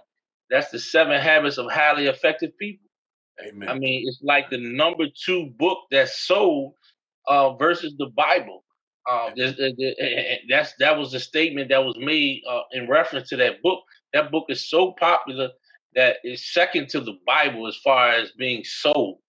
That's 0.49 0.71
the 0.71 0.79
Seven 0.79 1.19
Habits 1.21 1.57
of 1.57 1.71
Highly 1.71 2.07
Effective 2.07 2.57
People. 2.57 2.87
Amen. 3.45 3.69
I 3.69 3.75
mean, 3.75 4.05
it's 4.07 4.19
like 4.23 4.49
the 4.49 4.57
number 4.57 5.05
two 5.25 5.51
book 5.57 5.79
that's 5.91 6.19
sold 6.25 6.73
uh, 7.27 7.55
versus 7.55 7.95
the 7.97 8.07
Bible. 8.07 8.63
Uh, 9.09 9.31
that's 10.49 10.73
that 10.79 10.97
was 10.97 11.13
a 11.13 11.19
statement 11.19 11.69
that 11.69 11.83
was 11.83 11.95
made 11.99 12.41
uh, 12.49 12.61
in 12.73 12.89
reference 12.89 13.29
to 13.29 13.37
that 13.37 13.61
book. 13.61 13.83
That 14.13 14.31
book 14.31 14.45
is 14.49 14.69
so 14.69 14.93
popular 14.99 15.49
that 15.95 16.17
it's 16.23 16.53
second 16.53 16.89
to 16.89 16.99
the 17.01 17.17
Bible 17.25 17.67
as 17.67 17.77
far 17.77 18.09
as 18.09 18.31
being 18.31 18.63
sold. 18.65 19.19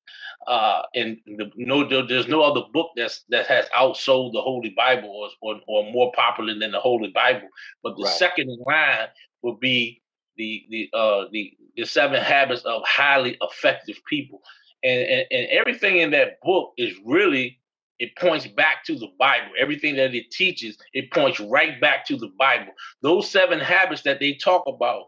Uh, 0.49 0.83
and 0.95 1.19
the, 1.27 1.51
no, 1.57 1.87
there's 2.07 2.27
no 2.27 2.41
other 2.41 2.63
book 2.73 2.91
that's 2.97 3.25
that 3.29 3.47
has 3.47 3.67
outsold 3.79 4.33
the 4.33 4.41
Holy 4.41 4.71
Bible 4.71 5.11
or, 5.11 5.29
or, 5.43 5.61
or 5.69 5.93
more 5.93 6.11
popular 6.17 6.59
than 6.59 6.73
the 6.73 6.81
Holy 6.81 7.11
Bible. 7.11 7.49
But 7.83 7.99
the 7.99 8.05
right. 8.05 8.15
second 8.15 8.59
line 8.67 9.09
would 9.43 9.61
be 9.61 10.01
the 10.39 10.65
the 10.71 10.89
uh 10.95 11.25
the 11.33 11.53
the 11.77 11.85
seven 11.85 12.23
habits 12.23 12.63
of 12.63 12.83
highly 12.87 13.37
effective 13.43 13.97
people, 14.09 14.41
and, 14.83 15.03
and 15.03 15.27
and 15.31 15.49
everything 15.51 15.99
in 15.99 16.13
that 16.13 16.41
book 16.41 16.73
is 16.79 16.95
really 17.05 17.61
it 17.99 18.17
points 18.17 18.47
back 18.47 18.85
to 18.85 18.95
the 18.95 19.09
Bible. 19.19 19.51
Everything 19.61 19.97
that 19.97 20.15
it 20.15 20.31
teaches, 20.31 20.79
it 20.95 21.13
points 21.13 21.41
right 21.41 21.79
back 21.79 22.07
to 22.07 22.17
the 22.17 22.33
Bible. 22.39 22.73
Those 23.03 23.31
seven 23.31 23.61
habits 23.61 24.03
that 24.03 24.19
they 24.19 24.33
talk 24.33 24.65
about 24.67 25.03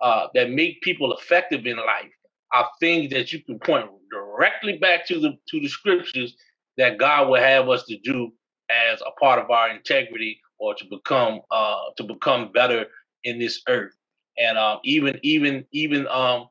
uh, 0.00 0.28
that 0.32 0.50
make 0.50 0.80
people 0.80 1.12
effective 1.12 1.66
in 1.66 1.76
life 1.76 2.12
are 2.52 2.68
things 2.80 3.10
that 3.10 3.32
you 3.32 3.42
can 3.42 3.58
point 3.58 3.86
directly 4.10 4.78
back 4.78 5.06
to 5.06 5.20
the 5.20 5.36
to 5.48 5.60
the 5.60 5.68
scriptures 5.68 6.36
that 6.76 6.98
God 6.98 7.28
will 7.28 7.40
have 7.40 7.68
us 7.68 7.84
to 7.84 7.98
do 7.98 8.32
as 8.70 9.00
a 9.00 9.10
part 9.18 9.38
of 9.38 9.50
our 9.50 9.70
integrity 9.70 10.40
or 10.58 10.74
to 10.74 10.84
become 10.84 11.40
uh, 11.50 11.76
to 11.96 12.04
become 12.04 12.52
better 12.52 12.86
in 13.24 13.38
this 13.38 13.62
earth. 13.68 13.92
And 14.38 14.58
um, 14.58 14.78
even 14.84 15.18
even 15.22 15.64
even 15.72 16.06
um, 16.08 16.48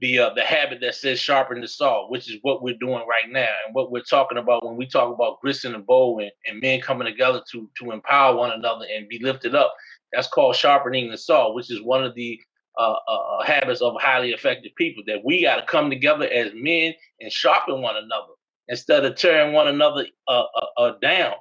the 0.00 0.18
uh, 0.18 0.34
the 0.34 0.42
habit 0.42 0.80
that 0.80 0.94
says 0.94 1.18
sharpen 1.18 1.60
the 1.60 1.68
saw, 1.68 2.08
which 2.10 2.30
is 2.30 2.38
what 2.42 2.62
we're 2.62 2.76
doing 2.78 3.04
right 3.08 3.30
now, 3.30 3.48
and 3.66 3.74
what 3.74 3.90
we're 3.90 4.02
talking 4.02 4.38
about 4.38 4.64
when 4.64 4.76
we 4.76 4.86
talk 4.86 5.14
about 5.14 5.40
gristing 5.40 5.74
and 5.74 5.86
bow 5.86 6.18
and, 6.18 6.30
and 6.46 6.60
men 6.60 6.80
coming 6.80 7.06
together 7.06 7.42
to 7.52 7.70
to 7.80 7.90
empower 7.92 8.36
one 8.36 8.50
another 8.50 8.86
and 8.94 9.08
be 9.08 9.18
lifted 9.20 9.54
up. 9.54 9.74
That's 10.12 10.28
called 10.28 10.56
sharpening 10.56 11.10
the 11.10 11.18
saw, 11.18 11.52
which 11.52 11.70
is 11.70 11.82
one 11.82 12.04
of 12.04 12.14
the 12.14 12.40
uh, 12.78 12.94
uh, 13.06 13.10
uh 13.10 13.44
habits 13.44 13.80
of 13.80 13.94
highly 14.00 14.32
effective 14.32 14.72
people. 14.76 15.02
That 15.06 15.24
we 15.24 15.42
got 15.42 15.56
to 15.56 15.66
come 15.66 15.90
together 15.90 16.26
as 16.26 16.52
men 16.54 16.94
and 17.20 17.32
sharpen 17.32 17.80
one 17.82 17.96
another 17.96 18.32
instead 18.68 19.04
of 19.04 19.16
tearing 19.16 19.52
one 19.52 19.68
another 19.68 20.06
uh, 20.28 20.44
uh, 20.54 20.66
uh, 20.80 20.92
down. 21.00 21.34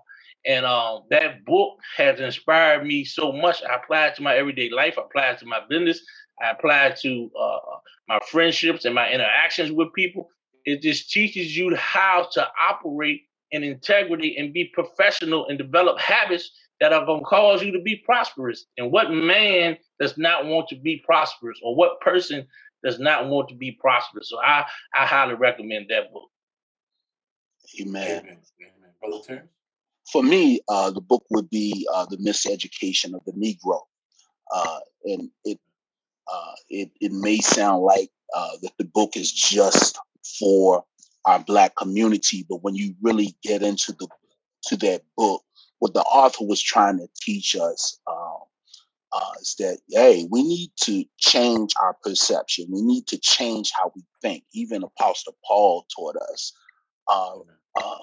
And 0.45 0.65
um, 0.65 1.03
that 1.09 1.45
book 1.45 1.79
has 1.95 2.19
inspired 2.19 2.85
me 2.85 3.05
so 3.05 3.31
much. 3.31 3.63
I 3.63 3.75
apply 3.75 4.07
it 4.07 4.15
to 4.15 4.21
my 4.21 4.35
everyday 4.35 4.69
life. 4.69 4.95
I 4.97 5.03
apply 5.03 5.29
it 5.29 5.39
to 5.39 5.45
my 5.45 5.59
business. 5.69 6.01
I 6.41 6.49
apply 6.49 6.87
it 6.87 6.99
to 7.03 7.31
my 8.09 8.19
friendships 8.29 8.83
and 8.83 8.93
my 8.93 9.09
interactions 9.09 9.71
with 9.71 9.93
people. 9.93 10.29
It 10.65 10.81
just 10.81 11.11
teaches 11.11 11.55
you 11.55 11.75
how 11.75 12.27
to 12.33 12.47
operate 12.59 13.21
in 13.51 13.63
integrity 13.63 14.35
and 14.37 14.51
be 14.53 14.65
professional 14.73 15.47
and 15.47 15.57
develop 15.57 15.99
habits 15.99 16.51
that 16.79 16.91
are 16.91 17.05
going 17.05 17.19
to 17.21 17.25
cause 17.25 17.63
you 17.63 17.71
to 17.71 17.81
be 17.81 18.01
prosperous. 18.05 18.65
And 18.77 18.91
what 18.91 19.11
man 19.11 19.77
does 20.03 20.17
not 20.17 20.45
want 20.45 20.67
to 20.67 20.75
be 20.75 20.97
prosperous, 21.05 21.59
or 21.63 21.75
what 21.75 22.01
person 22.01 22.45
does 22.83 22.99
not 22.99 23.29
want 23.29 23.47
to 23.47 23.55
be 23.55 23.71
prosperous? 23.71 24.29
So 24.29 24.37
I, 24.41 24.65
I 24.93 25.05
highly 25.05 25.35
recommend 25.35 25.85
that 25.89 26.11
book. 26.11 26.29
Amen. 27.81 28.19
Amen. 28.19 28.37
Brother 29.01 29.23
Terrence? 29.25 29.49
For 30.11 30.21
me, 30.21 30.59
uh, 30.67 30.91
the 30.91 30.99
book 30.99 31.23
would 31.29 31.49
be 31.49 31.87
uh, 31.93 32.05
The 32.09 32.17
Miseducation 32.17 33.15
of 33.15 33.21
the 33.25 33.31
Negro. 33.31 33.79
Uh, 34.53 34.79
and 35.05 35.29
it, 35.45 35.57
uh, 36.31 36.53
it, 36.69 36.91
it 36.99 37.13
may 37.13 37.37
sound 37.39 37.83
like 37.83 38.09
uh, 38.35 38.57
that 38.61 38.73
the 38.77 38.85
book 38.85 39.15
is 39.15 39.31
just 39.31 39.97
for 40.39 40.83
our 41.25 41.39
black 41.39 41.77
community, 41.77 42.45
but 42.49 42.61
when 42.61 42.75
you 42.75 42.93
really 43.01 43.33
get 43.41 43.63
into 43.63 43.93
the 43.93 44.07
to 44.65 44.77
that 44.77 45.01
book, 45.17 45.41
what 45.79 45.93
the 45.93 46.01
author 46.01 46.45
was 46.45 46.61
trying 46.61 46.97
to 46.97 47.07
teach 47.21 47.55
us 47.55 47.99
uh, 48.07 48.22
is 49.41 49.55
that 49.59 49.79
hey, 49.89 50.27
we 50.31 50.43
need 50.43 50.71
to 50.83 51.05
change 51.19 51.73
our 51.81 51.95
perception. 52.03 52.67
We 52.71 52.81
need 52.81 53.07
to 53.07 53.17
change 53.19 53.71
how 53.79 53.91
we 53.95 54.03
think. 54.21 54.43
Even 54.53 54.83
Apostle 54.83 55.35
Paul 55.45 55.85
taught 55.95 56.17
us, 56.31 56.53
uh, 57.07 57.39
uh, 57.81 57.97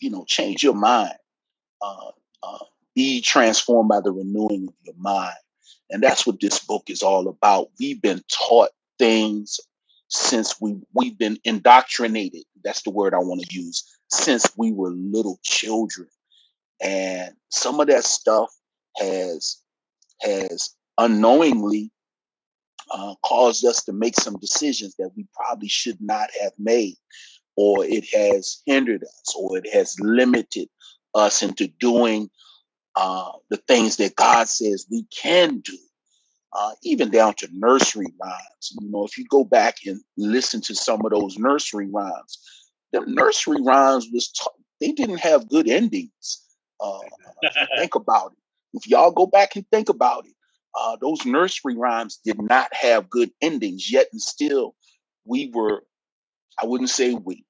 you 0.00 0.10
know, 0.10 0.24
change 0.26 0.62
your 0.62 0.74
mind. 0.74 1.14
Uh, 1.82 2.10
uh, 2.42 2.64
be 2.94 3.20
transformed 3.22 3.88
by 3.88 4.00
the 4.00 4.12
renewing 4.12 4.68
of 4.68 4.74
your 4.84 4.96
mind, 4.98 5.36
and 5.90 6.02
that's 6.02 6.26
what 6.26 6.40
this 6.40 6.60
book 6.60 6.84
is 6.88 7.02
all 7.02 7.28
about. 7.28 7.70
We've 7.80 8.02
been 8.02 8.22
taught 8.30 8.70
things 8.98 9.60
since 10.08 10.60
we 10.60 10.76
we've 10.94 11.18
been 11.18 11.38
indoctrinated. 11.44 12.44
That's 12.64 12.82
the 12.82 12.90
word 12.90 13.14
I 13.14 13.18
want 13.18 13.42
to 13.42 13.54
use. 13.54 13.84
Since 14.10 14.56
we 14.58 14.72
were 14.72 14.90
little 14.92 15.40
children 15.44 16.08
and 16.82 17.34
some 17.50 17.80
of 17.80 17.88
that 17.88 18.04
stuff 18.04 18.52
has 18.98 19.58
has 20.22 20.74
unknowingly 20.98 21.90
uh, 22.90 23.14
caused 23.24 23.64
us 23.64 23.84
to 23.84 23.92
make 23.92 24.14
some 24.16 24.36
decisions 24.38 24.94
that 24.98 25.10
we 25.16 25.26
probably 25.34 25.68
should 25.68 26.00
not 26.00 26.28
have 26.40 26.52
made, 26.58 26.96
or 27.56 27.84
it 27.84 28.04
has 28.12 28.62
hindered 28.66 29.02
us, 29.02 29.34
or 29.36 29.56
it 29.56 29.72
has 29.72 29.98
limited 30.00 30.68
us 31.14 31.42
into 31.42 31.66
doing 31.66 32.30
uh, 32.96 33.32
the 33.50 33.56
things 33.56 33.96
that 33.96 34.16
God 34.16 34.48
says 34.48 34.86
we 34.90 35.04
can 35.04 35.60
do. 35.60 35.76
Uh, 36.54 36.72
even 36.82 37.10
down 37.10 37.32
to 37.32 37.48
nursery 37.50 38.12
rhymes. 38.22 38.76
You 38.78 38.90
know, 38.90 39.06
if 39.06 39.16
you 39.16 39.24
go 39.24 39.42
back 39.42 39.76
and 39.86 40.02
listen 40.18 40.60
to 40.62 40.74
some 40.74 41.02
of 41.02 41.10
those 41.10 41.38
nursery 41.38 41.88
rhymes, 41.90 42.38
the 42.92 43.00
nursery 43.06 43.62
rhymes 43.62 44.06
was 44.12 44.28
t- 44.28 44.46
they 44.78 44.92
didn't 44.92 45.20
have 45.20 45.48
good 45.48 45.66
endings. 45.66 46.42
Uh, 46.78 46.98
think 47.78 47.94
about 47.94 48.32
it. 48.32 48.41
If 48.74 48.86
y'all 48.86 49.10
go 49.10 49.26
back 49.26 49.56
and 49.56 49.66
think 49.70 49.88
about 49.88 50.26
it, 50.26 50.34
uh, 50.78 50.96
those 51.00 51.24
nursery 51.26 51.76
rhymes 51.76 52.18
did 52.24 52.40
not 52.40 52.72
have 52.74 53.10
good 53.10 53.30
endings, 53.40 53.92
yet 53.92 54.06
and 54.12 54.20
still 54.20 54.74
we 55.24 55.50
were, 55.52 55.84
I 56.62 56.66
wouldn't 56.66 56.90
say 56.90 57.14
we, 57.14 57.44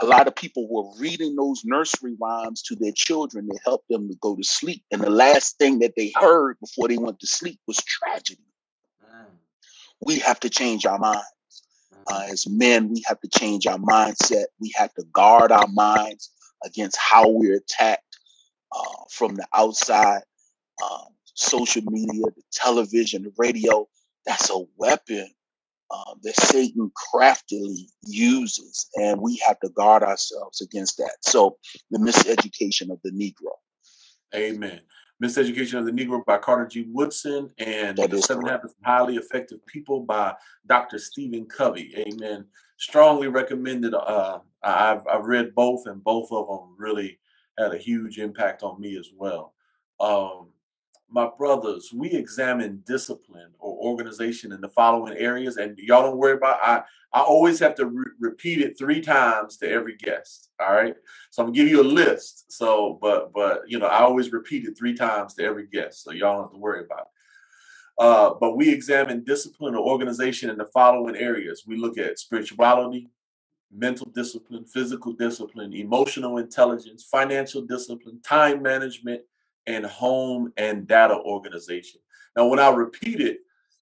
a 0.00 0.06
lot 0.06 0.28
of 0.28 0.36
people 0.36 0.68
were 0.70 0.90
reading 1.00 1.34
those 1.34 1.62
nursery 1.64 2.16
rhymes 2.20 2.62
to 2.62 2.76
their 2.76 2.92
children 2.92 3.48
to 3.48 3.58
help 3.64 3.84
them 3.88 4.08
to 4.08 4.14
go 4.20 4.36
to 4.36 4.44
sleep. 4.44 4.84
And 4.92 5.00
the 5.00 5.10
last 5.10 5.58
thing 5.58 5.80
that 5.80 5.94
they 5.96 6.12
heard 6.14 6.56
before 6.60 6.88
they 6.88 6.98
went 6.98 7.18
to 7.20 7.26
sleep 7.26 7.58
was 7.66 7.78
tragedy. 7.78 8.44
Mm. 9.04 9.26
We 10.06 10.20
have 10.20 10.38
to 10.40 10.50
change 10.50 10.86
our 10.86 10.98
minds. 10.98 11.24
Uh, 12.06 12.20
mm. 12.20 12.30
as 12.30 12.48
men, 12.48 12.90
we 12.90 13.02
have 13.06 13.20
to 13.20 13.28
change 13.28 13.66
our 13.66 13.78
mindset. 13.78 14.44
We 14.60 14.72
have 14.76 14.94
to 14.94 15.04
guard 15.12 15.50
our 15.50 15.66
minds 15.66 16.30
against 16.64 16.96
how 16.96 17.28
we're 17.28 17.56
attacked 17.56 18.07
uh, 18.72 19.04
from 19.10 19.34
the 19.34 19.46
outside, 19.54 20.22
um, 20.82 21.06
social 21.34 21.82
media, 21.86 22.24
the 22.24 22.42
television, 22.52 23.22
the 23.22 23.32
radio. 23.36 23.88
That's 24.26 24.50
a 24.50 24.58
weapon 24.76 25.28
uh, 25.90 26.14
that 26.22 26.36
Satan 26.36 26.90
craftily 26.94 27.88
uses, 28.06 28.88
and 28.96 29.20
we 29.20 29.40
have 29.46 29.58
to 29.60 29.70
guard 29.70 30.02
ourselves 30.02 30.60
against 30.60 30.98
that. 30.98 31.16
So, 31.22 31.56
the 31.90 31.98
miseducation 31.98 32.90
of 32.90 32.98
the 33.02 33.10
Negro. 33.10 33.52
Amen. 34.34 34.80
Miseducation 35.22 35.78
of 35.78 35.86
the 35.86 35.92
Negro 35.92 36.24
by 36.24 36.38
Carter 36.38 36.66
G. 36.66 36.86
Woodson 36.92 37.50
and 37.58 37.96
The 37.96 38.22
Seven 38.22 38.46
Habits 38.46 38.74
of 38.74 38.84
Highly 38.84 39.16
Effective 39.16 39.64
People 39.66 40.00
by 40.00 40.34
Dr. 40.66 40.98
Stephen 40.98 41.46
Covey. 41.46 41.92
Amen. 41.96 42.44
Strongly 42.78 43.26
recommended. 43.26 43.94
Uh, 43.94 44.38
I've, 44.62 45.04
I've 45.08 45.24
read 45.24 45.54
both, 45.56 45.86
and 45.86 46.04
both 46.04 46.30
of 46.30 46.46
them 46.46 46.76
really 46.78 47.18
had 47.58 47.74
a 47.74 47.78
huge 47.78 48.18
impact 48.18 48.62
on 48.62 48.80
me 48.80 48.96
as 48.96 49.10
well. 49.16 49.54
Um, 50.00 50.48
my 51.10 51.28
brothers, 51.38 51.90
we 51.92 52.10
examine 52.10 52.82
discipline 52.86 53.50
or 53.58 53.76
organization 53.78 54.52
in 54.52 54.60
the 54.60 54.68
following 54.68 55.16
areas, 55.16 55.56
and 55.56 55.78
y'all 55.78 56.02
don't 56.02 56.18
worry 56.18 56.34
about. 56.34 56.60
I 56.62 56.82
I 57.12 57.22
always 57.22 57.58
have 57.60 57.74
to 57.76 57.86
re- 57.86 58.12
repeat 58.20 58.60
it 58.60 58.78
three 58.78 59.00
times 59.00 59.56
to 59.58 59.70
every 59.70 59.96
guest. 59.96 60.50
All 60.60 60.72
right, 60.72 60.94
so 61.30 61.42
I'm 61.42 61.48
gonna 61.48 61.56
give 61.56 61.68
you 61.68 61.80
a 61.80 61.82
list. 61.82 62.52
So, 62.52 62.98
but 63.00 63.32
but 63.32 63.62
you 63.66 63.78
know, 63.78 63.86
I 63.86 64.00
always 64.00 64.32
repeat 64.32 64.66
it 64.66 64.76
three 64.76 64.94
times 64.94 65.34
to 65.34 65.44
every 65.44 65.66
guest, 65.66 66.04
so 66.04 66.12
y'all 66.12 66.34
don't 66.34 66.44
have 66.44 66.52
to 66.52 66.58
worry 66.58 66.84
about 66.84 67.00
it. 67.00 67.06
Uh, 67.98 68.34
but 68.38 68.56
we 68.56 68.70
examine 68.70 69.24
discipline 69.24 69.74
or 69.74 69.84
organization 69.84 70.50
in 70.50 70.58
the 70.58 70.66
following 70.66 71.16
areas. 71.16 71.64
We 71.66 71.76
look 71.76 71.98
at 71.98 72.18
spirituality, 72.18 73.08
mental 73.72 74.10
discipline, 74.14 74.64
physical 74.64 75.12
discipline, 75.12 75.72
emotional 75.74 76.38
intelligence, 76.38 77.04
financial 77.04 77.62
discipline, 77.62 78.20
time 78.22 78.62
management, 78.62 79.22
and 79.66 79.84
home 79.84 80.52
and 80.56 80.86
data 80.86 81.14
organization. 81.14 82.00
Now, 82.36 82.46
when 82.46 82.58
I 82.58 82.70
repeat 82.70 83.20
it, 83.20 83.40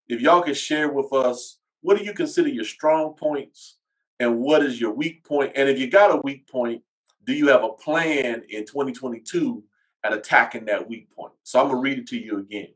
if 0.09 0.21
y'all 0.21 0.43
can 0.43 0.55
share 0.55 0.91
with 0.91 1.13
us 1.13 1.59
what 1.81 1.97
do 1.97 2.05
you 2.05 2.13
consider 2.13 2.49
your 2.49 2.65
strong 2.65 3.15
points 3.15 3.77
and 4.19 4.41
what 4.41 4.65
is 4.65 4.81
your 4.81 4.93
weak 4.93 5.23
point? 5.25 5.53
And 5.55 5.69
if 5.69 5.79
you 5.79 5.89
got 5.89 6.11
a 6.11 6.21
weak 6.25 6.49
point, 6.49 6.83
do 7.25 7.33
you 7.33 7.49
have 7.49 7.63
a 7.63 7.69
plan 7.69 8.43
in 8.49 8.65
2022 8.65 9.63
at 10.03 10.13
attacking 10.13 10.65
that 10.65 10.89
weak 10.89 11.15
point? 11.15 11.33
So 11.45 11.61
I'm 11.61 11.69
gonna 11.69 11.81
read 11.81 11.99
it 11.99 12.09
to 12.09 12.19
you 12.19 12.39
again. 12.39 12.69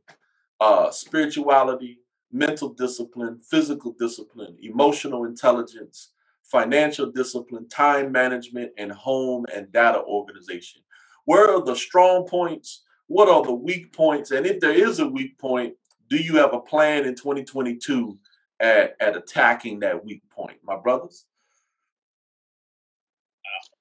Uh, 0.61 0.91
spirituality, 0.91 1.99
mental 2.31 2.69
discipline, 2.69 3.41
physical 3.43 3.93
discipline, 3.99 4.57
emotional 4.61 5.25
intelligence, 5.25 6.11
financial 6.51 7.11
discipline, 7.11 7.69
time 7.69 8.11
management, 8.11 8.73
and 8.77 8.91
home 8.93 9.47
and 9.55 9.71
data 9.73 10.03
organization. 10.03 10.83
Where 11.25 11.55
are 11.55 11.65
the 11.65 11.77
strong 11.77 12.27
points? 12.27 12.83
What 13.07 13.29
are 13.29 13.43
the 13.43 13.53
weak 13.53 13.93
points? 13.93 14.31
And 14.31 14.47
if 14.47 14.61
there 14.61 14.73
is 14.73 14.99
a 14.99 15.07
weak 15.07 15.39
point, 15.39 15.75
do 16.09 16.17
you 16.17 16.37
have 16.37 16.53
a 16.53 16.61
plan 16.61 17.07
in 17.07 17.15
2022 17.15 18.19
at, 18.59 18.97
at 19.01 19.17
attacking 19.17 19.81
that 19.81 20.05
weak 20.05 20.23
point, 20.31 20.59
my 20.65 20.77
brothers? 20.77 21.25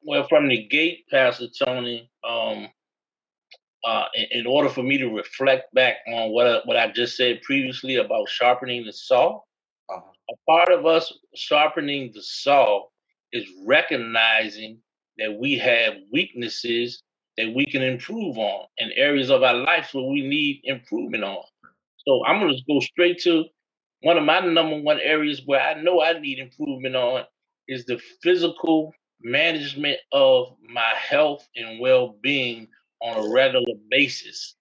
Well, 0.01 0.27
from 0.27 0.47
the 0.47 0.67
gate, 0.67 1.05
Pastor 1.09 1.47
Tony, 1.65 2.09
um, 2.27 2.69
uh, 3.83 4.05
in, 4.15 4.41
in, 4.41 4.47
order 4.47 4.69
for 4.69 4.83
me 4.83 4.97
to 4.97 5.09
reflect 5.09 5.73
back 5.73 5.97
on 6.07 6.31
what 6.31 6.47
I, 6.47 6.59
what 6.65 6.77
I 6.77 6.91
just 6.91 7.15
said 7.15 7.41
previously 7.41 7.95
about 7.95 8.29
sharpening 8.29 8.85
the 8.85 8.93
saw. 8.93 9.41
A 10.29 10.35
part 10.47 10.71
of 10.71 10.85
us 10.85 11.13
sharpening 11.35 12.11
the 12.13 12.21
saw 12.21 12.85
is 13.31 13.45
recognizing 13.65 14.79
that 15.17 15.37
we 15.39 15.57
have 15.57 15.93
weaknesses 16.11 17.03
that 17.37 17.53
we 17.55 17.65
can 17.65 17.81
improve 17.81 18.37
on 18.37 18.65
and 18.79 18.91
areas 18.95 19.29
of 19.29 19.43
our 19.43 19.53
life 19.55 19.93
where 19.93 20.05
we 20.05 20.21
need 20.27 20.61
improvement 20.65 21.23
on. 21.23 21.43
So 22.05 22.25
I'm 22.25 22.39
going 22.39 22.53
to 22.53 22.61
go 22.67 22.79
straight 22.79 23.19
to 23.23 23.45
one 24.01 24.17
of 24.17 24.23
my 24.23 24.39
number 24.41 24.79
one 24.81 24.99
areas 25.01 25.41
where 25.45 25.61
I 25.61 25.81
know 25.81 26.01
I 26.01 26.19
need 26.19 26.39
improvement 26.39 26.95
on 26.95 27.23
is 27.67 27.85
the 27.85 27.99
physical 28.21 28.93
management 29.21 29.99
of 30.11 30.55
my 30.61 30.93
health 30.97 31.47
and 31.55 31.79
well-being 31.79 32.67
on 33.01 33.25
a 33.25 33.33
regular 33.33 33.75
basis. 33.89 34.55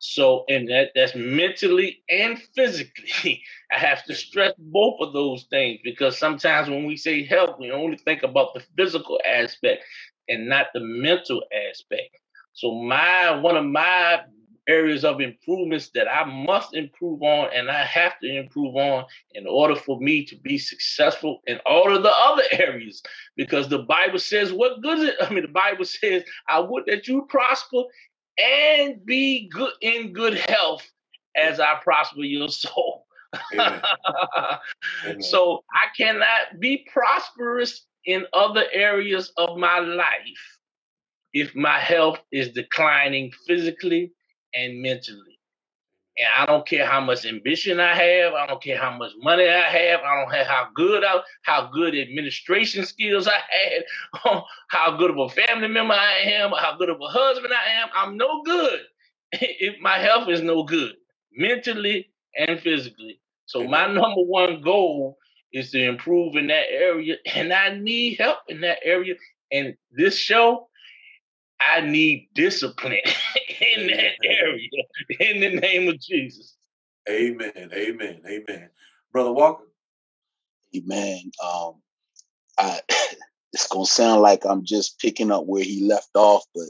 So, 0.00 0.44
and 0.48 0.66
that 0.70 0.92
that's 0.94 1.14
mentally 1.14 2.02
and 2.08 2.38
physically. 2.56 3.42
I 3.72 3.78
have 3.78 4.02
to 4.04 4.14
stress 4.14 4.54
both 4.58 4.96
of 5.00 5.12
those 5.12 5.44
things 5.50 5.80
because 5.84 6.18
sometimes 6.18 6.70
when 6.70 6.86
we 6.86 6.96
say 6.96 7.24
health, 7.24 7.56
we 7.60 7.70
only 7.70 7.98
think 7.98 8.22
about 8.22 8.54
the 8.54 8.62
physical 8.76 9.20
aspect 9.28 9.84
and 10.28 10.48
not 10.48 10.68
the 10.74 10.80
mental 10.80 11.42
aspect. 11.70 12.16
So, 12.54 12.72
my 12.72 13.38
one 13.40 13.56
of 13.56 13.66
my 13.66 14.22
areas 14.68 15.04
of 15.04 15.20
improvements 15.20 15.90
that 15.94 16.08
I 16.08 16.24
must 16.24 16.74
improve 16.74 17.22
on 17.22 17.48
and 17.54 17.70
I 17.70 17.84
have 17.84 18.18
to 18.20 18.28
improve 18.38 18.76
on 18.76 19.04
in 19.32 19.46
order 19.46 19.74
for 19.74 20.00
me 20.00 20.24
to 20.26 20.36
be 20.36 20.58
successful 20.58 21.40
in 21.46 21.58
all 21.66 21.94
of 21.94 22.02
the 22.02 22.12
other 22.12 22.44
areas. 22.52 23.02
Because 23.36 23.68
the 23.68 23.80
Bible 23.80 24.18
says, 24.18 24.52
what 24.52 24.80
good 24.80 24.98
is 25.00 25.04
it? 25.10 25.16
I 25.20 25.30
mean, 25.30 25.42
the 25.42 25.48
Bible 25.48 25.84
says, 25.84 26.22
I 26.48 26.60
would 26.60 26.84
that 26.86 27.08
you 27.08 27.26
prosper 27.28 27.82
and 28.38 29.04
be 29.04 29.48
good 29.48 29.72
in 29.80 30.12
good 30.12 30.34
health 30.34 30.88
as 31.36 31.60
I 31.60 31.76
prosper 31.82 32.20
your 32.20 32.48
soul. 32.50 33.06
Amen. 33.54 33.82
Amen. 35.04 35.22
So 35.22 35.64
I 35.72 35.86
cannot 35.96 36.60
be 36.60 36.86
prosperous 36.92 37.86
in 38.06 38.26
other 38.32 38.64
areas 38.72 39.32
of 39.36 39.56
my 39.56 39.78
life 39.78 40.58
if 41.32 41.54
my 41.54 41.78
health 41.78 42.18
is 42.32 42.50
declining 42.50 43.32
physically 43.46 44.12
and 44.54 44.82
mentally. 44.82 45.39
And 46.20 46.28
I 46.36 46.46
don't 46.46 46.66
care 46.66 46.86
how 46.86 47.00
much 47.00 47.24
ambition 47.24 47.80
I 47.80 47.94
have. 47.94 48.34
I 48.34 48.46
don't 48.46 48.62
care 48.62 48.78
how 48.78 48.96
much 48.96 49.12
money 49.22 49.48
I 49.48 49.70
have. 49.70 50.00
I 50.00 50.20
don't 50.20 50.34
have 50.34 50.46
how 50.46 50.68
good 50.74 51.02
I, 51.02 51.20
how 51.42 51.70
good 51.72 51.94
administration 51.96 52.84
skills 52.84 53.26
I 53.26 53.32
had, 53.32 53.84
um, 54.30 54.42
how 54.68 54.96
good 54.98 55.10
of 55.10 55.18
a 55.18 55.28
family 55.30 55.68
member 55.68 55.94
I 55.94 56.18
am, 56.24 56.50
how 56.50 56.76
good 56.76 56.90
of 56.90 57.00
a 57.00 57.08
husband 57.08 57.54
I 57.54 57.82
am. 57.82 57.88
I'm 57.94 58.16
no 58.18 58.42
good 58.42 58.80
if 59.32 59.80
my 59.80 59.98
health 59.98 60.28
is 60.28 60.42
no 60.42 60.62
good, 60.62 60.92
mentally 61.32 62.10
and 62.36 62.60
physically. 62.60 63.20
So 63.46 63.64
my 63.64 63.86
number 63.92 64.22
one 64.22 64.60
goal 64.60 65.16
is 65.54 65.70
to 65.70 65.82
improve 65.82 66.36
in 66.36 66.48
that 66.48 66.66
area, 66.70 67.16
and 67.34 67.52
I 67.52 67.76
need 67.78 68.18
help 68.18 68.40
in 68.48 68.60
that 68.60 68.78
area. 68.84 69.14
And 69.50 69.74
this 69.90 70.16
show 70.16 70.68
I 71.60 71.80
need 71.80 72.28
discipline 72.34 73.00
in 73.80 73.86
that 73.88 74.12
area 74.24 74.68
in 75.20 75.40
the 75.40 75.60
name 75.60 75.88
of 75.88 76.00
Jesus. 76.00 76.56
Amen. 77.08 77.52
Amen. 77.56 78.20
Amen. 78.26 78.70
Brother 79.12 79.32
Walker. 79.32 79.64
Amen. 80.76 81.30
Um, 81.42 81.74
I 82.58 82.80
it's 83.52 83.66
gonna 83.68 83.86
sound 83.86 84.22
like 84.22 84.44
I'm 84.44 84.64
just 84.64 84.98
picking 85.00 85.30
up 85.30 85.46
where 85.46 85.64
he 85.64 85.86
left 85.86 86.10
off, 86.14 86.44
but 86.54 86.68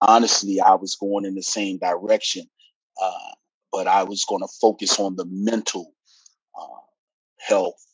honestly, 0.00 0.60
I 0.60 0.74
was 0.74 0.96
going 0.96 1.24
in 1.24 1.34
the 1.34 1.42
same 1.42 1.78
direction. 1.78 2.46
Uh, 3.00 3.32
but 3.72 3.86
I 3.86 4.02
was 4.02 4.24
going 4.24 4.42
to 4.42 4.48
focus 4.60 4.98
on 4.98 5.16
the 5.16 5.26
mental 5.26 5.94
uh, 6.60 6.80
health, 7.38 7.86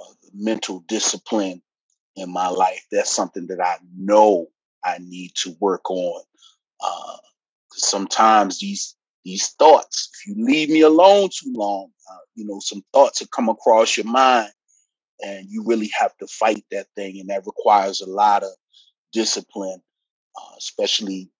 uh, 0.00 0.12
mental 0.32 0.84
discipline 0.86 1.60
in 2.16 2.32
my 2.32 2.48
life. 2.48 2.84
That's 2.92 3.14
something 3.14 3.46
that 3.48 3.60
I 3.60 3.76
know 3.96 4.46
I 4.84 4.98
need 5.00 5.32
to 5.42 5.56
work 5.60 5.90
on. 5.90 6.22
Sometimes 7.72 8.60
these 8.60 8.94
these 9.24 9.48
thoughts, 9.58 10.10
if 10.14 10.26
you 10.26 10.44
leave 10.44 10.70
me 10.70 10.80
alone 10.80 11.28
too 11.28 11.52
long, 11.54 11.90
uh, 12.10 12.16
you 12.34 12.46
know, 12.46 12.60
some 12.60 12.82
thoughts 12.92 13.20
have 13.20 13.30
come 13.30 13.48
across 13.48 13.96
your 13.96 14.06
mind, 14.06 14.50
and 15.20 15.46
you 15.50 15.64
really 15.66 15.90
have 15.98 16.16
to 16.18 16.26
fight 16.26 16.64
that 16.70 16.86
thing, 16.96 17.20
and 17.20 17.28
that 17.28 17.46
requires 17.46 18.00
a 18.00 18.08
lot 18.08 18.42
of 18.42 18.50
discipline, 19.12 19.82
uh, 20.36 20.54
especially 20.56 21.30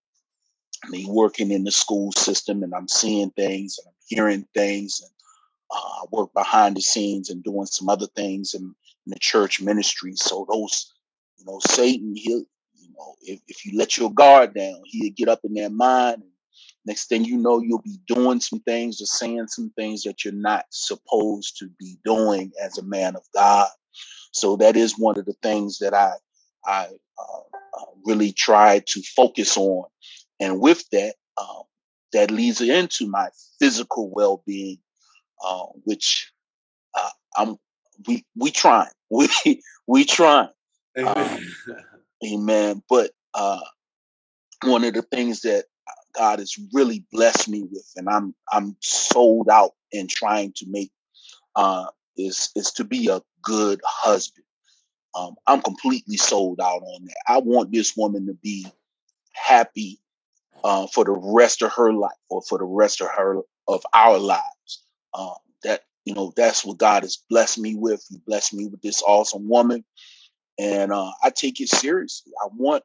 me 0.91 1.07
working 1.09 1.51
in 1.51 1.65
the 1.65 1.71
school 1.71 2.13
system, 2.13 2.63
and 2.63 2.75
I'm 2.75 2.89
seeing 2.89 3.31
things 3.31 3.79
and 3.79 3.89
I'm 3.89 3.95
hearing 4.07 4.47
things, 4.55 5.01
and 5.01 5.11
uh, 5.71 6.03
I 6.03 6.05
work 6.13 6.33
behind 6.35 6.77
the 6.77 6.83
scenes 6.83 7.31
and 7.31 7.43
doing 7.43 7.67
some 7.67 7.89
other 7.89 8.07
things 8.17 8.55
in, 8.55 8.63
in 8.63 8.75
the 9.11 9.19
church 9.19 9.61
ministry. 9.61 10.15
So 10.17 10.47
those, 10.51 10.93
you 11.39 11.45
know, 11.47 11.61
Satan, 11.67 12.15
he'll 12.17 12.45
know, 12.99 13.15
if, 13.23 13.41
if 13.49 13.65
you 13.65 13.79
let 13.79 13.97
your 13.97 14.13
guard 14.13 14.55
down, 14.55 14.83
he'll 14.85 15.13
get 15.17 15.29
up 15.29 15.41
in 15.45 15.55
their 15.55 15.71
mind. 15.71 16.23
Next 16.85 17.09
thing 17.09 17.25
you 17.25 17.37
know, 17.37 17.61
you'll 17.61 17.83
be 17.83 17.99
doing 18.07 18.41
some 18.41 18.61
things 18.61 19.03
or 19.03 19.07
saying 19.07 19.49
some 19.49 19.71
things 19.77 20.03
that 20.05 20.25
you're 20.25 20.35
not 20.35 20.65
supposed 20.71 21.59
to 21.59 21.69
be 21.79 21.99
doing 22.05 22.53
as 22.63 22.79
a 22.79 22.83
man 22.83 23.17
of 23.17 23.23
God. 23.35 23.69
So 24.33 24.57
that 24.57 24.77
is 24.77 24.99
one 24.99 25.19
of 25.19 25.27
the 25.27 25.37
things 25.43 25.79
that 25.79 25.95
I 25.95 26.13
I 26.65 26.87
uh, 27.19 27.59
uh, 27.79 27.85
really 28.05 28.33
try 28.33 28.83
to 28.87 29.03
focus 29.17 29.57
on, 29.57 29.89
and 30.41 30.61
with 30.61 30.85
that, 30.91 31.15
um, 31.37 31.63
that 32.13 32.31
leads 32.31 32.61
into 32.61 33.09
my 33.09 33.29
physical 33.59 34.11
well-being, 34.11 34.79
uh, 35.45 35.65
which 35.85 36.33
uh, 36.95 37.11
I'm 37.37 37.57
we 38.07 38.25
we 38.37 38.51
trying 38.51 38.91
we 39.11 39.29
we 39.87 40.05
trying. 40.05 40.51
Um, 40.97 41.39
Amen. 42.25 42.83
But 42.89 43.11
uh, 43.35 43.61
one 44.65 44.85
of 44.85 44.95
the 44.95 45.03
things 45.03 45.43
that 45.43 45.65
God 46.17 46.39
has 46.41 46.57
really 46.73 47.05
blessed 47.13 47.49
me 47.49 47.63
with, 47.63 47.87
and 47.97 48.09
I'm 48.09 48.35
I'm 48.53 48.77
sold 48.81 49.49
out 49.49 49.73
in 49.93 50.09
trying 50.09 50.53
to 50.57 50.67
make, 50.69 50.91
uh, 51.55 51.87
is 52.17 52.51
is 52.57 52.73
to 52.73 52.85
be 52.85 53.09
a 53.09 53.23
good 53.43 53.81
husband. 53.85 54.45
Um, 55.15 55.37
I'm 55.47 55.63
completely 55.63 56.17
sold 56.17 56.61
out 56.61 56.83
on 56.83 57.05
that. 57.05 57.17
I 57.29 57.39
want 57.39 57.73
this 57.73 57.97
woman 57.97 58.27
to 58.27 58.35
be 58.35 58.67
happy 59.33 60.01
uh, 60.65 60.87
for 60.89 61.05
the 61.05 61.13
rest 61.13 61.63
of 61.63 61.73
her 61.73 61.93
life, 61.93 62.13
or 62.29 62.43
for 62.43 62.59
the 62.59 62.65
rest 62.65 63.01
of 63.01 63.09
her 63.09 63.41
of 63.69 63.85
our 63.95 64.19
lives. 64.19 64.85
Um, 65.15 65.35
that 65.63 65.83
you 66.05 66.15
know, 66.15 66.33
that's 66.37 66.65
what 66.65 66.79
God 66.79 67.03
has 67.05 67.19
blessed 67.31 67.59
me 67.59 67.75
with. 67.77 68.05
He 68.09 68.19
blessed 68.27 68.55
me 68.55 68.67
with 68.67 68.83
this 68.83 69.03
awesome 69.03 69.49
woman, 69.49 69.85
and 70.59 70.93
uh, 70.93 71.13
I 71.23 71.31
take 71.31 71.61
it 71.61 71.69
seriously. 71.69 72.33
I 72.43 72.49
want 72.57 72.85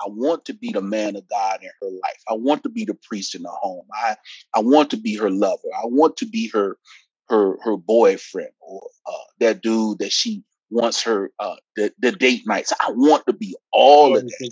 I 0.00 0.06
want 0.08 0.44
to 0.46 0.54
be 0.54 0.72
the 0.72 0.82
man 0.82 1.16
of 1.16 1.28
God 1.28 1.60
in 1.62 1.70
her 1.80 1.90
life. 1.90 2.22
I 2.28 2.34
want 2.34 2.64
to 2.64 2.68
be 2.68 2.84
the 2.84 2.94
priest 2.94 3.34
in 3.34 3.42
the 3.42 3.50
home. 3.50 3.86
I 3.94 4.16
I 4.54 4.60
want 4.60 4.90
to 4.90 4.96
be 4.96 5.16
her 5.16 5.30
lover. 5.30 5.68
I 5.76 5.86
want 5.86 6.16
to 6.18 6.26
be 6.26 6.48
her 6.50 6.76
her 7.28 7.58
her 7.62 7.76
boyfriend 7.76 8.50
or 8.60 8.88
uh, 9.06 9.12
that 9.40 9.62
dude 9.62 9.98
that 10.00 10.12
she 10.12 10.44
wants 10.70 11.02
her 11.04 11.30
uh, 11.38 11.56
the 11.76 11.92
the 11.98 12.12
date 12.12 12.42
nights. 12.46 12.72
I 12.80 12.90
want 12.92 13.26
to 13.26 13.32
be 13.32 13.56
all 13.72 14.16
of 14.16 14.24
that. 14.26 14.50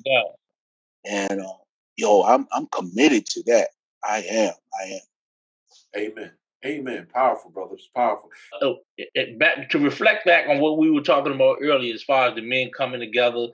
And 1.05 1.41
uh, 1.41 1.53
yo, 1.97 2.23
I'm 2.23 2.47
I'm 2.53 2.67
committed 2.67 3.27
to 3.27 3.43
that. 3.49 3.69
I 4.05 4.19
am. 4.29 4.55
I 4.81 4.85
am. 4.85 5.01
Amen. 5.97 6.33
Amen. 6.65 7.07
Powerful, 7.13 7.51
brothers. 7.51 7.89
Powerful. 7.95 8.31
It, 8.97 9.39
back 9.39 9.71
to 9.71 9.79
reflect 9.79 10.27
back 10.27 10.49
on 10.49 10.61
what 10.61 10.79
we 10.79 10.91
were 10.91 11.01
talking 11.03 11.35
about 11.35 11.59
earlier, 11.63 11.95
as 11.95 12.03
far 12.03 12.29
as 12.29 12.35
the 12.35 12.43
men 12.43 12.71
coming 12.77 13.01
together 13.01 13.49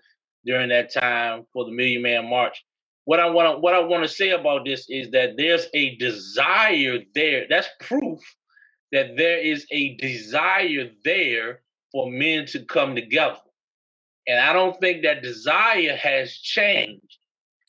during 0.44 0.68
that 0.70 0.92
time 0.92 1.46
for 1.52 1.64
the 1.64 1.72
Million 1.72 2.02
Man 2.02 2.28
March. 2.28 2.64
What 3.04 3.20
I 3.20 3.30
want 3.30 3.56
to 3.56 3.61
what 3.61 3.74
I 3.74 3.80
want 3.80 4.02
to 4.04 4.09
say 4.09 4.30
about 4.30 4.66
this 4.66 4.86
is 4.90 5.11
that 5.12 5.36
there's 5.36 5.68
a 5.74 5.96
desire 5.96 6.98
there. 7.14 7.46
That's 7.48 7.68
proof 7.80 8.20
that 8.92 9.16
there 9.16 9.38
is 9.38 9.66
a 9.70 9.96
desire 9.96 10.90
there 11.04 11.61
for 11.92 12.11
men 12.11 12.46
to 12.46 12.64
come 12.64 12.94
together. 12.94 13.38
And 14.26 14.38
I 14.38 14.52
don't 14.52 14.78
think 14.80 15.02
that 15.02 15.22
desire 15.22 15.96
has 15.96 16.32
changed. 16.34 17.18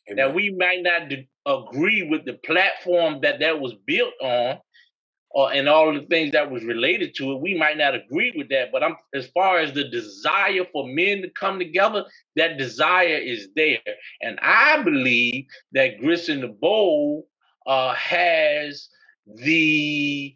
Amen. 0.10 0.18
That 0.18 0.36
we 0.36 0.52
might 0.52 0.84
not 0.84 1.10
de- 1.10 1.30
agree 1.46 2.08
with 2.10 2.26
the 2.26 2.34
platform 2.34 3.22
that 3.22 3.40
that 3.40 3.60
was 3.60 3.74
built 3.86 4.14
on, 4.22 4.60
or 5.32 5.54
and 5.54 5.70
all 5.70 5.94
the 5.94 6.06
things 6.08 6.32
that 6.32 6.52
was 6.52 6.64
related 6.64 7.16
to 7.16 7.32
it. 7.34 7.42
We 7.42 7.58
might 7.58 7.78
not 7.78 7.96
agree 7.96 8.34
with 8.36 8.50
that, 8.50 8.72
but 8.72 8.84
I'm 8.84 8.96
as 9.14 9.28
far 9.28 9.60
as 9.60 9.74
the 9.74 9.88
desire 9.90 10.66
for 10.72 10.88
men 10.88 11.22
to 11.22 11.30
come 11.30 11.60
together, 11.60 12.06
that 12.36 12.58
desire 12.58 13.18
is 13.18 13.50
there, 13.56 13.80
and 14.22 14.40
I 14.42 14.82
believe 14.84 15.46
that 15.74 16.00
Grits 16.00 16.30
in 16.30 16.42
the 16.42 16.48
Bowl 16.48 17.28
uh, 17.68 17.94
has 17.94 18.90
the 19.28 20.36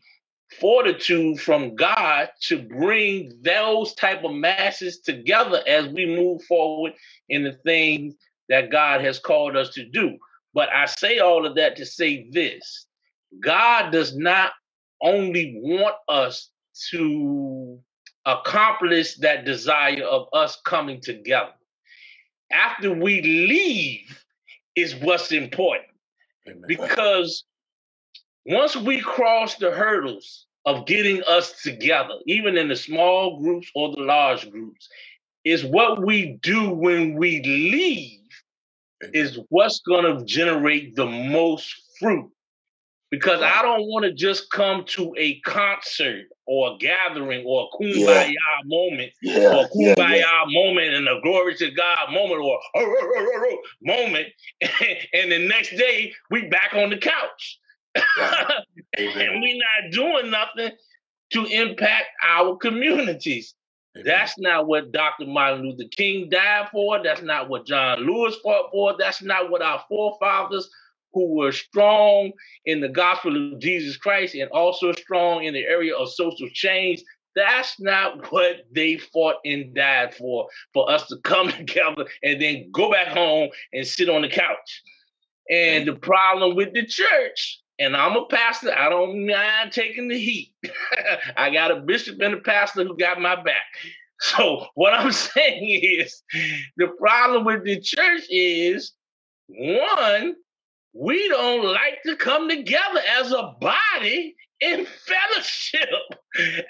fortitude 0.60 1.40
from 1.40 1.76
God 1.76 2.30
to 2.42 2.62
bring 2.62 3.40
those 3.42 3.94
type 3.96 4.24
of 4.24 4.34
masses 4.34 5.00
together 5.00 5.64
as 5.68 5.88
we 5.88 6.06
move 6.06 6.44
forward 6.44 6.94
in 7.30 7.44
the 7.44 7.58
things 7.66 8.16
that 8.50 8.72
God 8.72 9.02
has 9.02 9.20
called 9.20 9.56
us 9.56 9.70
to 9.72 9.86
do. 9.90 10.18
But 10.54 10.70
I 10.70 10.86
say 10.86 11.20
all 11.20 11.46
of 11.46 11.56
that 11.56 11.76
to 11.78 11.86
say 11.86 12.30
this 12.32 12.86
God 13.40 13.92
does 13.92 14.16
not 14.16 14.52
only 15.04 15.60
want 15.62 15.96
us 16.08 16.50
to 16.92 17.80
accomplish 18.26 19.16
that 19.18 19.46
desire 19.46 20.04
of 20.04 20.28
us 20.34 20.60
coming 20.66 21.02
together. 21.02 21.52
After 22.52 22.94
we 22.94 23.22
leave, 23.22 24.24
is 24.76 24.96
what's 24.96 25.32
important. 25.32 25.90
Amen. 26.48 26.64
Because 26.68 27.44
once 28.46 28.76
we 28.76 29.00
cross 29.00 29.56
the 29.56 29.72
hurdles 29.72 30.48
of 30.66 30.86
getting 30.86 31.22
us 31.24 31.62
together, 31.62 32.16
even 32.26 32.58
in 32.58 32.68
the 32.68 32.76
small 32.76 33.40
groups 33.40 33.70
or 33.76 33.92
the 33.92 34.02
large 34.02 34.50
groups, 34.50 34.90
is 35.44 35.64
what 35.66 36.04
we 36.04 36.40
do 36.42 36.70
when 36.70 37.16
we 37.16 37.42
leave 37.44 38.20
is 39.14 39.40
what's 39.50 39.82
going 39.82 40.18
to 40.18 40.24
generate 40.26 40.96
the 40.96 41.06
most 41.06 41.74
fruit. 42.00 42.32
Because 43.14 43.44
I 43.44 43.62
don't 43.62 43.88
want 43.90 44.06
to 44.06 44.12
just 44.12 44.50
come 44.50 44.86
to 44.88 45.14
a 45.20 45.40
concert 45.42 46.26
or 46.48 46.74
a 46.74 46.78
gathering 46.80 47.46
or 47.46 47.70
a 47.70 47.78
kumbaya 47.78 48.32
yeah. 48.32 48.34
moment 48.66 49.12
yeah. 49.22 49.56
or 49.56 49.66
a 49.66 49.70
kumbaya 49.70 50.18
yeah, 50.18 50.44
moment 50.48 50.96
and 50.96 51.08
a 51.08 51.22
glory 51.22 51.54
to 51.58 51.70
God 51.70 52.12
moment 52.12 52.42
or 52.42 52.60
moment. 53.84 54.26
and 55.14 55.32
the 55.32 55.48
next 55.48 55.78
day 55.78 56.12
we 56.32 56.48
back 56.48 56.74
on 56.74 56.90
the 56.90 56.98
couch. 56.98 57.60
and 57.96 59.42
we're 59.44 59.60
not 59.60 59.92
doing 59.92 60.32
nothing 60.32 60.72
to 61.34 61.46
impact 61.46 62.08
our 62.28 62.56
communities. 62.56 63.54
Amen. 63.96 64.08
That's 64.08 64.40
not 64.40 64.66
what 64.66 64.92
Dr. 64.92 65.28
Martin 65.28 65.68
Luther 65.70 65.88
King 65.96 66.30
died 66.30 66.70
for. 66.72 67.04
That's 67.04 67.22
not 67.22 67.48
what 67.48 67.68
John 67.68 68.00
Lewis 68.08 68.36
fought 68.44 68.72
for. 68.72 68.96
That's 68.98 69.22
not 69.22 69.52
what 69.52 69.62
our 69.62 69.84
forefathers, 69.88 70.68
who 71.14 71.36
were 71.36 71.52
strong 71.52 72.32
in 72.66 72.82
the 72.82 72.90
gospel 72.90 73.54
of 73.54 73.60
Jesus 73.60 73.98
Christ 73.98 74.36
and 74.36 74.50
also 74.52 74.92
strong 74.94 75.44
in 75.44 75.54
the 75.54 75.64
area 75.64 75.96
of 75.96 76.12
social 76.12 76.50
change, 76.54 77.02
that's 77.36 77.80
not 77.80 78.32
what 78.32 78.66
they 78.72 78.98
fought 78.98 79.38
and 79.46 79.74
died 79.74 80.14
for, 80.14 80.48
for 80.74 80.90
us 80.92 81.08
to 81.08 81.18
come 81.24 81.48
together 81.52 82.06
and 82.24 82.42
then 82.42 82.70
go 82.72 82.92
back 82.92 83.08
home 83.08 83.50
and 83.74 83.86
sit 83.86 84.10
on 84.10 84.22
the 84.22 84.30
couch. 84.30 84.84
And 85.50 85.88
the 85.88 85.96
problem 85.96 86.56
with 86.56 86.74
the 86.74 86.86
church 86.86 87.60
and 87.80 87.96
I'm 87.96 88.16
a 88.16 88.26
pastor. 88.26 88.74
I 88.78 88.90
don't 88.90 89.26
mind 89.26 89.72
taking 89.72 90.08
the 90.08 90.18
heat. 90.18 90.54
I 91.38 91.50
got 91.50 91.72
a 91.72 91.82
bishop 91.82 92.20
and 92.22 92.36
a 92.36 92.40
pastor 92.40 92.84
who 92.84 92.96
got 92.98 93.20
my 93.20 93.36
back. 93.36 93.64
So 94.20 94.68
what 94.76 94.94
I'm 94.94 95.12
saying 95.12 95.82
is 95.82 96.22
the 96.78 96.88
problem 97.00 97.46
with 97.46 97.64
the 97.66 97.80
church 97.82 98.24
is 98.30 98.94
one, 99.50 100.36
we 100.94 101.28
don't 101.28 101.66
like 101.66 102.02
to 102.06 102.16
come 102.16 102.50
together 102.50 103.02
as 103.20 103.32
a 103.32 103.56
body 103.60 104.36
in 104.62 104.86
fellowship 104.86 105.90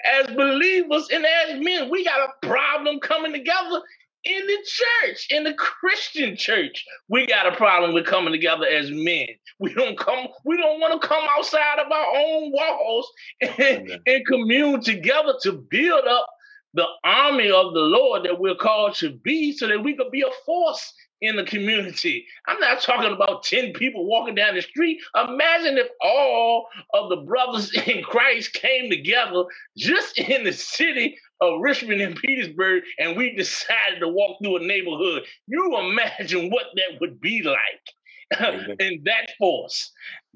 as 0.04 0.26
believers 0.28 1.08
and 1.12 1.24
as 1.24 1.60
men. 1.60 1.90
We 1.90 2.04
got 2.04 2.28
a 2.28 2.46
problem 2.46 3.00
coming 3.00 3.32
together 3.32 3.82
in 4.24 4.46
the 4.46 4.58
church, 4.64 5.26
in 5.30 5.44
the 5.44 5.54
Christian 5.54 6.36
church, 6.36 6.84
we 7.08 7.26
got 7.26 7.46
a 7.46 7.56
problem 7.56 7.92
with 7.92 8.06
coming 8.06 8.32
together 8.32 8.66
as 8.66 8.90
men. 8.90 9.26
We 9.58 9.74
don't 9.74 9.98
come, 9.98 10.28
we 10.44 10.56
don't 10.56 10.80
want 10.80 11.00
to 11.00 11.06
come 11.06 11.24
outside 11.36 11.78
of 11.78 11.92
our 11.92 12.16
own 12.16 12.50
walls 12.50 13.12
and, 13.58 14.00
and 14.06 14.26
commune 14.26 14.80
together 14.80 15.34
to 15.42 15.52
build 15.52 16.06
up 16.06 16.26
the 16.72 16.86
army 17.04 17.50
of 17.50 17.72
the 17.74 17.80
Lord 17.80 18.24
that 18.24 18.40
we're 18.40 18.56
called 18.56 18.94
to 18.96 19.10
be 19.10 19.52
so 19.52 19.68
that 19.68 19.84
we 19.84 19.94
could 19.94 20.10
be 20.10 20.22
a 20.22 20.32
force 20.46 20.92
in 21.24 21.36
the 21.36 21.44
community. 21.44 22.26
I'm 22.46 22.60
not 22.60 22.80
talking 22.82 23.12
about 23.12 23.42
10 23.44 23.72
people 23.72 24.06
walking 24.06 24.34
down 24.34 24.54
the 24.54 24.62
street. 24.62 25.00
Imagine 25.16 25.78
if 25.78 25.88
all 26.02 26.66
of 26.92 27.10
the 27.10 27.16
brothers 27.16 27.72
in 27.86 28.02
Christ 28.02 28.52
came 28.54 28.90
together 28.90 29.44
just 29.76 30.18
in 30.18 30.44
the 30.44 30.52
city 30.52 31.18
of 31.40 31.60
Richmond 31.60 32.00
and 32.00 32.16
Petersburg 32.16 32.82
and 32.98 33.16
we 33.16 33.34
decided 33.34 34.00
to 34.00 34.08
walk 34.08 34.38
through 34.42 34.58
a 34.58 34.66
neighborhood. 34.66 35.24
You 35.46 35.78
imagine 35.78 36.50
what 36.50 36.66
that 36.76 37.00
would 37.00 37.20
be 37.20 37.42
like 37.42 38.78
in 38.80 39.02
that 39.04 39.30
force. 39.38 39.92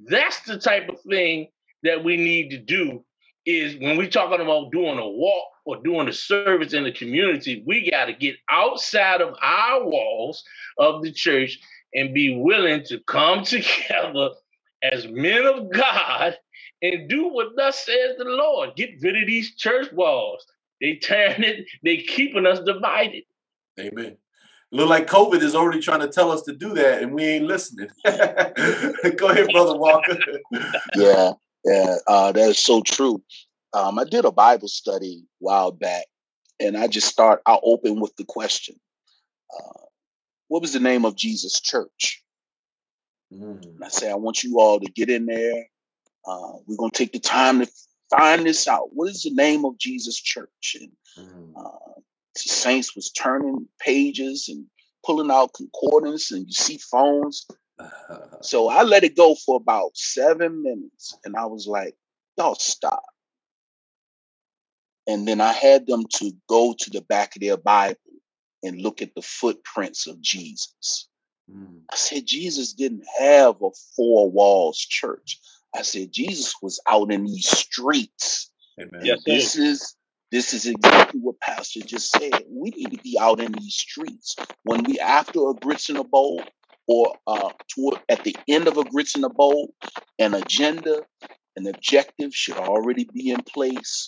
That's 0.06 0.40
the 0.42 0.58
type 0.58 0.88
of 0.88 1.00
thing 1.02 1.48
that 1.82 2.04
we 2.04 2.16
need 2.16 2.50
to 2.50 2.58
do 2.58 3.04
is 3.46 3.76
when 3.80 3.96
we're 3.96 4.10
talking 4.10 4.40
about 4.40 4.72
doing 4.72 4.98
a 4.98 5.08
walk 5.08 5.48
or 5.68 5.76
doing 5.82 6.08
a 6.08 6.12
service 6.14 6.72
in 6.72 6.82
the 6.82 6.90
community, 6.90 7.62
we 7.66 7.90
got 7.90 8.06
to 8.06 8.14
get 8.14 8.34
outside 8.50 9.20
of 9.20 9.34
our 9.42 9.84
walls 9.84 10.42
of 10.78 11.02
the 11.02 11.12
church 11.12 11.58
and 11.94 12.14
be 12.14 12.34
willing 12.34 12.82
to 12.84 12.98
come 13.00 13.44
together 13.44 14.30
as 14.82 15.06
men 15.08 15.44
of 15.44 15.70
God 15.70 16.38
and 16.80 17.06
do 17.06 17.28
what 17.28 17.48
thus 17.54 17.84
says 17.84 18.16
the 18.16 18.24
Lord. 18.24 18.76
Get 18.76 18.92
rid 19.02 19.20
of 19.20 19.26
these 19.26 19.56
church 19.56 19.92
walls. 19.92 20.42
They 20.80 20.94
tearing 20.94 21.44
it, 21.44 21.66
they 21.84 21.98
keeping 21.98 22.46
us 22.46 22.60
divided. 22.60 23.24
Amen. 23.78 24.16
Look 24.72 24.88
like 24.88 25.06
COVID 25.06 25.42
is 25.42 25.54
already 25.54 25.80
trying 25.80 26.00
to 26.00 26.08
tell 26.08 26.32
us 26.32 26.42
to 26.44 26.54
do 26.54 26.72
that, 26.74 27.02
and 27.02 27.12
we 27.12 27.24
ain't 27.24 27.44
listening. 27.44 27.88
Go 28.06 29.28
ahead, 29.28 29.48
brother 29.52 29.76
Walker. 29.76 30.16
yeah, 30.96 31.32
yeah, 31.64 31.96
uh, 32.06 32.32
that 32.32 32.48
is 32.48 32.58
so 32.58 32.80
true. 32.80 33.22
Um, 33.72 33.98
I 33.98 34.04
did 34.04 34.24
a 34.24 34.32
Bible 34.32 34.68
study 34.68 35.24
a 35.24 35.44
while 35.44 35.72
back, 35.72 36.06
and 36.60 36.76
I 36.76 36.86
just 36.86 37.08
start. 37.08 37.42
I'll 37.46 37.60
open 37.62 38.00
with 38.00 38.16
the 38.16 38.24
question: 38.24 38.76
uh, 39.54 39.80
What 40.48 40.62
was 40.62 40.72
the 40.72 40.80
name 40.80 41.04
of 41.04 41.16
Jesus' 41.16 41.60
church? 41.60 42.22
Mm. 43.32 43.82
I 43.82 43.88
say, 43.88 44.10
I 44.10 44.14
want 44.14 44.42
you 44.42 44.58
all 44.58 44.80
to 44.80 44.90
get 44.90 45.10
in 45.10 45.26
there. 45.26 45.66
Uh, 46.26 46.54
we're 46.66 46.76
gonna 46.76 46.90
take 46.90 47.12
the 47.12 47.18
time 47.18 47.60
to 47.60 47.70
find 48.10 48.46
this 48.46 48.66
out. 48.66 48.88
What 48.92 49.10
is 49.10 49.22
the 49.22 49.30
name 49.30 49.64
of 49.64 49.78
Jesus' 49.78 50.20
church? 50.20 50.76
And 50.80 50.90
mm. 51.18 51.52
uh, 51.56 52.00
the 52.34 52.40
saints 52.40 52.96
was 52.96 53.10
turning 53.10 53.68
pages 53.80 54.48
and 54.48 54.64
pulling 55.04 55.30
out 55.30 55.54
concordance, 55.54 56.30
and 56.30 56.46
you 56.46 56.52
see 56.52 56.78
phones. 56.78 57.46
so 58.40 58.68
I 58.68 58.82
let 58.82 59.04
it 59.04 59.16
go 59.16 59.34
for 59.34 59.56
about 59.56 59.96
seven 59.96 60.62
minutes, 60.62 61.16
and 61.24 61.36
I 61.36 61.46
was 61.46 61.66
like, 61.66 61.94
"Y'all 62.36 62.54
stop." 62.54 63.04
And 65.08 65.26
then 65.26 65.40
I 65.40 65.52
had 65.52 65.86
them 65.86 66.04
to 66.16 66.32
go 66.48 66.74
to 66.78 66.90
the 66.90 67.00
back 67.00 67.34
of 67.34 67.40
their 67.40 67.56
Bible 67.56 67.96
and 68.62 68.80
look 68.80 69.00
at 69.00 69.14
the 69.14 69.22
footprints 69.22 70.06
of 70.06 70.20
Jesus. 70.20 71.08
Mm. 71.50 71.80
I 71.90 71.96
said, 71.96 72.26
Jesus 72.26 72.74
didn't 72.74 73.04
have 73.18 73.56
a 73.62 73.70
four 73.96 74.30
walls 74.30 74.78
church. 74.78 75.40
I 75.74 75.82
said, 75.82 76.12
Jesus 76.12 76.54
was 76.60 76.80
out 76.86 77.10
in 77.10 77.24
these 77.24 77.48
streets. 77.48 78.50
Amen. 78.78 79.00
Yes, 79.02 79.22
this 79.24 79.56
is 79.56 79.96
this 80.30 80.52
is 80.52 80.66
exactly 80.66 81.20
what 81.20 81.40
Pastor 81.40 81.80
just 81.80 82.10
said. 82.10 82.44
We 82.50 82.70
need 82.70 82.90
to 82.90 83.02
be 83.02 83.18
out 83.18 83.40
in 83.40 83.52
these 83.52 83.76
streets. 83.76 84.36
When 84.64 84.84
we 84.84 84.98
after 85.00 85.48
a 85.48 85.54
grits 85.54 85.88
in 85.88 85.96
a 85.96 86.04
bowl, 86.04 86.42
or 86.86 87.16
uh, 87.26 87.50
toward 87.74 88.00
at 88.10 88.24
the 88.24 88.36
end 88.46 88.68
of 88.68 88.76
a 88.76 88.84
grits 88.84 89.16
in 89.16 89.24
a 89.24 89.30
bowl, 89.30 89.74
an 90.18 90.34
agenda, 90.34 91.02
an 91.56 91.66
objective 91.66 92.34
should 92.34 92.56
already 92.56 93.08
be 93.12 93.30
in 93.30 93.42
place 93.42 94.06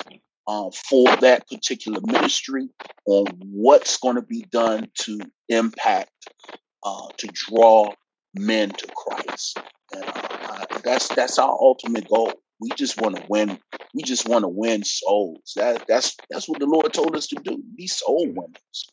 uh, 0.51 0.70
for 0.88 1.05
that 1.18 1.48
particular 1.48 2.01
ministry 2.05 2.68
on 3.07 3.26
what's 3.53 3.98
going 3.98 4.16
to 4.16 4.22
be 4.22 4.44
done 4.51 4.88
to 4.94 5.20
impact, 5.48 6.11
uh, 6.82 7.07
to 7.18 7.28
draw 7.28 7.92
men 8.34 8.70
to 8.70 8.88
Christ. 8.96 9.61
And 9.92 10.05
uh, 10.05 10.64
that's 10.82 11.09
that's 11.11 11.38
our 11.38 11.53
ultimate 11.53 12.09
goal. 12.09 12.32
We 12.61 12.70
just 12.76 13.01
want 13.01 13.16
to 13.16 13.24
win. 13.28 13.61
We 13.94 14.03
just 14.03 14.28
want 14.28 14.42
to 14.42 14.48
win 14.48 14.82
souls. 14.84 15.53
That 15.55 15.84
that's 15.86 16.16
that's 16.28 16.48
what 16.48 16.59
the 16.59 16.66
Lord 16.66 16.92
told 16.92 17.14
us 17.14 17.28
to 17.28 17.36
do. 17.36 17.62
Be 17.76 17.86
soul 17.86 18.26
winners. 18.26 18.90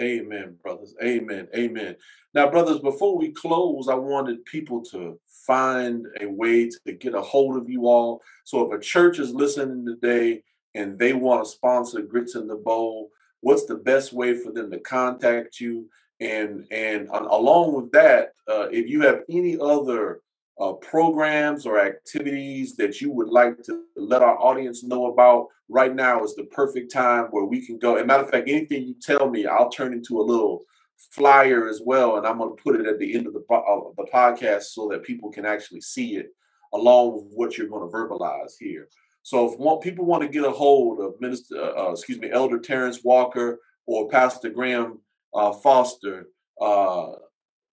Amen, 0.00 0.56
brothers. 0.62 0.94
Amen. 1.02 1.48
Amen. 1.56 1.96
Now, 2.32 2.48
brothers, 2.50 2.78
before 2.78 3.18
we 3.18 3.32
close, 3.32 3.88
I 3.88 3.94
wanted 3.94 4.44
people 4.44 4.84
to 4.92 5.18
find 5.46 6.06
a 6.20 6.26
way 6.26 6.68
to 6.68 6.92
get 6.92 7.14
a 7.14 7.22
hold 7.22 7.56
of 7.56 7.68
you 7.68 7.86
all. 7.86 8.20
So 8.44 8.70
if 8.70 8.78
a 8.78 8.82
church 8.82 9.18
is 9.18 9.34
listening 9.34 9.86
today 9.86 10.42
and 10.76 10.98
they 10.98 11.12
want 11.12 11.44
to 11.44 11.50
sponsor 11.50 12.02
Grits 12.02 12.34
in 12.34 12.46
the 12.46 12.56
Bowl, 12.56 13.10
what's 13.40 13.64
the 13.64 13.76
best 13.76 14.12
way 14.12 14.36
for 14.36 14.52
them 14.52 14.70
to 14.70 14.78
contact 14.78 15.60
you? 15.60 15.88
And 16.20 16.64
and 16.70 17.08
uh, 17.10 17.26
along 17.30 17.74
with 17.74 17.92
that, 17.92 18.32
uh, 18.48 18.68
if 18.70 18.88
you 18.88 19.02
have 19.02 19.22
any 19.28 19.58
other 19.58 20.20
uh, 20.58 20.72
programs 20.74 21.66
or 21.66 21.78
activities 21.78 22.76
that 22.76 23.00
you 23.00 23.10
would 23.10 23.28
like 23.28 23.62
to 23.64 23.82
let 23.96 24.22
our 24.22 24.38
audience 24.38 24.82
know 24.82 25.12
about, 25.12 25.48
right 25.68 25.94
now 25.94 26.22
is 26.24 26.34
the 26.34 26.44
perfect 26.44 26.92
time 26.92 27.26
where 27.30 27.44
we 27.44 27.64
can 27.64 27.78
go. 27.78 27.96
And 27.96 28.06
matter 28.06 28.22
of 28.22 28.30
fact, 28.30 28.48
anything 28.48 28.84
you 28.84 28.94
tell 29.00 29.28
me, 29.28 29.46
I'll 29.46 29.70
turn 29.70 29.92
into 29.92 30.20
a 30.20 30.22
little 30.22 30.62
flyer 31.10 31.68
as 31.68 31.82
well, 31.84 32.16
and 32.16 32.26
I'm 32.26 32.38
going 32.38 32.56
to 32.56 32.62
put 32.62 32.80
it 32.80 32.86
at 32.86 32.98
the 32.98 33.14
end 33.14 33.26
of 33.26 33.34
the, 33.34 33.44
uh, 33.52 33.90
the 33.96 34.06
podcast 34.12 34.62
so 34.62 34.88
that 34.88 35.02
people 35.02 35.30
can 35.30 35.44
actually 35.44 35.82
see 35.82 36.16
it 36.16 36.28
along 36.72 37.14
with 37.14 37.24
what 37.34 37.58
you're 37.58 37.68
going 37.68 37.88
to 37.88 37.94
verbalize 37.94 38.52
here. 38.58 38.88
So 39.26 39.52
if 39.52 39.58
one, 39.58 39.80
people 39.80 40.04
want 40.04 40.22
to 40.22 40.28
get 40.28 40.44
a 40.44 40.52
hold 40.52 41.00
of 41.00 41.20
Minister, 41.20 41.56
uh, 41.56 41.88
uh 41.88 41.90
excuse 41.92 42.18
me, 42.18 42.30
Elder 42.30 42.60
Terrence 42.60 43.00
Walker 43.02 43.58
or 43.86 44.08
Pastor 44.08 44.50
Graham 44.50 45.00
uh, 45.34 45.52
Foster, 45.52 46.26
uh, 46.60 47.12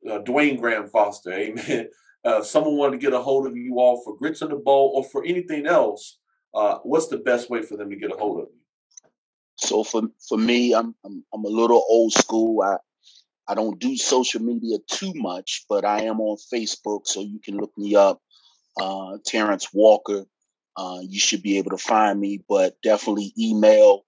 Dwayne 0.03 0.59
Graham 0.59 0.87
Foster, 0.87 1.31
Amen 1.45 1.89
uh, 2.25 2.41
someone 2.41 2.77
wanted 2.77 2.99
to 2.99 3.05
get 3.05 3.13
a 3.13 3.19
hold 3.19 3.47
of 3.47 3.55
you 3.55 3.79
all 3.79 4.01
for 4.03 4.17
grits 4.17 4.41
in 4.41 4.49
the 4.49 4.55
bowl 4.55 4.93
or 4.95 5.03
for 5.03 5.23
anything 5.25 5.65
else, 5.65 6.19
uh, 6.53 6.77
what's 6.83 7.07
the 7.07 7.17
best 7.17 7.49
way 7.49 7.61
for 7.61 7.77
them 7.77 7.89
to 7.89 7.95
get 7.95 8.11
a 8.11 8.17
hold 8.17 8.41
of 8.41 8.47
you? 8.53 8.59
So 9.55 9.83
for 9.83 10.03
for 10.27 10.37
me, 10.37 10.73
I'm 10.73 10.95
I'm, 11.05 11.23
I'm 11.33 11.45
a 11.45 11.49
little 11.49 11.83
old 11.87 12.13
school. 12.13 12.61
I 12.61 12.77
I 13.47 13.55
don't 13.55 13.79
do 13.79 13.95
social 13.97 14.41
media 14.41 14.77
too 14.89 15.13
much, 15.15 15.65
but 15.69 15.85
I 15.85 16.03
am 16.03 16.21
on 16.21 16.37
Facebook, 16.53 17.07
so 17.07 17.21
you 17.21 17.39
can 17.43 17.57
look 17.57 17.71
me 17.77 17.95
up, 17.95 18.21
uh, 18.79 19.17
Terrence 19.25 19.67
Walker. 19.73 20.25
Uh, 20.75 20.99
you 21.01 21.19
should 21.19 21.43
be 21.43 21.57
able 21.57 21.71
to 21.71 21.77
find 21.77 22.19
me, 22.19 22.43
but 22.47 22.81
definitely 22.81 23.33
email 23.37 24.05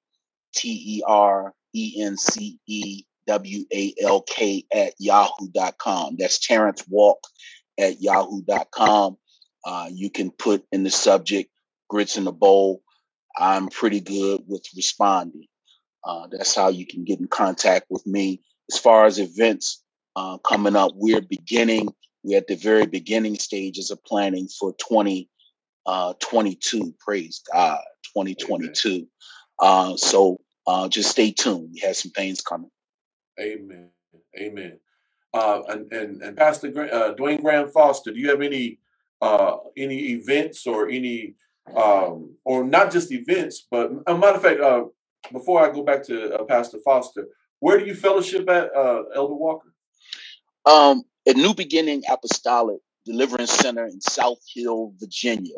T 0.55 0.97
E 0.97 1.03
R 1.05 1.53
E 1.73 2.01
N 2.01 2.17
C 2.17 2.59
E 2.67 3.03
W 3.27 3.65
A 3.73 3.93
L 4.01 4.21
K 4.21 4.65
at 4.73 4.93
yahoo.com. 4.99 6.15
That's 6.17 6.39
Terrence 6.39 6.83
Walk 6.87 7.19
at 7.79 8.01
yahoo.com. 8.01 9.17
Uh, 9.65 9.89
you 9.91 10.09
can 10.09 10.31
put 10.31 10.63
in 10.71 10.83
the 10.83 10.91
subject 10.91 11.51
grits 11.89 12.17
in 12.17 12.23
the 12.23 12.31
bowl. 12.31 12.81
I'm 13.37 13.67
pretty 13.67 13.99
good 13.99 14.41
with 14.47 14.65
responding. 14.75 15.47
Uh, 16.03 16.27
that's 16.31 16.55
how 16.55 16.69
you 16.69 16.85
can 16.85 17.03
get 17.03 17.19
in 17.19 17.27
contact 17.27 17.87
with 17.89 18.05
me. 18.05 18.41
As 18.71 18.77
far 18.77 19.05
as 19.05 19.19
events 19.19 19.83
uh, 20.15 20.37
coming 20.37 20.75
up, 20.75 20.91
we're 20.95 21.21
beginning, 21.21 21.89
we're 22.23 22.37
at 22.37 22.47
the 22.47 22.55
very 22.55 22.85
beginning 22.85 23.37
stages 23.37 23.91
of 23.91 24.03
planning 24.03 24.47
for 24.47 24.71
2022. 24.73 25.27
Uh, 25.85 26.13
22. 26.19 26.95
praise 26.99 27.41
God, 27.51 27.79
2022. 28.15 29.07
Uh, 29.59 29.95
so 29.95 30.39
uh, 30.67 30.87
just 30.87 31.11
stay 31.11 31.31
tuned. 31.31 31.69
We 31.73 31.79
have 31.81 31.95
some 31.95 32.11
things 32.11 32.41
coming. 32.41 32.71
Amen. 33.39 33.89
Amen. 34.39 34.79
Uh, 35.33 35.61
and, 35.67 35.91
and, 35.91 36.21
and 36.21 36.37
Pastor 36.37 36.67
uh, 36.91 37.13
Dwayne 37.13 37.41
Graham 37.41 37.69
Foster, 37.69 38.11
do 38.11 38.19
you 38.19 38.29
have 38.29 38.41
any 38.41 38.79
uh, 39.21 39.57
any 39.77 40.11
events 40.11 40.67
or 40.67 40.89
any 40.89 41.35
um, 41.75 42.35
or 42.43 42.63
not 42.63 42.91
just 42.91 43.11
events, 43.11 43.67
but 43.69 43.91
a 44.07 44.17
matter 44.17 44.37
of 44.37 44.41
fact, 44.41 44.59
uh, 44.59 44.85
before 45.31 45.67
I 45.67 45.73
go 45.73 45.83
back 45.83 46.03
to 46.03 46.35
uh, 46.35 46.43
Pastor 46.43 46.77
Foster, 46.85 47.27
where 47.59 47.79
do 47.79 47.85
you 47.85 47.95
fellowship 47.95 48.47
at, 48.49 48.75
uh, 48.75 49.03
Elder 49.15 49.33
Walker? 49.33 49.73
Um, 50.65 51.03
at 51.27 51.35
New 51.35 51.53
Beginning 51.53 52.03
Apostolic 52.09 52.79
Deliverance 53.05 53.51
Center 53.51 53.85
in 53.85 53.99
South 54.01 54.39
Hill, 54.53 54.93
Virginia. 54.99 55.57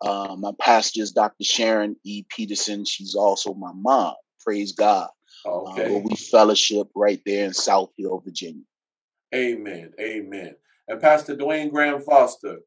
Uh, 0.00 0.36
my 0.38 0.52
pastor 0.60 1.02
is 1.02 1.12
Dr. 1.12 1.44
Sharon 1.44 1.96
E. 2.04 2.24
Peterson. 2.28 2.84
She's 2.84 3.14
also 3.14 3.54
my 3.54 3.72
mom. 3.74 4.14
Praise 4.44 4.72
God. 4.72 5.08
Okay. 5.44 5.96
Uh, 5.96 5.98
we 5.98 6.16
fellowship 6.16 6.88
right 6.94 7.20
there 7.24 7.46
in 7.46 7.54
South 7.54 7.90
Hill, 7.96 8.20
Virginia. 8.24 8.62
Amen. 9.34 9.92
Amen. 10.00 10.54
And 10.88 11.00
Pastor 11.00 11.36
Dwayne 11.36 11.70
Graham 11.70 12.00
Foster, 12.00 12.58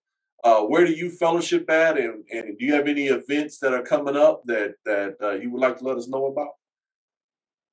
uh, 0.43 0.61
where 0.61 0.85
do 0.85 0.91
you 0.91 1.09
fellowship 1.09 1.69
at, 1.69 1.97
and, 1.97 2.23
and 2.31 2.57
do 2.57 2.65
you 2.65 2.73
have 2.73 2.87
any 2.87 3.07
events 3.07 3.59
that 3.59 3.73
are 3.73 3.81
coming 3.81 4.15
up 4.15 4.41
that 4.45 4.75
that 4.85 5.15
uh, 5.21 5.31
you 5.31 5.51
would 5.51 5.61
like 5.61 5.77
to 5.77 5.83
let 5.83 5.97
us 5.97 6.07
know 6.07 6.27
about? 6.27 6.49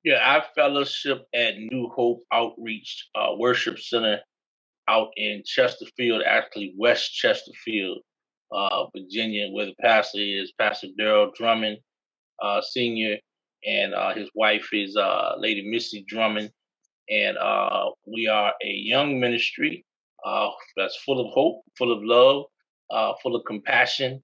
Yeah, 0.03 0.19
I 0.23 0.43
fellowship 0.55 1.25
at 1.33 1.57
New 1.57 1.89
Hope 1.89 2.23
Outreach 2.31 3.09
uh, 3.15 3.35
Worship 3.37 3.79
Center 3.79 4.19
out 4.87 5.09
in 5.17 5.43
Chesterfield, 5.45 6.23
actually 6.25 6.73
West 6.77 7.13
Chesterfield, 7.13 7.99
uh, 8.51 8.85
Virginia, 8.95 9.49
where 9.51 9.65
the 9.65 9.75
pastor 9.81 10.19
is 10.19 10.53
Pastor 10.59 10.87
Daryl 10.99 11.33
Drummond, 11.35 11.77
uh, 12.41 12.61
Senior, 12.61 13.17
and 13.65 13.93
uh, 13.93 14.13
his 14.13 14.29
wife 14.35 14.69
is 14.73 14.97
Lady 15.39 15.69
Missy 15.69 16.05
Drummond 16.07 16.51
and 17.09 17.37
uh, 17.37 17.89
we 18.05 18.27
are 18.27 18.53
a 18.63 18.69
young 18.69 19.19
ministry 19.19 19.85
uh, 20.25 20.49
that's 20.75 20.97
full 20.97 21.25
of 21.25 21.31
hope, 21.33 21.61
full 21.77 21.91
of 21.91 22.03
love, 22.03 22.45
uh, 22.91 23.13
full 23.21 23.35
of 23.35 23.45
compassion, 23.45 24.21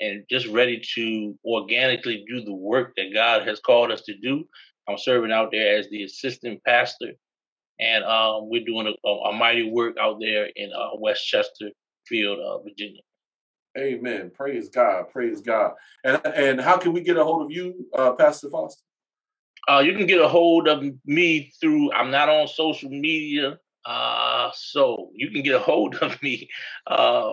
and 0.00 0.24
just 0.28 0.46
ready 0.48 0.82
to 0.94 1.38
organically 1.44 2.24
do 2.28 2.44
the 2.44 2.52
work 2.52 2.92
that 2.96 3.14
God 3.14 3.46
has 3.46 3.60
called 3.60 3.92
us 3.92 4.02
to 4.02 4.16
do. 4.18 4.44
I'm 4.88 4.98
serving 4.98 5.32
out 5.32 5.50
there 5.52 5.78
as 5.78 5.88
the 5.90 6.02
assistant 6.02 6.62
pastor, 6.64 7.12
and 7.78 8.04
um, 8.04 8.48
we're 8.50 8.64
doing 8.64 8.92
a, 9.04 9.08
a, 9.08 9.32
mighty 9.32 9.70
work 9.70 9.96
out 10.00 10.18
there 10.20 10.48
in 10.56 10.72
uh, 10.72 10.90
West 10.98 11.26
Chesterfield, 11.26 12.38
uh, 12.40 12.58
Virginia. 12.62 13.00
Amen. 13.76 14.30
Praise 14.34 14.68
God. 14.68 15.10
Praise 15.10 15.40
God. 15.40 15.72
And 16.04 16.20
and 16.24 16.60
how 16.60 16.78
can 16.78 16.92
we 16.92 17.00
get 17.00 17.16
a 17.16 17.24
hold 17.24 17.42
of 17.42 17.50
you, 17.50 17.86
uh, 17.96 18.12
Pastor 18.12 18.48
Foster? 18.50 18.82
Uh, 19.68 19.80
you 19.80 19.96
can 19.96 20.06
get 20.06 20.20
a 20.20 20.28
hold 20.28 20.68
of 20.68 20.84
me 21.06 21.52
through, 21.60 21.92
I'm 21.92 22.10
not 22.10 22.28
on 22.28 22.48
social 22.48 22.90
media. 22.90 23.58
Uh, 23.86 24.50
so 24.54 25.10
you 25.14 25.30
can 25.30 25.42
get 25.42 25.54
a 25.54 25.58
hold 25.58 25.94
of 26.02 26.22
me 26.22 26.48
uh, 26.86 27.32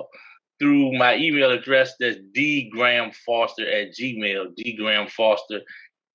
through 0.59 0.97
my 0.97 1.15
email 1.15 1.51
address 1.51 1.93
that's 1.99 2.19
dgrahamfoster 2.35 3.67
at 3.67 3.95
gmail, 3.95 4.53
dgrahamfoster 4.57 5.61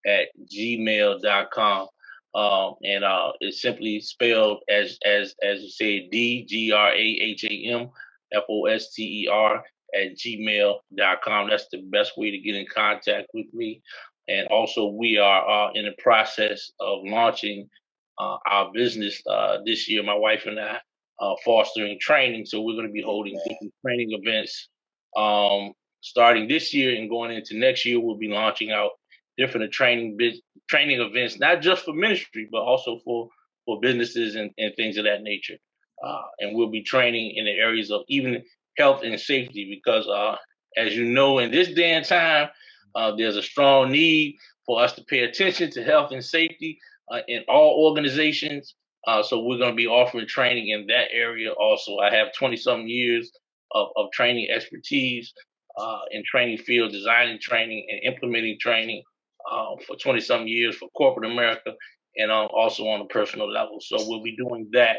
at 0.07 0.29
gmail.com. 0.53 1.89
Um, 2.35 2.75
and 2.85 3.03
uh, 3.03 3.33
it's 3.41 3.63
simply 3.63 3.99
spelled 4.01 4.59
as 4.69 4.99
as 5.07 5.35
as 5.43 5.63
you 5.63 5.71
say 5.71 6.09
D 6.09 6.45
G 6.45 6.71
R 6.71 6.91
A 6.91 7.01
H 7.01 7.45
A 7.45 7.65
M 7.69 7.89
F 8.31 8.43
O 8.51 8.67
S 8.67 8.93
T 8.93 9.25
E 9.25 9.29
R 9.29 9.65
at 9.95 10.17
gmail.com. 10.17 11.51
That's 11.51 11.69
the 11.71 11.83
best 11.91 12.17
way 12.17 12.31
to 12.31 12.39
get 12.39 12.57
in 12.57 12.67
contact 12.73 13.29
with 13.35 13.47
me. 13.53 13.83
And 14.29 14.49
also, 14.49 14.87
we 14.87 15.19
are 15.19 15.69
uh, 15.69 15.73
in 15.75 15.85
the 15.85 15.95
process 15.99 16.73
of 16.81 17.01
launching 17.05 17.69
uh, 18.19 18.37
our 18.51 18.73
business 18.73 19.23
uh, 19.31 19.59
this 19.65 19.89
year. 19.89 20.03
My 20.03 20.15
wife 20.15 20.47
and 20.47 20.59
I 20.59 20.79
uh, 21.21 21.35
fostering 21.45 21.99
training, 22.01 22.47
so 22.47 22.61
we're 22.61 22.75
going 22.75 22.87
to 22.87 22.93
be 22.93 23.03
holding 23.03 23.39
different 23.49 23.73
training 23.85 24.09
events 24.13 24.69
um, 25.17 25.73
starting 26.01 26.49
this 26.49 26.75
year 26.75 26.97
and 26.97 27.09
going 27.09 27.31
into 27.31 27.59
next 27.59 27.85
year. 27.85 28.01
We'll 28.01 28.19
be 28.19 28.29
launching 28.29 28.71
out 28.71 28.93
different 29.39 29.73
training 29.73 30.19
training 30.69 31.01
events, 31.01 31.39
not 31.39 31.61
just 31.61 31.85
for 31.85 31.95
ministry, 31.95 32.49
but 32.51 32.63
also 32.63 32.99
for 33.05 33.29
for 33.65 33.81
businesses 33.81 34.35
and, 34.35 34.51
and 34.59 34.75
things 34.77 34.97
of 34.97 35.05
that 35.05 35.23
nature. 35.23 35.57
Uh, 36.05 36.23
and 36.41 36.55
we'll 36.55 36.71
be 36.71 36.83
training 36.83 37.35
in 37.37 37.47
the 37.47 37.53
areas 37.53 37.91
of 37.91 38.03
even 38.09 38.43
health 38.79 39.03
and 39.03 39.19
safety 39.19 39.69
because, 39.71 40.07
uh, 40.09 40.37
as 40.77 40.97
you 40.97 41.05
know, 41.05 41.39
in 41.39 41.51
this 41.51 41.69
day 41.69 41.93
and 41.93 42.05
time, 42.05 42.49
uh, 42.95 43.15
there's 43.17 43.37
a 43.37 43.43
strong 43.43 43.91
need 43.91 44.37
for 44.65 44.83
us 44.83 44.93
to 44.95 45.05
pay 45.05 45.21
attention 45.21 45.71
to 45.71 45.83
health 45.83 46.13
and 46.13 46.25
safety 46.25 46.79
uh, 47.11 47.21
in 47.29 47.43
all 47.49 47.87
organizations. 47.87 48.75
Uh, 49.07 49.23
so 49.23 49.43
we're 49.43 49.59
going 49.59 49.71
to 49.71 49.77
be 49.77 49.87
offering 49.87 50.27
training 50.27 50.69
in 50.69 50.87
that 50.89 51.09
area 51.13 51.53
also. 51.53 51.99
I 51.99 52.15
have 52.15 52.29
20 52.37 52.57
some 52.57 52.87
years 52.89 53.31
of, 53.73 53.89
of 53.97 54.11
training 54.13 54.49
expertise 54.51 55.33
uh, 55.79 56.01
in 56.11 56.23
training 56.25 56.59
field, 56.59 56.93
designing 56.93 57.39
training 57.41 57.87
and 57.91 58.15
implementing 58.15 58.59
training 58.59 59.03
uh, 59.51 59.77
for 59.87 59.97
20 59.97 60.21
some 60.21 60.47
years 60.47 60.77
for 60.77 60.89
corporate 60.97 61.31
America 61.31 61.73
and 62.17 62.31
um, 62.31 62.49
also 62.53 62.89
on 62.89 63.01
a 63.01 63.07
personal 63.07 63.51
level. 63.51 63.79
So 63.81 63.97
we'll 64.09 64.23
be 64.23 64.37
doing 64.37 64.69
that 64.73 64.99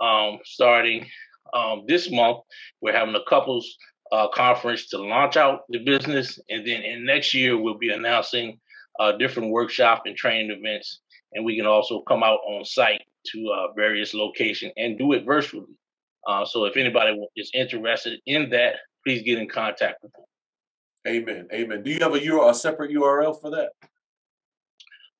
um, 0.00 0.38
starting 0.44 1.06
um, 1.54 1.84
this 1.86 2.10
month. 2.10 2.38
We're 2.80 2.92
having 2.92 3.14
a 3.14 3.24
couples 3.28 3.76
uh, 4.12 4.28
conference 4.28 4.88
to 4.90 4.98
launch 4.98 5.36
out 5.36 5.60
the 5.68 5.78
business, 5.78 6.38
and 6.48 6.66
then 6.66 6.82
in 6.82 7.04
next 7.04 7.34
year 7.34 7.56
we'll 7.56 7.78
be 7.78 7.90
announcing 7.90 8.58
uh, 9.00 9.12
different 9.12 9.50
workshop 9.50 10.02
and 10.06 10.16
training 10.16 10.50
events, 10.50 11.00
and 11.32 11.44
we 11.44 11.56
can 11.56 11.66
also 11.66 12.02
come 12.02 12.22
out 12.22 12.38
on 12.46 12.64
site 12.64 13.02
to 13.32 13.52
uh, 13.54 13.72
various 13.74 14.14
locations 14.14 14.72
and 14.76 14.98
do 14.98 15.12
it 15.12 15.24
virtually. 15.24 15.74
Uh, 16.26 16.44
so 16.44 16.64
if 16.64 16.76
anybody 16.76 17.16
is 17.36 17.50
interested 17.54 18.18
in 18.26 18.50
that, 18.50 18.74
please 19.04 19.22
get 19.22 19.38
in 19.38 19.48
contact 19.48 20.02
with 20.02 20.12
them. 20.12 20.24
Amen. 21.06 21.46
Amen. 21.52 21.82
Do 21.82 21.90
you 21.90 22.00
have 22.00 22.14
a, 22.14 22.18
URL, 22.18 22.50
a 22.50 22.54
separate 22.54 22.90
URL 22.90 23.40
for 23.40 23.50
that? 23.50 23.70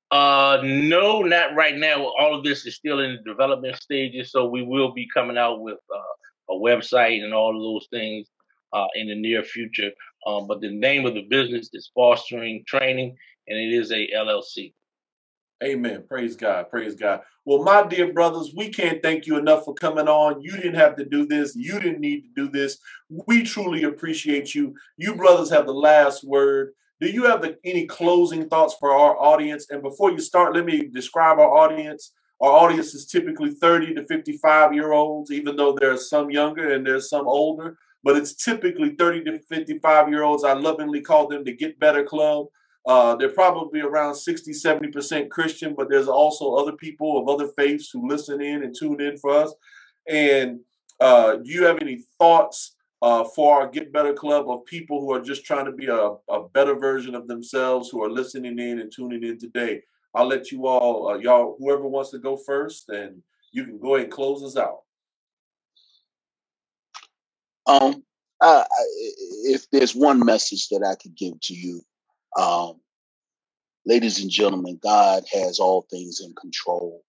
Uh, 0.09 0.59
no, 0.63 1.21
not 1.21 1.55
right 1.55 1.75
now. 1.75 2.05
All 2.19 2.33
of 2.33 2.43
this 2.43 2.65
is 2.65 2.75
still 2.75 2.99
in 2.99 3.17
the 3.17 3.29
development 3.29 3.75
stages, 3.77 4.31
so 4.31 4.47
we 4.47 4.63
will 4.63 4.93
be 4.93 5.07
coming 5.13 5.37
out 5.37 5.61
with 5.61 5.79
uh, 5.93 6.53
a 6.53 6.57
website 6.57 7.23
and 7.23 7.33
all 7.33 7.55
of 7.55 7.61
those 7.61 7.87
things 7.91 8.27
uh, 8.71 8.87
in 8.95 9.07
the 9.07 9.15
near 9.15 9.43
future. 9.43 9.91
Um, 10.25 10.47
but 10.47 10.61
the 10.61 10.71
name 10.71 11.05
of 11.05 11.13
the 11.13 11.23
business 11.29 11.69
is 11.73 11.91
Fostering 11.93 12.63
Training, 12.65 13.17
and 13.47 13.57
it 13.57 13.73
is 13.73 13.91
a 13.91 14.07
LLC. 14.15 14.73
Amen. 15.63 16.03
Praise 16.07 16.35
God. 16.35 16.69
Praise 16.69 16.93
God. 16.95 17.21
Well, 17.43 17.63
my 17.63 17.85
dear 17.87 18.13
brothers, 18.13 18.53
we 18.55 18.69
can't 18.69 19.01
thank 19.01 19.25
you 19.25 19.37
enough 19.37 19.65
for 19.65 19.73
coming 19.73 20.07
on. 20.07 20.41
You 20.41 20.51
didn't 20.51 20.75
have 20.75 20.95
to 20.97 21.05
do 21.05 21.25
this. 21.25 21.55
You 21.55 21.79
didn't 21.79 21.99
need 21.99 22.21
to 22.21 22.29
do 22.35 22.49
this. 22.49 22.77
We 23.09 23.41
truly 23.43 23.83
appreciate 23.83 24.53
you. 24.53 24.75
You 24.97 25.15
brothers 25.15 25.49
have 25.49 25.65
the 25.65 25.73
last 25.73 26.23
word. 26.23 26.73
Do 26.99 27.07
you 27.07 27.25
have 27.25 27.41
the, 27.41 27.57
any 27.63 27.85
closing 27.85 28.49
thoughts 28.49 28.75
for 28.79 28.91
our 28.91 29.15
audience? 29.17 29.67
And 29.69 29.81
before 29.83 30.11
you 30.11 30.19
start, 30.19 30.55
let 30.55 30.65
me 30.65 30.87
describe 30.87 31.37
our 31.37 31.57
audience. 31.57 32.13
Our 32.41 32.51
audience 32.51 32.93
is 32.95 33.05
typically 33.05 33.51
30 33.51 33.95
to 33.95 34.05
55 34.07 34.73
year 34.73 34.93
olds, 34.93 35.31
even 35.31 35.55
though 35.55 35.73
there 35.73 35.91
are 35.91 35.97
some 35.97 36.29
younger 36.31 36.73
and 36.73 36.85
there's 36.85 37.09
some 37.09 37.27
older, 37.27 37.77
but 38.03 38.15
it's 38.15 38.33
typically 38.33 38.95
30 38.95 39.23
to 39.25 39.39
55 39.39 40.09
year 40.09 40.23
olds. 40.23 40.43
I 40.43 40.53
lovingly 40.53 41.01
call 41.01 41.27
them 41.27 41.43
the 41.43 41.55
Get 41.55 41.79
Better 41.79 42.03
Club. 42.03 42.47
Uh, 42.85 43.15
they're 43.15 43.29
probably 43.29 43.81
around 43.81 44.15
60, 44.15 44.51
70% 44.51 45.29
Christian, 45.29 45.75
but 45.75 45.89
there's 45.89 46.07
also 46.07 46.53
other 46.53 46.71
people 46.71 47.19
of 47.19 47.27
other 47.27 47.51
faiths 47.57 47.89
who 47.91 48.07
listen 48.07 48.41
in 48.41 48.63
and 48.63 48.73
tune 48.77 49.01
in 49.01 49.17
for 49.17 49.31
us. 49.31 49.53
And 50.07 50.61
uh, 50.99 51.35
do 51.35 51.51
you 51.51 51.65
have 51.65 51.79
any 51.81 52.05
thoughts 52.17 52.76
uh, 53.01 53.23
for 53.23 53.61
our 53.61 53.67
Get 53.67 53.93
Better 53.93 54.13
Club 54.13 54.49
of 54.49 54.65
people 54.65 54.99
who 54.99 55.11
are 55.11 55.21
just 55.21 55.45
trying 55.45 55.65
to 55.65 55.71
be 55.71 55.87
a, 55.87 56.15
a 56.29 56.47
better 56.53 56.75
version 56.75 57.15
of 57.15 57.27
themselves 57.27 57.89
who 57.89 58.03
are 58.03 58.09
listening 58.09 58.59
in 58.59 58.79
and 58.79 58.91
tuning 58.91 59.23
in 59.23 59.37
today? 59.37 59.81
I'll 60.13 60.27
let 60.27 60.51
you 60.51 60.65
all, 60.67 61.09
uh, 61.09 61.17
y'all, 61.17 61.55
whoever 61.59 61.87
wants 61.87 62.11
to 62.11 62.19
go 62.19 62.37
first, 62.37 62.89
and 62.89 63.21
you 63.51 63.65
can 63.65 63.79
go 63.79 63.95
ahead 63.95 64.05
and 64.05 64.13
close 64.13 64.43
us 64.43 64.57
out. 64.57 64.79
Um, 67.67 68.03
uh, 68.41 68.63
if 69.43 69.69
there's 69.71 69.95
one 69.95 70.25
message 70.25 70.69
that 70.69 70.83
I 70.83 70.95
could 71.01 71.15
give 71.15 71.39
to 71.41 71.53
you, 71.53 71.81
um, 72.37 72.79
ladies 73.85 74.21
and 74.21 74.31
gentlemen, 74.31 74.79
God 74.81 75.23
has 75.33 75.59
all 75.59 75.85
things 75.89 76.21
in 76.21 76.33
control. 76.33 77.03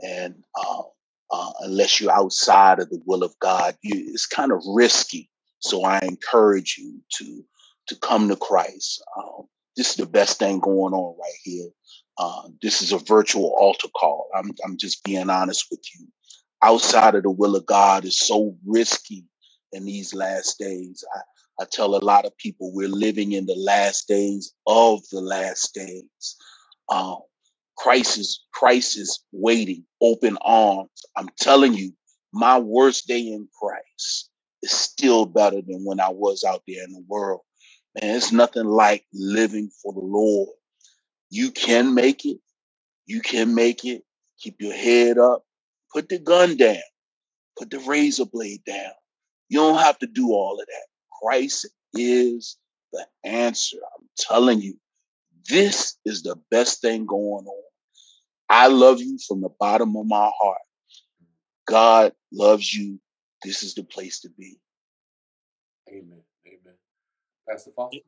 And 0.00 0.42
uh, 0.54 0.82
uh, 1.30 1.52
unless 1.60 2.00
you're 2.00 2.12
outside 2.12 2.78
of 2.78 2.90
the 2.90 3.00
will 3.04 3.22
of 3.22 3.38
God, 3.38 3.76
you, 3.82 4.10
it's 4.12 4.26
kind 4.26 4.52
of 4.52 4.62
risky. 4.66 5.30
So 5.60 5.84
I 5.84 6.00
encourage 6.02 6.76
you 6.78 7.00
to 7.18 7.44
to 7.88 7.96
come 7.96 8.28
to 8.28 8.36
Christ. 8.36 9.02
Um, 9.16 9.46
this 9.76 9.90
is 9.90 9.96
the 9.96 10.06
best 10.06 10.38
thing 10.38 10.60
going 10.60 10.92
on 10.92 11.18
right 11.18 11.38
here. 11.42 11.68
Uh, 12.18 12.48
this 12.60 12.82
is 12.82 12.92
a 12.92 12.98
virtual 12.98 13.54
altar 13.58 13.88
call. 13.88 14.28
I'm, 14.34 14.50
I'm 14.64 14.76
just 14.76 15.04
being 15.04 15.30
honest 15.30 15.66
with 15.70 15.80
you. 15.94 16.06
Outside 16.62 17.14
of 17.14 17.22
the 17.22 17.30
will 17.30 17.56
of 17.56 17.64
God 17.64 18.04
is 18.04 18.18
so 18.18 18.56
risky 18.66 19.24
in 19.72 19.84
these 19.84 20.14
last 20.14 20.58
days. 20.58 21.04
I, 21.14 21.62
I 21.62 21.66
tell 21.70 21.94
a 21.94 22.04
lot 22.04 22.26
of 22.26 22.36
people 22.36 22.72
we're 22.74 22.88
living 22.88 23.32
in 23.32 23.46
the 23.46 23.56
last 23.56 24.08
days 24.08 24.52
of 24.66 25.00
the 25.10 25.20
last 25.20 25.74
days. 25.74 26.36
Um, 26.88 27.18
Christ 27.78 28.18
is, 28.18 28.44
Christ 28.52 28.98
is 28.98 29.24
waiting, 29.32 29.84
open 30.02 30.38
arms. 30.42 30.90
I'm 31.16 31.28
telling 31.40 31.74
you, 31.74 31.92
my 32.32 32.58
worst 32.58 33.06
day 33.06 33.20
in 33.20 33.48
Christ 33.60 34.30
is 34.62 34.72
still 34.72 35.26
better 35.26 35.62
than 35.62 35.84
when 35.84 36.00
I 36.00 36.10
was 36.10 36.44
out 36.44 36.62
there 36.68 36.84
in 36.84 36.92
the 36.92 37.04
world. 37.08 37.40
And 38.00 38.16
it's 38.16 38.32
nothing 38.32 38.66
like 38.66 39.04
living 39.14 39.70
for 39.82 39.92
the 39.92 40.00
Lord. 40.00 40.50
You 41.30 41.50
can 41.50 41.94
make 41.94 42.24
it. 42.24 42.38
You 43.06 43.20
can 43.20 43.54
make 43.54 43.84
it. 43.84 44.02
Keep 44.40 44.56
your 44.60 44.74
head 44.74 45.18
up. 45.18 45.44
Put 45.92 46.08
the 46.08 46.18
gun 46.18 46.56
down. 46.56 46.76
Put 47.58 47.70
the 47.70 47.80
razor 47.80 48.26
blade 48.26 48.62
down. 48.66 48.92
You 49.48 49.60
don't 49.60 49.78
have 49.78 49.98
to 50.00 50.06
do 50.06 50.30
all 50.30 50.60
of 50.60 50.66
that. 50.66 50.86
Christ 51.22 51.68
is 51.94 52.56
the 52.92 53.06
answer. 53.24 53.78
I'm 53.78 54.06
telling 54.18 54.60
you, 54.60 54.74
this 55.48 55.96
is 56.04 56.22
the 56.22 56.36
best 56.50 56.80
thing 56.82 57.06
going 57.06 57.46
on. 57.46 57.67
I 58.48 58.68
love 58.68 59.00
you 59.00 59.18
from 59.26 59.40
the 59.40 59.50
bottom 59.60 59.96
of 59.96 60.06
my 60.06 60.30
heart. 60.40 60.62
God 61.66 62.12
loves 62.32 62.72
you. 62.72 62.98
This 63.44 63.62
is 63.62 63.74
the 63.74 63.84
place 63.84 64.20
to 64.20 64.30
be. 64.30 64.56
Amen. 65.88 66.22
Amen. 66.46 66.74
Pastor 67.48 67.70
Foster? 67.76 68.00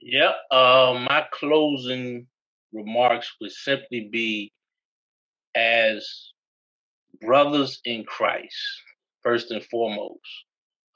Yep. 0.00 0.34
Uh, 0.50 1.06
my 1.08 1.24
closing 1.32 2.26
remarks 2.72 3.34
would 3.40 3.52
simply 3.52 4.08
be 4.12 4.52
as 5.54 6.32
brothers 7.20 7.80
in 7.84 8.04
Christ, 8.04 8.56
first 9.22 9.50
and 9.50 9.64
foremost. 9.64 10.20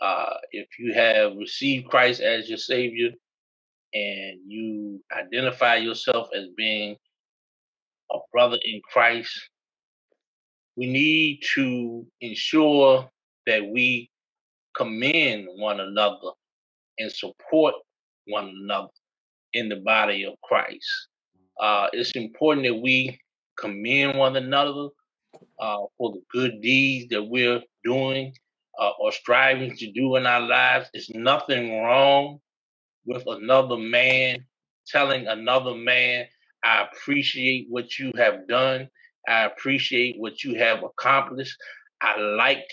Uh, 0.00 0.34
if 0.52 0.66
you 0.78 0.94
have 0.94 1.36
received 1.36 1.88
Christ 1.88 2.20
as 2.20 2.48
your 2.48 2.58
Savior 2.58 3.10
and 3.94 4.40
you 4.46 5.02
identify 5.12 5.76
yourself 5.76 6.28
as 6.36 6.46
being 6.56 6.96
a 8.12 8.18
brother 8.32 8.58
in 8.64 8.80
Christ, 8.92 9.32
we 10.76 10.86
need 10.86 11.40
to 11.54 12.06
ensure 12.20 13.08
that 13.46 13.66
we 13.66 14.10
commend 14.76 15.48
one 15.56 15.80
another 15.80 16.30
and 16.98 17.10
support 17.10 17.74
one 18.26 18.52
another 18.62 18.88
in 19.52 19.68
the 19.68 19.76
body 19.76 20.24
of 20.24 20.34
Christ. 20.42 20.86
Uh, 21.60 21.88
it's 21.92 22.12
important 22.12 22.66
that 22.66 22.74
we 22.74 23.18
commend 23.58 24.18
one 24.18 24.36
another 24.36 24.88
uh, 25.58 25.84
for 25.98 26.12
the 26.12 26.22
good 26.32 26.60
deeds 26.62 27.10
that 27.10 27.22
we're 27.22 27.60
doing 27.84 28.32
uh, 28.78 28.90
or 28.98 29.12
striving 29.12 29.76
to 29.76 29.90
do 29.92 30.16
in 30.16 30.26
our 30.26 30.40
lives. 30.40 30.88
There's 30.92 31.10
nothing 31.10 31.82
wrong 31.82 32.38
with 33.04 33.24
another 33.26 33.76
man 33.76 34.44
telling 34.86 35.26
another 35.26 35.74
man, 35.74 36.26
I 36.64 36.86
appreciate 36.92 37.66
what 37.68 37.98
you 37.98 38.12
have 38.16 38.46
done. 38.48 38.88
I 39.28 39.44
appreciate 39.44 40.16
what 40.18 40.44
you 40.44 40.56
have 40.56 40.82
accomplished. 40.82 41.56
I 42.00 42.18
like 42.20 42.66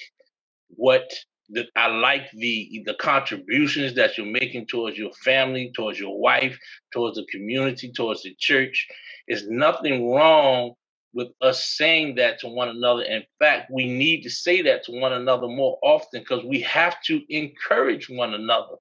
what 0.69 1.09
the, 1.49 1.65
I 1.75 1.87
like 1.87 2.29
the 2.31 2.83
the 2.85 2.93
contributions 2.95 3.95
that 3.95 4.17
you're 4.17 4.27
making 4.27 4.67
towards 4.67 4.97
your 4.97 5.13
family, 5.23 5.71
towards 5.75 5.99
your 5.99 6.19
wife, 6.19 6.57
towards 6.91 7.17
the 7.17 7.25
community, 7.31 7.91
towards 7.91 8.23
the 8.23 8.35
church. 8.37 8.87
There's 9.27 9.47
nothing 9.47 10.09
wrong 10.11 10.73
with 11.13 11.29
us 11.41 11.65
saying 11.65 12.15
that 12.15 12.39
to 12.39 12.47
one 12.47 12.69
another. 12.69 13.03
In 13.03 13.23
fact, 13.39 13.71
we 13.71 13.87
need 13.87 14.23
to 14.23 14.29
say 14.29 14.61
that 14.63 14.83
to 14.85 14.91
one 14.91 15.13
another 15.13 15.47
more 15.47 15.79
often 15.81 16.21
because 16.21 16.43
we 16.43 16.61
have 16.61 17.01
to 17.03 17.21
encourage 17.29 18.09
one 18.09 18.33
another. 18.33 18.75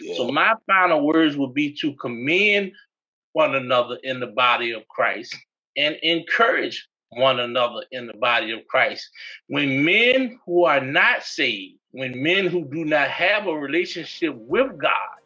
Yeah. 0.00 0.14
So 0.16 0.28
my 0.30 0.54
final 0.66 1.06
words 1.06 1.36
would 1.36 1.54
be 1.54 1.74
to 1.80 1.94
commend 1.94 2.72
one 3.32 3.54
another 3.54 3.98
in 4.02 4.20
the 4.20 4.26
body 4.26 4.72
of 4.72 4.86
Christ 4.88 5.36
and 5.76 5.96
encourage 6.02 6.88
one 7.10 7.40
another 7.40 7.84
in 7.90 8.06
the 8.06 8.14
body 8.14 8.52
of 8.52 8.66
Christ. 8.66 9.08
When 9.48 9.84
men 9.84 10.38
who 10.46 10.64
are 10.64 10.80
not 10.80 11.24
saved, 11.24 11.78
when 11.92 12.22
men 12.22 12.46
who 12.46 12.64
do 12.64 12.84
not 12.84 13.08
have 13.08 13.46
a 13.46 13.52
relationship 13.52 14.34
with 14.36 14.78
God 14.78 15.18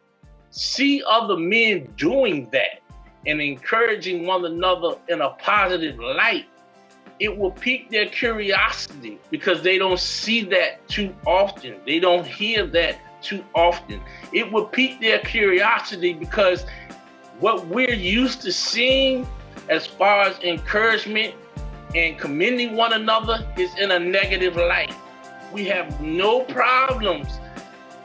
see 0.51 1.03
other 1.09 1.37
men 1.37 1.93
doing 1.97 2.49
that 2.53 2.81
and 3.27 3.41
encouraging 3.41 4.27
one 4.27 4.45
another 4.45 4.97
in 5.09 5.21
a 5.21 5.31
positive 5.31 5.99
light, 5.99 6.47
it 7.21 7.37
will 7.37 7.51
pique 7.53 7.91
their 7.91 8.07
curiosity 8.07 9.19
because 9.31 9.63
they 9.63 9.79
don't 9.79 10.01
see 10.01 10.43
that 10.43 10.87
too 10.89 11.15
often. 11.27 11.77
They 11.87 12.01
don't 12.01 12.27
hear 12.27 12.67
that 12.69 12.99
too 13.23 13.45
often. 13.55 14.01
It 14.33 14.51
will 14.51 14.67
pique 14.67 15.01
their 15.01 15.21
curiosity 15.21 16.13
because 16.13 16.67
what 17.41 17.67
we're 17.67 17.95
used 17.95 18.43
to 18.43 18.53
seeing 18.53 19.27
as 19.69 19.87
far 19.87 20.23
as 20.23 20.39
encouragement 20.41 21.35
and 21.95 22.19
commending 22.19 22.77
one 22.77 22.93
another 22.93 23.47
is 23.57 23.77
in 23.79 23.91
a 23.93 23.99
negative 23.99 24.57
light. 24.57 24.95
We 25.53 25.65
have 25.67 26.01
no 26.01 26.41
problems 26.45 27.29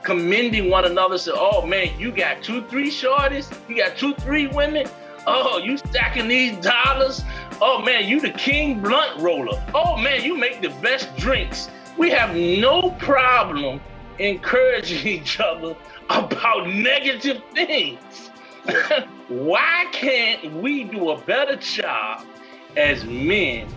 commending 0.04 0.70
one 0.70 0.86
another. 0.86 1.18
Say, 1.18 1.32
oh 1.34 1.66
man, 1.66 2.00
you 2.00 2.12
got 2.12 2.44
two, 2.44 2.66
three 2.68 2.90
shorties, 2.90 3.52
you 3.68 3.78
got 3.78 3.98
two, 3.98 4.14
three 4.16 4.48
women. 4.48 4.88
Oh, 5.28 5.58
you 5.58 5.78
stacking 5.78 6.28
these 6.28 6.58
dollars. 6.58 7.24
Oh 7.62 7.82
man, 7.82 8.08
you 8.08 8.22
the 8.22 8.32
king 8.32 8.82
blunt 8.82 9.20
roller. 9.20 9.62
Oh 9.74 9.98
man, 9.98 10.24
you 10.24 10.38
make 10.38 10.62
the 10.62 10.70
best 10.82 11.16
drinks. 11.18 11.70
We 11.98 12.10
have 12.12 12.36
no 12.36 12.92
problem 13.00 13.82
encouraging 14.18 15.08
each 15.22 15.40
other 15.40 15.76
about 16.10 16.68
negative 16.68 17.42
things. 17.54 18.29
Why 19.30 19.86
can't 19.91 20.53
we 20.55 20.84
do 20.84 21.12
a 21.12 21.22
better 21.22 21.55
job 21.55 22.26
as 22.76 23.03
men 23.05 23.68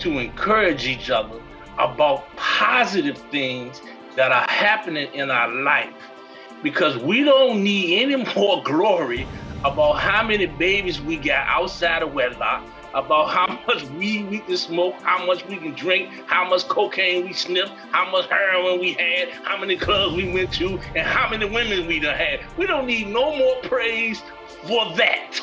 to 0.00 0.18
encourage 0.18 0.86
each 0.86 1.10
other 1.10 1.40
about 1.78 2.24
positive 2.36 3.18
things 3.30 3.80
that 4.16 4.32
are 4.32 4.48
happening 4.48 5.12
in 5.14 5.30
our 5.30 5.48
life? 5.48 5.94
Because 6.62 6.96
we 6.98 7.24
don't 7.24 7.62
need 7.62 8.02
any 8.02 8.24
more 8.36 8.62
glory 8.62 9.26
about 9.64 9.94
how 9.94 10.22
many 10.22 10.46
babies 10.46 11.00
we 11.00 11.16
got 11.16 11.46
outside 11.48 12.02
of 12.02 12.12
wedlock, 12.12 12.62
about 12.94 13.28
how 13.28 13.58
much 13.66 13.82
weed 13.90 14.30
we 14.30 14.38
can 14.38 14.56
smoke, 14.56 14.94
how 15.02 15.26
much 15.26 15.44
we 15.46 15.56
can 15.56 15.74
drink, 15.74 16.10
how 16.26 16.48
much 16.48 16.66
cocaine 16.68 17.26
we 17.26 17.32
sniffed, 17.32 17.72
how 17.90 18.10
much 18.10 18.28
heroin 18.30 18.80
we 18.80 18.92
had, 18.92 19.30
how 19.42 19.58
many 19.58 19.76
clubs 19.76 20.14
we 20.14 20.32
went 20.32 20.52
to, 20.54 20.78
and 20.94 21.06
how 21.06 21.28
many 21.28 21.44
women 21.44 21.86
we 21.86 21.98
done 21.98 22.16
had. 22.16 22.40
We 22.56 22.66
don't 22.66 22.86
need 22.86 23.08
no 23.08 23.36
more 23.36 23.56
praise 23.62 24.22
for 24.62 24.94
that. 24.96 25.40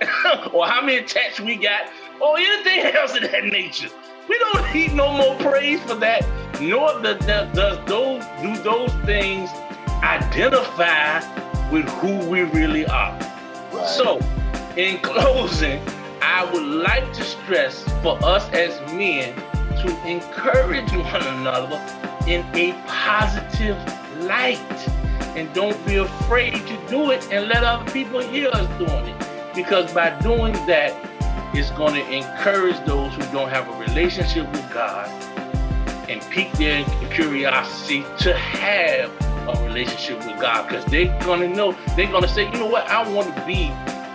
or 0.52 0.66
how 0.66 0.84
many 0.84 1.04
texts 1.04 1.40
we 1.40 1.56
got, 1.56 1.90
or 2.20 2.38
anything 2.38 2.94
else 2.94 3.14
of 3.14 3.22
that 3.22 3.44
nature. 3.44 3.88
We 4.28 4.38
don't 4.38 4.74
need 4.74 4.94
no 4.94 5.12
more 5.12 5.36
praise 5.36 5.80
for 5.82 5.94
that, 5.96 6.26
nor 6.60 7.00
does, 7.00 7.24
does 7.24 7.86
those 7.86 8.24
do 8.42 8.62
those 8.62 8.92
things 9.04 9.50
identify 10.02 11.20
with 11.70 11.88
who 11.88 12.28
we 12.28 12.42
really 12.42 12.86
are. 12.86 13.18
Right. 13.72 13.88
So, 13.88 14.20
in 14.76 14.98
closing, 14.98 15.80
I 16.22 16.50
would 16.52 16.62
like 16.62 17.12
to 17.14 17.24
stress 17.24 17.82
for 18.02 18.18
us 18.24 18.48
as 18.50 18.80
men 18.92 19.34
to 19.82 20.06
encourage 20.06 20.90
one 20.92 21.22
another 21.22 21.76
in 22.26 22.44
a 22.54 22.72
positive 22.86 23.76
light. 24.20 24.58
And 25.36 25.52
don't 25.54 25.86
be 25.86 25.96
afraid 25.96 26.54
to 26.54 26.86
do 26.88 27.10
it 27.12 27.30
and 27.30 27.48
let 27.48 27.62
other 27.62 27.90
people 27.92 28.20
hear 28.20 28.48
us 28.48 28.66
doing 28.78 29.06
it. 29.06 29.54
Because 29.54 29.92
by 29.92 30.10
doing 30.20 30.52
that, 30.66 30.92
it's 31.54 31.70
going 31.72 31.94
to 31.94 32.12
encourage 32.12 32.78
those 32.86 33.12
who 33.14 33.22
don't 33.32 33.48
have 33.48 33.68
a 33.68 33.78
relationship 33.78 34.50
with 34.50 34.72
God 34.72 35.08
and 36.08 36.22
pique 36.30 36.52
their 36.52 36.84
curiosity 37.10 38.04
to 38.18 38.34
have 38.34 39.10
a 39.48 39.64
relationship 39.64 40.18
with 40.18 40.40
God. 40.40 40.68
Because 40.68 40.84
they're 40.86 41.18
going 41.20 41.40
to 41.40 41.48
know, 41.48 41.72
they're 41.96 42.10
going 42.10 42.22
to 42.22 42.28
say, 42.28 42.46
you 42.50 42.58
know 42.58 42.66
what, 42.66 42.88
I 42.88 43.08
want 43.12 43.34
to 43.36 43.46
be 43.46 43.70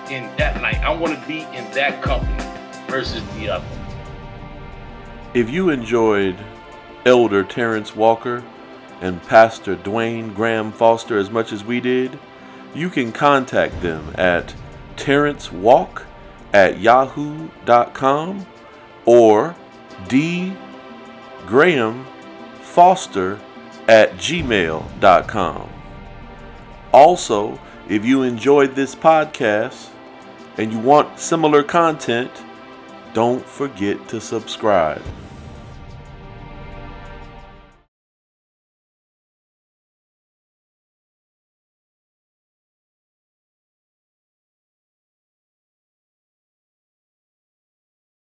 in 0.09 0.23
that 0.37 0.61
light. 0.61 0.81
I 0.83 0.93
want 0.93 1.19
to 1.19 1.27
be 1.27 1.41
in 1.55 1.69
that 1.71 2.01
company 2.01 2.43
versus 2.87 3.23
the 3.35 3.49
other. 3.49 3.67
If 5.33 5.49
you 5.49 5.69
enjoyed 5.69 6.37
Elder 7.05 7.43
Terrence 7.43 7.95
Walker 7.95 8.43
and 9.01 9.21
Pastor 9.23 9.75
Dwayne 9.75 10.33
Graham 10.33 10.71
Foster 10.71 11.17
as 11.17 11.29
much 11.29 11.51
as 11.51 11.63
we 11.63 11.79
did, 11.79 12.19
you 12.73 12.89
can 12.89 13.11
contact 13.11 13.81
them 13.81 14.13
at 14.15 14.53
terrencewalk 14.95 16.03
at 16.53 16.79
yahoo.com 16.79 18.45
or 19.05 19.55
d 20.07 20.53
graham 21.45 22.05
foster 22.61 23.39
at 23.87 24.13
gmail.com. 24.13 25.69
Also, 26.93 27.59
if 27.89 28.05
you 28.05 28.21
enjoyed 28.21 28.75
this 28.75 28.95
podcast 28.95 29.89
and 30.57 30.71
you 30.71 30.79
want 30.79 31.19
similar 31.19 31.63
content, 31.63 32.31
don't 33.13 33.45
forget 33.45 34.07
to 34.09 34.19
subscribe. 34.21 35.01